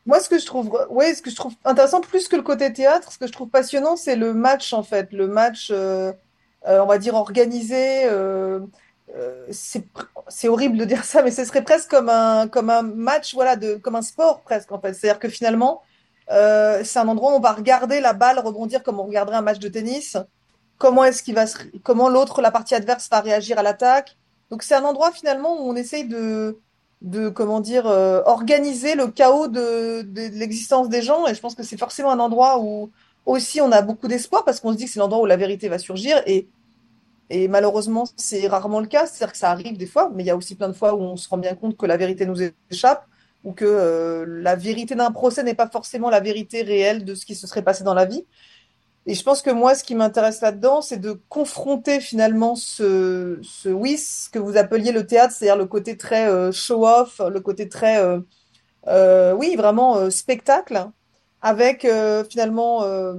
Moi, 0.06 0.20
ce 0.20 0.30
que 0.30 0.40
je 0.40 0.46
trouve, 0.46 0.72
ouais, 0.90 1.14
ce 1.14 1.22
que 1.22 1.30
je 1.30 1.36
trouve 1.36 1.54
intéressant, 1.64 2.02
plus 2.02 2.28
que 2.28 2.36
le 2.36 2.42
côté 2.42 2.74
théâtre, 2.74 3.12
ce 3.12 3.20
que 3.20 3.28
je 3.28 3.32
trouve 3.32 3.50
passionnant, 3.50 3.96
c'est 3.96 4.16
le 4.16 4.34
match 4.34 4.74
en 4.74 4.82
fait, 4.82 5.12
le 5.12 5.28
match 5.28 5.72
euh, 6.68 6.80
on 6.80 6.86
va 6.86 6.98
dire, 6.98 7.16
organisé. 7.16 8.06
Euh, 8.06 8.60
euh, 9.16 9.46
c'est 10.28 10.48
horrible 10.48 10.78
de 10.78 10.86
dire 10.92 11.04
ça, 11.04 11.22
mais 11.24 11.32
ce 11.32 11.44
serait 11.46 11.64
presque 11.64 11.90
comme 11.90 12.10
un, 12.10 12.48
comme 12.48 12.70
un 12.70 12.84
match, 12.84 13.34
voilà, 13.34 13.56
de, 13.56 13.76
comme 13.76 13.96
un 13.96 14.02
sport 14.02 14.42
presque 14.42 14.72
en 14.72 14.80
fait. 14.80 14.94
C'est-à-dire 14.94 15.20
que 15.20 15.30
finalement, 15.30 15.82
c'est 16.30 16.98
un 16.98 17.08
endroit 17.10 17.34
où 17.34 17.36
on 17.36 17.40
va 17.42 17.52
regarder 17.52 18.00
la 18.00 18.14
balle 18.14 18.40
rebondir 18.40 18.84
comme 18.84 19.00
on 19.02 19.04
regarderait 19.04 19.38
un 19.38 19.42
match 19.42 19.60
de 19.60 19.68
tennis. 19.68 20.18
Comment 20.78 21.04
est-ce 21.04 21.24
qu'il 21.24 21.36
va, 21.36 21.46
comment 21.84 22.08
l'autre, 22.10 22.42
la 22.42 22.52
partie 22.52 22.74
adverse 22.74 23.10
va 23.10 23.20
réagir 23.20 23.60
à 23.60 23.64
l'attaque? 23.64 24.18
Donc 24.52 24.64
c'est 24.64 24.76
un 24.76 24.84
endroit 24.84 25.12
finalement 25.12 25.60
où 25.60 25.72
on 25.72 25.76
essaye 25.76 26.08
de, 26.08 26.60
comment 27.30 27.62
dire, 27.62 27.86
organiser 27.86 28.96
le 28.96 29.08
chaos 29.08 29.48
de, 29.48 30.06
l'existence 30.38 30.90
des 30.90 31.02
gens. 31.02 31.26
Et 31.26 31.34
je 31.34 31.40
pense 31.40 31.56
que 31.56 31.64
c'est 31.64 31.78
forcément 31.78 32.12
un 32.12 32.20
endroit 32.20 32.60
où 32.60 32.92
aussi 33.26 33.62
on 33.62 33.72
a 33.72 33.82
beaucoup 33.82 34.08
d'espoir 34.08 34.44
parce 34.46 34.60
qu'on 34.60 34.74
se 34.74 34.78
dit 34.78 34.86
que 34.86 34.92
c'est 34.92 35.00
l'endroit 35.00 35.22
où 35.22 35.26
la 35.26 35.38
vérité 35.38 35.70
va 35.70 35.78
surgir 35.78 36.22
et, 36.26 36.48
et 37.30 37.48
malheureusement 37.48 38.06
c'est 38.16 38.48
rarement 38.48 38.80
le 38.80 38.88
cas, 38.88 39.06
c'est-à-dire 39.06 39.32
que 39.32 39.38
ça 39.38 39.52
arrive 39.52 39.78
des 39.78 39.86
fois, 39.86 40.12
mais 40.14 40.24
il 40.24 40.26
y 40.26 40.32
a 40.32 40.36
aussi 40.36 40.56
plein 40.56 40.68
de 40.68 40.74
fois 40.74 40.96
où 40.96 41.02
on 41.02 41.16
se 41.16 41.30
rend 41.30 41.38
bien 41.38 41.56
compte 41.56 41.78
que 41.78 41.86
la 41.86 41.98
vérité 41.98 42.26
nous 42.26 42.38
échappe 42.70 43.06
ou 43.44 43.54
que 43.54 43.66
euh, 43.66 44.26
la 44.28 44.56
vérité 44.56 44.96
d'un 44.96 45.12
procès 45.12 45.44
n'est 45.44 45.56
pas 45.56 45.68
forcément 45.68 46.10
la 46.10 46.20
vérité 46.20 46.62
réelle 46.62 47.06
de 47.06 47.16
ce 47.16 47.26
qui 47.26 47.36
se 47.36 47.48
serait 47.48 47.64
passé 47.64 47.84
dans 47.84 47.94
la 47.94 48.06
vie. 48.06 48.26
Et 49.08 49.16
je 49.16 49.24
pense 49.24 49.42
que 49.42 49.50
moi, 49.50 49.74
ce 49.74 49.84
qui 49.84 49.96
m'intéresse 49.96 50.42
là-dedans, 50.42 50.82
c'est 50.82 51.00
de 51.00 51.20
confronter 51.28 52.00
finalement 52.00 52.56
ce, 52.56 53.40
ce, 53.42 53.70
oui, 53.70 53.98
ce 53.98 54.30
que 54.30 54.38
vous 54.40 54.58
appeliez 54.58 54.92
le 54.92 55.08
théâtre, 55.08 55.34
c'est-à-dire 55.34 55.58
le 55.58 55.66
côté 55.66 55.98
très 55.98 56.28
euh, 56.28 56.52
show-off, 56.52 57.20
le 57.20 57.40
côté 57.40 57.68
très, 57.68 57.98
euh, 58.88 59.34
oui, 59.34 59.56
vraiment 59.56 60.10
spectacle, 60.12 60.92
avec 61.42 61.86
euh, 61.86 62.24
finalement 62.24 62.84
euh, 62.84 63.14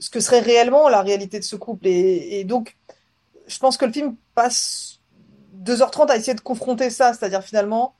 ce 0.00 0.10
que 0.10 0.20
serait 0.20 0.40
réellement 0.40 0.88
la 0.88 1.00
réalité 1.02 1.38
de 1.38 1.44
ce 1.44 1.56
couple. 1.56 1.86
Et, 1.86 2.44
donc, 2.44 2.76
je 3.46 3.58
pense 3.58 3.76
que 3.76 3.84
le 3.84 3.92
film 3.92 4.16
passe 4.34 5.00
2h30 5.64 6.10
à 6.10 6.16
essayer 6.16 6.34
de 6.34 6.40
confronter 6.40 6.90
ça, 6.90 7.12
c'est-à-dire 7.12 7.42
finalement, 7.42 7.94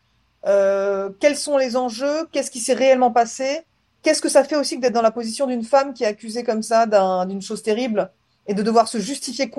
euh, 0.47 1.11
quels 1.21 1.37
sont 1.37 1.57
les 1.57 1.77
enjeux, 1.77 2.27
qu'est-ce 2.33 2.51
qui 2.51 2.59
s'est 2.59 2.75
réellement 2.75 3.13
passé, 3.13 3.61
qu'est-ce 4.03 4.21
que 4.21 4.29
ça 4.29 4.45
fait 4.45 4.57
aussi 4.57 4.79
d'être 4.79 4.93
dans 4.93 5.03
la 5.03 5.11
position 5.11 5.47
d'une 5.47 5.65
femme 5.65 5.95
qui 5.95 6.05
est 6.05 6.09
accusée 6.09 6.45
comme 6.45 6.63
ça 6.63 6.87
d'une 7.27 7.43
chose 7.43 7.63
terrible 7.63 8.11
et 8.47 8.55
de 8.55 8.63
devoir 8.63 8.89
se 8.89 8.99
justifier 8.99 9.51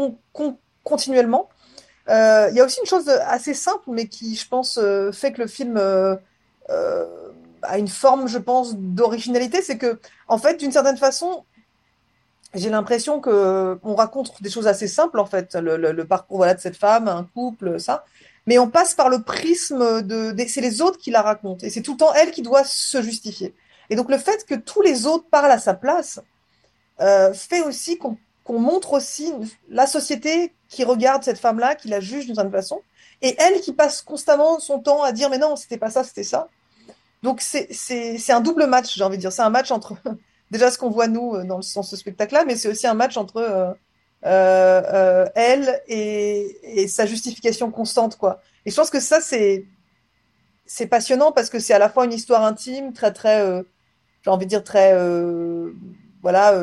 continuellement? 0.84 1.50
Il 2.08 2.54
y 2.54 2.60
a 2.60 2.66
aussi 2.66 2.80
une 2.82 2.88
chose 2.88 3.10
assez 3.10 3.54
simple, 3.54 3.86
mais 3.88 4.08
qui, 4.08 4.36
je 4.36 4.48
pense, 4.48 4.80
fait 5.12 5.32
que 5.34 5.42
le 5.42 5.48
film 5.48 5.78
a 7.64 7.78
une 7.78 7.88
forme, 7.88 8.28
je 8.28 8.38
pense, 8.38 8.76
d'originalité. 8.76 9.62
C'est 9.62 9.78
que, 9.78 10.00
en 10.28 10.38
fait, 10.38 10.58
d'une 10.58 10.72
certaine 10.72 10.98
façon, 10.98 11.46
j'ai 12.54 12.70
l'impression 12.70 13.20
que 13.20 13.80
on 13.84 13.96
raconte 13.96 14.42
des 14.42 14.50
choses 14.50 14.68
assez 14.68 14.88
simples, 14.88 15.20
en 15.20 15.26
fait, 15.26 15.56
le, 15.56 16.04
parcours 16.04 16.38
voilà, 16.38 16.54
de 16.54 16.60
cette 16.60 16.78
femme, 16.78 17.08
un 17.08 17.24
couple, 17.34 17.80
ça. 17.80 18.06
Mais 18.46 18.58
on 18.60 18.70
passe 18.70 18.94
par 18.94 19.10
le 19.10 19.22
prisme 19.22 20.02
de, 20.02 20.36
c'est 20.48 20.62
les 20.62 20.82
autres 20.82 20.98
qui 20.98 21.12
la 21.12 21.22
racontent. 21.22 21.66
Et 21.66 21.70
c'est 21.70 21.82
tout 21.82 21.94
le 21.94 21.98
temps 21.98 22.14
elle 22.14 22.32
qui 22.32 22.42
doit 22.42 22.64
se 22.66 23.02
justifier. 23.02 23.54
Et 23.94 23.96
donc, 23.96 24.10
le 24.10 24.18
fait 24.18 24.44
que 24.48 24.56
tous 24.56 24.82
les 24.82 25.06
autres 25.06 25.28
parlent 25.30 25.52
à 25.52 25.60
sa 25.60 25.76
place 25.76 26.20
euh, 27.00 27.32
fait 27.32 27.62
aussi 27.62 28.00
qu'on 28.00 28.18
montre 28.60 28.94
aussi 28.94 29.32
la 29.70 29.86
société 29.86 30.52
qui 30.68 30.84
regarde 30.84 31.22
cette 31.24 31.38
femme-là, 31.38 31.76
qui 31.76 31.90
la 31.90 32.00
juge 32.00 32.26
d'une 32.26 32.34
certaine 32.34 32.52
façon, 32.52 32.82
et 33.22 33.36
elle 33.38 33.62
qui 33.62 33.72
passe 33.72 34.02
constamment 34.02 34.60
son 34.60 34.80
temps 34.80 35.04
à 35.04 35.12
dire 35.12 35.30
mais 35.30 35.38
non, 35.38 35.56
c'était 35.56 35.78
pas 35.78 35.92
ça, 35.92 36.04
c'était 36.04 36.24
ça. 36.24 36.48
Donc 37.22 37.40
c'est 37.42 38.32
un 38.32 38.42
double 38.42 38.66
match, 38.66 38.96
j'ai 38.96 39.04
envie 39.04 39.18
de 39.18 39.22
dire. 39.22 39.32
C'est 39.32 39.44
un 39.44 39.52
match 39.52 39.70
entre 39.70 39.94
déjà 40.50 40.72
ce 40.72 40.80
qu'on 40.80 40.90
voit 40.90 41.08
nous 41.08 41.36
euh, 41.36 41.44
dans, 41.44 41.58
le, 41.58 41.62
ce 41.62 41.96
spectacle-là, 41.96 42.46
mais 42.46 42.56
c'est 42.56 42.70
aussi 42.70 42.88
un 42.88 42.96
match 42.96 43.16
entre 43.16 43.76
euh, 44.26 45.26
elle 45.36 45.84
et, 45.88 46.88
sa 46.88 47.06
justification 47.06 47.70
constante, 47.70 48.18
quoi. 48.18 48.42
Et 48.66 48.72
je 48.72 48.76
pense 48.76 48.90
que 48.90 49.00
ça 49.00 49.22
c'est 49.22 49.68
c'est 50.66 50.88
passionnant 50.88 51.32
parce 51.32 51.52
que 51.52 51.60
c'est 51.60 51.76
à 51.76 51.80
la 51.80 51.90
fois 51.90 52.06
une 52.06 52.14
histoire 52.14 52.44
intime, 52.44 52.92
très 52.92 53.14
très, 53.14 53.64
j'ai 54.24 54.32
envie 54.32 54.46
de 54.46 54.50
dire 54.50 54.64
très 54.64 54.96
voilà 56.22 56.54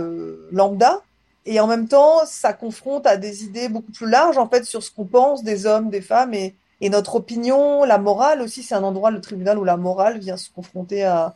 lambda, 0.51 1.03
et 1.47 1.59
en 1.61 1.67
même 1.67 1.89
temps, 1.89 2.21
ça 2.27 2.53
confronte 2.53 3.07
à 3.07 3.17
des 3.17 3.45
idées 3.45 3.69
beaucoup 3.69 3.93
plus 3.93 4.09
larges, 4.09 4.39
en 4.39 4.49
fait, 4.49 4.65
sur 4.65 4.83
ce 4.83 4.91
qu'on 4.91 5.07
pense 5.07 5.43
des 5.43 5.67
hommes, 5.67 5.89
des 5.89 6.03
femmes 6.03 6.35
et, 6.35 6.55
et 6.81 6.91
notre 6.91 7.17
opinion, 7.17 7.85
la 7.85 7.99
morale 7.99 8.43
aussi. 8.43 8.63
C'est 8.63 8.75
un 8.75 8.83
endroit, 8.83 9.11
le 9.11 9.21
tribunal, 9.21 9.59
où 9.59 9.65
la 9.65 9.77
morale 9.77 10.19
vient 10.19 10.37
se 10.37 10.51
confronter 10.51 11.05
à, 11.05 11.35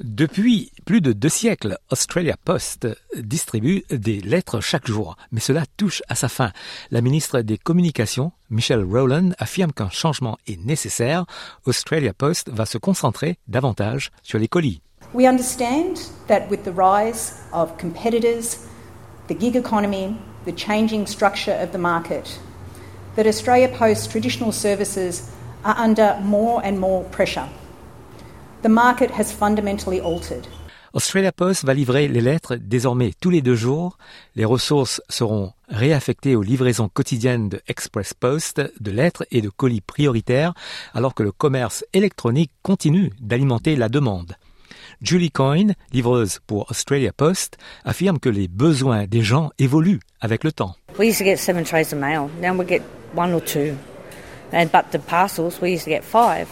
Depuis 0.00 0.72
plus 0.84 1.00
de 1.00 1.12
deux 1.12 1.28
siècles, 1.28 1.78
Australia 1.90 2.36
Post 2.44 2.88
distribue 3.16 3.84
des 3.90 4.20
lettres 4.20 4.60
chaque 4.60 4.88
jour, 4.88 5.16
mais 5.30 5.38
cela 5.38 5.62
touche 5.76 6.02
à 6.08 6.16
sa 6.16 6.28
fin. 6.28 6.50
La 6.90 7.02
ministre 7.02 7.42
des 7.42 7.56
Communications, 7.56 8.32
Michelle 8.50 8.82
Rowland, 8.82 9.30
affirme 9.38 9.72
qu'un 9.72 9.90
changement 9.90 10.38
est 10.48 10.60
nécessaire. 10.60 11.24
Australia 11.66 12.12
Post 12.12 12.50
va 12.50 12.66
se 12.66 12.78
concentrer 12.78 13.38
davantage 13.46 14.10
sur 14.24 14.40
les 14.40 14.48
colis. 14.48 14.82
We 15.14 15.26
understand 15.26 16.08
that 16.28 16.48
with 16.48 16.64
the 16.64 16.72
rise 16.72 17.38
of 17.52 17.76
competitors, 17.76 18.66
the 19.28 19.34
gig 19.34 19.56
economy, 19.56 20.16
the 20.46 20.52
changing 20.52 21.06
structure 21.06 21.52
of 21.52 21.72
the 21.72 21.78
market, 21.78 22.38
that 23.16 23.26
Australia 23.26 23.68
Post 23.68 24.10
traditional 24.10 24.52
services 24.52 25.30
are 25.64 25.76
under 25.76 26.18
more 26.22 26.64
and 26.64 26.80
more 26.80 27.04
pressure. 27.10 27.46
The 28.62 28.70
market 28.70 29.10
has 29.10 29.30
fundamentally 29.30 30.00
altered. 30.00 30.48
Australia 30.94 31.32
Post 31.32 31.64
va 31.64 31.74
livrer 31.74 32.08
les 32.08 32.20
lettres 32.20 32.56
désormais 32.56 33.12
tous 33.20 33.30
les 33.30 33.42
deux 33.42 33.54
jours. 33.54 33.98
Les 34.34 34.44
ressources 34.46 35.02
seront 35.10 35.52
réaffectées 35.68 36.36
aux 36.36 36.42
livraisons 36.42 36.88
quotidiennes 36.88 37.48
de 37.48 37.60
Express 37.66 38.14
Post, 38.14 38.62
de 38.80 38.90
lettres 38.90 39.24
et 39.30 39.42
de 39.42 39.48
colis 39.50 39.80
prioritaires, 39.80 40.54
alors 40.94 41.14
que 41.14 41.22
le 41.22 41.32
commerce 41.32 41.84
électronique 41.92 42.52
continue 42.62 43.10
d'alimenter 43.20 43.76
la 43.76 43.88
demande. 43.88 44.36
Julie 45.02 45.32
Coyne, 45.32 45.74
livreuse 45.92 46.38
pour 46.46 46.70
Australia 46.70 47.12
Post, 47.12 47.58
affirme 47.84 48.20
que 48.20 48.28
les 48.28 48.46
besoins 48.46 49.06
des 49.08 49.22
gens 49.22 49.50
évoluent 49.58 49.98
avec 50.20 50.44
le 50.44 50.52
temps. 50.52 50.76
We 50.96 51.08
used 51.08 51.18
to 51.18 51.24
get 51.24 51.38
seven 51.38 51.64
trays 51.64 51.92
of 51.92 51.98
mail. 51.98 52.28
Now 52.40 52.54
we 52.54 52.64
get 52.66 52.82
one 53.16 53.34
or 53.34 53.42
two. 53.42 53.74
And 54.52 54.66
but 54.66 54.92
the 54.92 54.98
parcels 54.98 55.60
we 55.60 55.72
used 55.72 55.84
to 55.84 55.90
get 55.90 56.02
five. 56.04 56.46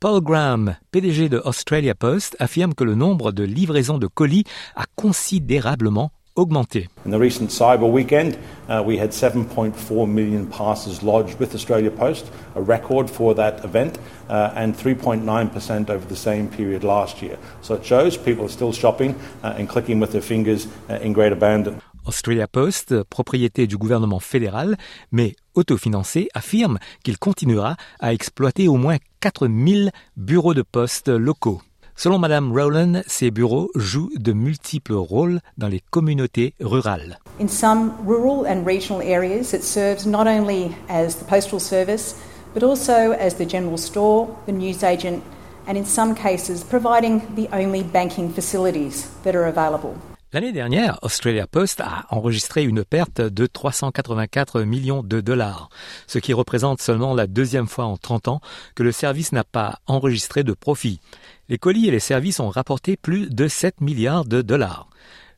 Paul 0.00 0.20
Graham, 0.20 0.76
PDG 0.92 1.28
de 1.28 1.38
Australia 1.44 1.94
Post, 1.94 2.36
affirme 2.38 2.74
que 2.74 2.84
le 2.84 2.94
nombre 2.94 3.32
de 3.32 3.42
livraisons 3.44 3.98
de 3.98 4.06
colis 4.06 4.44
a 4.76 4.84
considérablement 4.94 6.12
augmenté. 6.36 6.88
In 7.04 7.10
the 7.10 7.18
recent 7.18 7.50
cyber 7.50 7.90
weekend, 7.90 8.36
uh, 8.68 8.82
we 8.84 8.98
had 8.98 9.10
7.4 9.10 10.06
million 10.06 10.46
parcels 10.46 11.02
lodged 11.02 11.38
with 11.38 11.54
Australia 11.54 11.90
Post, 11.90 12.26
a 12.54 12.60
record 12.60 13.10
for 13.10 13.34
that 13.34 13.64
event, 13.64 13.98
uh, 14.28 14.52
and 14.54 14.74
3.9% 14.74 15.90
over 15.90 16.06
the 16.06 16.16
same 16.16 16.48
period 16.48 16.84
last 16.84 17.22
year. 17.22 17.36
So 17.62 17.74
it 17.74 17.84
shows 17.84 18.16
people 18.16 18.44
are 18.44 18.52
still 18.52 18.72
shopping 18.72 19.14
uh, 19.42 19.54
and 19.58 19.68
clicking 19.68 20.00
with 20.00 20.12
their 20.12 20.22
fingers 20.22 20.66
uh, 20.88 20.94
in 21.02 21.12
great 21.12 21.32
abandon. 21.32 21.80
Australia 22.06 22.48
Post, 22.48 23.04
propriété 23.04 23.66
du 23.66 23.76
gouvernement 23.76 24.20
fédéral, 24.20 24.76
mais 25.12 25.36
autofinancé, 25.54 26.28
affirme 26.34 26.78
qu'il 27.04 27.18
continuera 27.18 27.76
à 28.00 28.12
exploiter 28.12 28.68
au 28.68 28.76
moins 28.76 28.96
4000 29.20 29.90
bureaux 30.16 30.54
de 30.54 30.62
poste 30.62 31.08
locaux. 31.08 31.60
Selon 32.02 32.18
Madame 32.18 32.50
Rowland, 32.50 33.02
ces 33.06 33.30
bureaux 33.30 33.70
jouent 33.74 34.08
de 34.18 34.32
multiples 34.32 34.94
rôles 34.94 35.40
dans 35.58 35.68
les 35.68 35.82
communautés 35.90 36.54
rurales. 36.58 37.18
In 37.38 37.46
some 37.46 37.92
rural 38.06 38.46
and 38.46 38.64
regional 38.64 39.02
areas, 39.02 39.52
it 39.52 39.62
serves 39.62 40.06
not 40.06 40.26
only 40.26 40.74
as 40.88 41.16
the 41.16 41.26
postal 41.26 41.60
service, 41.60 42.14
but 42.54 42.62
also 42.62 43.12
as 43.12 43.34
the 43.34 43.44
general 43.44 43.76
store, 43.76 44.34
the 44.46 44.52
news 44.52 44.82
agent, 44.82 45.22
and 45.66 45.76
in 45.76 45.84
some 45.84 46.14
cases 46.14 46.64
providing 46.64 47.20
the 47.36 47.50
only 47.52 47.82
banking 47.82 48.32
facilities 48.32 49.10
that 49.24 49.36
are 49.36 49.44
available. 49.44 49.94
L'année 50.32 50.52
dernière, 50.52 51.00
Australia 51.02 51.48
Post 51.48 51.80
a 51.80 52.06
enregistré 52.10 52.62
une 52.62 52.84
perte 52.84 53.20
de 53.20 53.46
384 53.46 54.62
millions 54.62 55.02
de 55.02 55.20
dollars, 55.20 55.70
ce 56.06 56.20
qui 56.20 56.32
représente 56.32 56.80
seulement 56.80 57.14
la 57.14 57.26
deuxième 57.26 57.66
fois 57.66 57.86
en 57.86 57.96
30 57.96 58.28
ans 58.28 58.40
que 58.76 58.84
le 58.84 58.92
service 58.92 59.32
n'a 59.32 59.42
pas 59.42 59.80
enregistré 59.88 60.44
de 60.44 60.52
profit. 60.52 61.00
Les 61.48 61.58
colis 61.58 61.88
et 61.88 61.90
les 61.90 61.98
services 61.98 62.38
ont 62.38 62.48
rapporté 62.48 62.96
plus 62.96 63.28
de 63.28 63.48
7 63.48 63.80
milliards 63.80 64.24
de 64.24 64.40
dollars. 64.40 64.88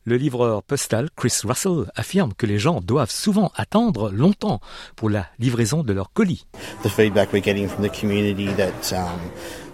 Le 0.05 0.17
livreur 0.17 0.63
postal 0.63 1.09
Chris 1.17 1.39
Russell 1.45 1.91
affirme 1.95 2.35
que 2.35 2.45
les 2.45 2.59
gens 2.59 2.83
doivent 2.83 3.11
souvent 3.11 3.51
attendre 3.55 4.11
longtemps 4.11 4.61
pour 4.95 5.09
la 5.09 5.27
livraison 5.39 5.85
de 5.85 5.95
leurs 5.95 6.13
colis. 6.13 6.45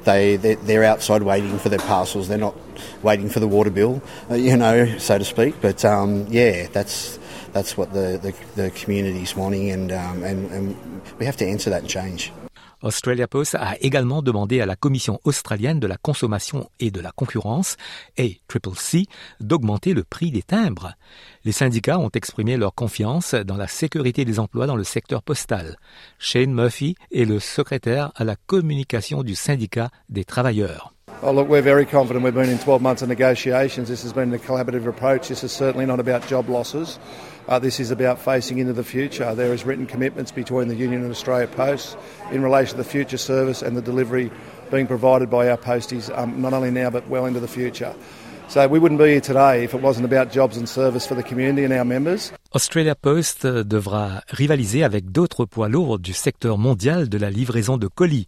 They 0.05 0.37
they're 0.37 0.85
outside 0.85 1.23
waiting 1.23 1.59
for 1.59 1.69
their 1.69 1.79
parcels. 1.79 2.29
They're 2.29 2.39
not 2.39 2.57
waiting 3.03 3.29
for 3.29 3.41
the 3.41 3.49
water 3.49 3.71
bill, 3.71 4.03
uh, 4.31 4.35
you 4.35 4.57
know, 4.57 4.99
so 4.99 5.19
to 5.19 5.25
speak. 5.25 5.61
But 5.61 5.85
um, 5.85 6.27
yeah, 6.29 6.67
that's 6.73 7.19
that's 7.53 7.77
what 7.77 7.93
the 7.93 8.19
the, 8.23 8.63
the 8.63 8.71
community's 8.71 9.37
wanting, 9.37 9.71
and, 9.71 9.93
um, 9.93 10.23
and 10.23 10.51
and 10.51 11.03
we 11.19 11.27
have 11.27 11.37
to 11.39 11.47
answer 11.47 11.71
that 11.71 11.81
and 11.81 11.89
change. 11.91 12.33
Australia 12.83 13.27
Post 13.27 13.57
a 13.57 13.77
également 13.81 14.23
demandé 14.23 14.61
à 14.61 14.67
la 14.67 14.77
Commission 14.77 15.21
australienne 15.25 15.81
de 15.81 15.87
la 15.87 15.97
consommation 15.97 16.71
et 16.79 16.91
de 16.91 17.01
la 17.01 17.11
concurrence, 17.11 17.77
ACCC, 18.19 19.07
d'augmenter 19.41 19.95
le 19.95 20.05
prix 20.05 20.31
des 20.31 20.43
timbres. 20.43 20.95
Les 21.45 21.53
syndicats 21.53 21.99
ont 21.99 22.11
exprimé 22.11 22.57
leur 22.57 22.75
confiance 22.75 23.35
dans 23.35 23.57
la 23.57 23.67
sécurité 23.67 24.25
des 24.25 24.39
emplois 24.39 24.67
dans 24.67 24.77
le 24.77 24.85
secteur 24.85 25.23
postal. 25.23 25.77
Shane 26.19 26.53
Murphy 26.53 26.95
est 27.11 27.25
le 27.25 27.41
secrétaire 27.41 28.13
à 28.15 28.25
la 28.25 28.37
communication 28.37 29.23
du 29.23 29.35
syndicat 29.35 29.91
des 30.09 30.25
travailleurs. 30.25 30.95
Oh, 31.21 31.33
look, 31.33 31.49
we're 31.49 31.63
very 31.63 31.85
confident. 31.85 32.23
We've 32.23 32.33
been 32.33 32.49
in 32.49 32.59
12 32.59 32.81
months 32.81 33.03
of 33.03 33.09
negotiations. 33.09 33.89
This 33.89 34.05
has 34.05 34.13
been 34.13 34.33
a 34.33 34.39
collaborative 34.39 34.87
approach. 34.87 35.29
This 35.29 35.43
is 35.43 35.51
certainly 35.51 35.85
not 35.85 35.99
about 35.99 36.29
job 36.29 36.49
losses. 36.49 37.01
Uh, 37.49 37.59
this 37.59 37.81
is 37.81 37.91
about 37.91 38.19
facing 38.19 38.59
into 38.59 38.75
the 38.75 38.85
future. 38.85 39.35
There 39.35 39.55
is 39.55 39.65
written 39.65 39.87
commitments 39.87 40.31
between 40.31 40.69
the 40.69 40.75
Union 40.75 41.01
and 41.01 41.11
Australia 41.11 41.47
Post 41.47 41.97
in 42.31 42.43
relation 42.43 42.73
to 42.73 42.77
the 42.77 42.89
future 42.89 43.17
service 43.17 43.63
and 43.63 43.75
the 43.75 43.81
delivery 43.81 44.31
being 44.71 44.87
provided 44.87 45.31
by 45.31 45.49
our 45.49 45.57
posties, 45.57 46.15
um, 46.17 46.43
not 46.43 46.53
only 46.53 46.71
now 46.71 46.91
but 46.91 47.09
well 47.09 47.25
into 47.25 47.41
the 47.41 47.49
future. 47.49 47.95
So 48.49 48.69
we 48.69 48.79
wouldn't 48.79 49.01
be 49.01 49.13
here 49.13 49.21
today 49.23 49.65
if 49.65 49.73
it 49.73 49.81
wasn't 49.81 50.05
about 50.05 50.31
jobs 50.31 50.59
and 50.59 50.69
service 50.69 51.07
for 51.07 51.15
the 51.15 51.23
community 51.23 51.65
and 51.65 51.73
our 51.73 51.87
members. 51.87 52.33
Australia 52.59 52.97
Post 52.97 53.47
devra 53.47 54.23
rivaliser 54.31 54.83
avec 54.83 55.13
d'autres 55.13 55.45
poids 55.45 55.69
lourds 55.69 56.01
du 56.01 56.13
secteur 56.13 56.59
mondial 56.59 57.09
de 57.09 57.17
la 57.17 57.31
livraison 57.31 57.77
de 57.77 57.87
colis. 57.87 58.27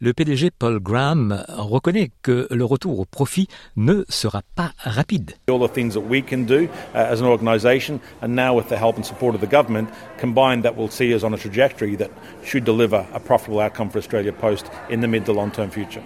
Le 0.00 0.12
PDG 0.12 0.50
Paul 0.50 0.80
Graham 0.80 1.42
reconnaît 1.48 2.10
que 2.20 2.46
le 2.50 2.64
retour 2.66 3.00
au 3.00 3.06
profit 3.06 3.48
ne 3.76 4.04
sera 4.10 4.42
pas 4.54 4.72
rapide. 4.80 5.32
All 5.48 5.66
the 5.66 5.72
things 5.72 5.94
that 5.94 6.02
we 6.06 6.22
can 6.22 6.40
do 6.40 6.64
uh, 6.64 6.68
as 6.94 7.22
an 7.22 7.24
organisation 7.24 8.00
and 8.20 8.28
now 8.28 8.54
with 8.54 8.68
the 8.68 8.76
help 8.76 8.98
and 8.98 9.02
support 9.02 9.34
of 9.34 9.40
the 9.40 9.50
government 9.50 9.88
combined 10.18 10.62
that 10.62 10.76
will 10.76 10.90
see 10.90 11.14
us 11.14 11.24
on 11.24 11.32
a 11.32 11.38
trajectory 11.38 11.96
that 11.96 12.10
should 12.44 12.64
deliver 12.64 13.06
a 13.14 13.18
profitable 13.18 13.60
outcome 13.60 13.88
for 13.88 13.98
Australia 13.98 14.32
Post 14.34 14.66
in 14.90 15.00
the 15.00 15.08
mid 15.08 15.24
to 15.24 15.32
long 15.32 15.50
term 15.50 15.70
future. 15.70 16.02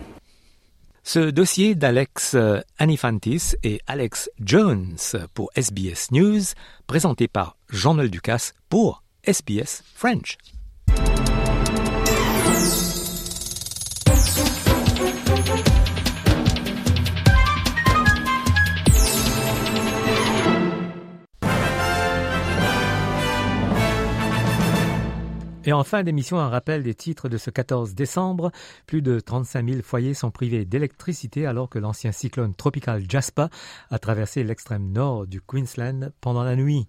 Ce 1.07 1.18
dossier 1.18 1.74
d'Alex 1.74 2.34
Anifantis 2.78 3.57
et 3.62 3.78
Alex 3.86 4.30
Jones 4.40 4.96
pour 5.34 5.50
SBS 5.55 6.11
News, 6.12 6.40
présenté 6.86 7.28
par 7.28 7.59
Jean-Noël 7.68 8.11
Ducasse 8.11 8.55
pour 8.70 9.02
SBS 9.22 9.84
French. 9.94 10.38
Et 25.66 25.72
en 25.72 25.82
fin 25.82 26.02
d'émission, 26.02 26.38
un 26.38 26.50
rappel 26.50 26.82
des 26.82 26.94
titres 26.94 27.30
de 27.30 27.38
ce 27.38 27.48
14 27.48 27.94
décembre. 27.94 28.52
Plus 28.86 29.00
de 29.00 29.18
35 29.18 29.66
000 29.66 29.82
foyers 29.82 30.12
sont 30.12 30.30
privés 30.30 30.66
d'électricité 30.66 31.46
alors 31.46 31.70
que 31.70 31.78
l'ancien 31.78 32.12
cyclone 32.12 32.54
tropical 32.54 33.02
Jasper 33.08 33.46
a 33.90 33.98
traversé 33.98 34.44
l'extrême 34.44 34.92
nord 34.92 35.26
du 35.26 35.40
Queensland 35.40 36.12
pendant 36.20 36.44
la 36.44 36.54
nuit. 36.54 36.86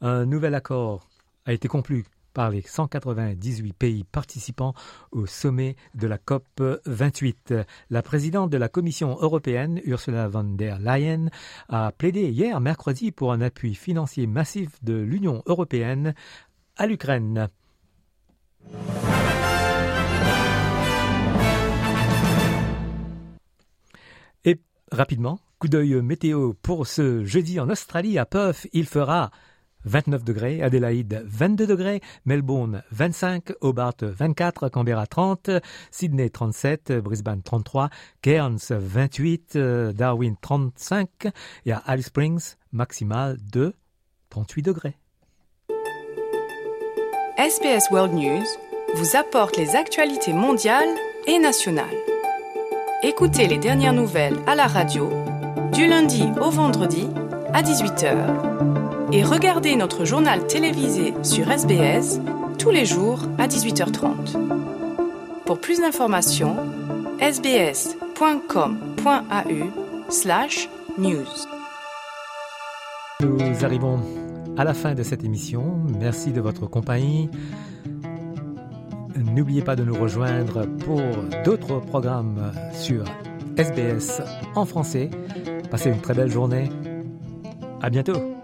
Un 0.00 0.24
nouvel 0.24 0.54
accord 0.54 1.08
a 1.46 1.52
été 1.52 1.66
conclu 1.66 2.04
par 2.32 2.50
les 2.50 2.62
198 2.62 3.72
pays 3.72 4.04
participants 4.04 4.72
au 5.10 5.26
sommet 5.26 5.74
de 5.96 6.06
la 6.06 6.16
COP 6.16 6.62
28. 6.86 7.54
La 7.90 8.02
présidente 8.02 8.50
de 8.50 8.56
la 8.56 8.68
Commission 8.68 9.16
européenne, 9.20 9.80
Ursula 9.84 10.28
von 10.28 10.44
der 10.44 10.78
Leyen, 10.78 11.28
a 11.68 11.90
plaidé 11.90 12.30
hier 12.30 12.60
mercredi 12.60 13.10
pour 13.10 13.32
un 13.32 13.40
appui 13.40 13.74
financier 13.74 14.28
massif 14.28 14.82
de 14.84 14.94
l'Union 14.94 15.42
européenne 15.46 16.14
à 16.76 16.86
l'Ukraine. 16.86 17.48
Et 24.44 24.60
rapidement, 24.90 25.40
coup 25.58 25.68
d'œil 25.68 26.00
météo 26.02 26.52
pour 26.54 26.86
ce 26.86 27.24
jeudi 27.24 27.60
en 27.60 27.70
Australie 27.70 28.18
à 28.18 28.26
Perth, 28.26 28.66
il 28.72 28.86
fera 28.86 29.30
29 29.84 30.24
degrés, 30.24 30.62
Adélaïde 30.62 31.22
22 31.26 31.66
degrés, 31.66 32.00
Melbourne 32.24 32.82
25, 32.90 33.52
Hobart 33.60 33.96
24, 34.00 34.68
Canberra 34.68 35.06
30, 35.06 35.50
Sydney 35.90 36.30
37, 36.30 36.92
Brisbane 36.92 37.42
33, 37.42 37.90
Cairns 38.22 38.70
28, 38.70 39.58
Darwin 39.94 40.36
35 40.40 41.28
et 41.66 41.72
à 41.72 41.78
Alice 41.78 42.06
Springs 42.06 42.54
maximal 42.72 43.38
de 43.52 43.74
38 44.30 44.62
degrés. 44.62 45.01
SBS 47.42 47.90
World 47.90 48.14
News 48.14 48.44
vous 48.94 49.16
apporte 49.16 49.56
les 49.56 49.74
actualités 49.74 50.32
mondiales 50.32 50.94
et 51.26 51.40
nationales. 51.40 51.96
Écoutez 53.02 53.48
les 53.48 53.58
dernières 53.58 53.92
nouvelles 53.92 54.38
à 54.46 54.54
la 54.54 54.68
radio 54.68 55.10
du 55.72 55.88
lundi 55.88 56.22
au 56.40 56.50
vendredi 56.50 57.08
à 57.52 57.62
18h 57.62 59.10
et 59.10 59.24
regardez 59.24 59.74
notre 59.74 60.04
journal 60.04 60.46
télévisé 60.46 61.14
sur 61.24 61.50
SBS 61.50 62.20
tous 62.60 62.70
les 62.70 62.86
jours 62.86 63.18
à 63.38 63.48
18h30. 63.48 64.38
Pour 65.44 65.58
plus 65.58 65.80
d'informations, 65.80 66.54
sbs.com.au 67.18 68.52
slash 70.10 70.68
news. 70.96 71.26
Nous 73.20 73.64
arrivons 73.64 73.98
à 74.56 74.64
la 74.64 74.74
fin 74.74 74.94
de 74.94 75.02
cette 75.02 75.24
émission. 75.24 75.78
Merci 75.98 76.32
de 76.32 76.40
votre 76.40 76.66
compagnie. 76.66 77.30
N'oubliez 79.16 79.62
pas 79.62 79.76
de 79.76 79.84
nous 79.84 79.94
rejoindre 79.94 80.66
pour 80.66 81.00
d'autres 81.44 81.80
programmes 81.80 82.52
sur 82.72 83.04
SBS 83.56 84.22
en 84.54 84.64
français. 84.64 85.10
Passez 85.70 85.90
une 85.90 86.00
très 86.00 86.14
belle 86.14 86.30
journée. 86.30 86.68
À 87.80 87.90
bientôt. 87.90 88.41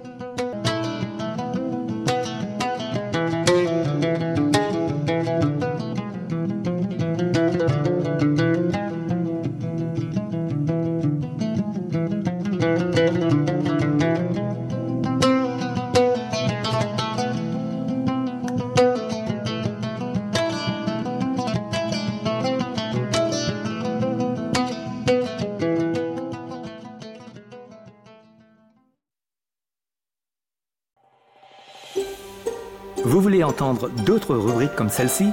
Entendre 33.58 33.88
d'autres 34.04 34.36
rubriques 34.36 34.74
comme 34.76 34.88
celle-ci 34.88 35.30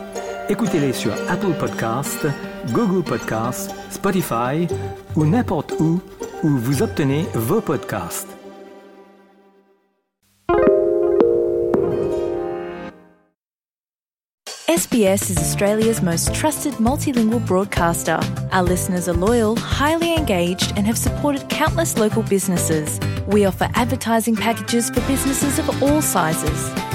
Écoutez-les 0.49 0.93
sur 0.93 1.11
Apple 1.30 1.53
Podcasts, 1.59 2.28
Google 2.71 3.03
Podcasts, 3.03 3.71
Spotify 3.91 4.67
ou 5.15 5.26
n'importe 5.26 5.73
où 5.80 5.99
où 6.43 6.49
vous 6.49 6.82
obtenez 6.82 7.26
vos 7.34 7.61
podcasts. 7.61 8.28
SBS 14.67 15.30
is 15.30 15.38
Australia's 15.38 16.01
most 16.01 16.34
trusted 16.34 16.73
multilingual 16.80 17.39
broadcaster. 17.45 18.19
Our 18.51 18.63
listeners 18.63 19.07
are 19.07 19.13
loyal, 19.13 19.55
highly 19.55 20.13
engaged, 20.15 20.73
and 20.76 20.86
have 20.86 20.97
supported 20.97 21.47
countless 21.49 21.97
local 21.97 22.23
businesses. 22.23 22.99
We 23.28 23.45
offer 23.45 23.69
advertising 23.76 24.36
packages 24.36 24.89
for 24.89 25.01
businesses 25.07 25.59
of 25.59 25.82
all 25.82 26.01
sizes. 26.01 26.94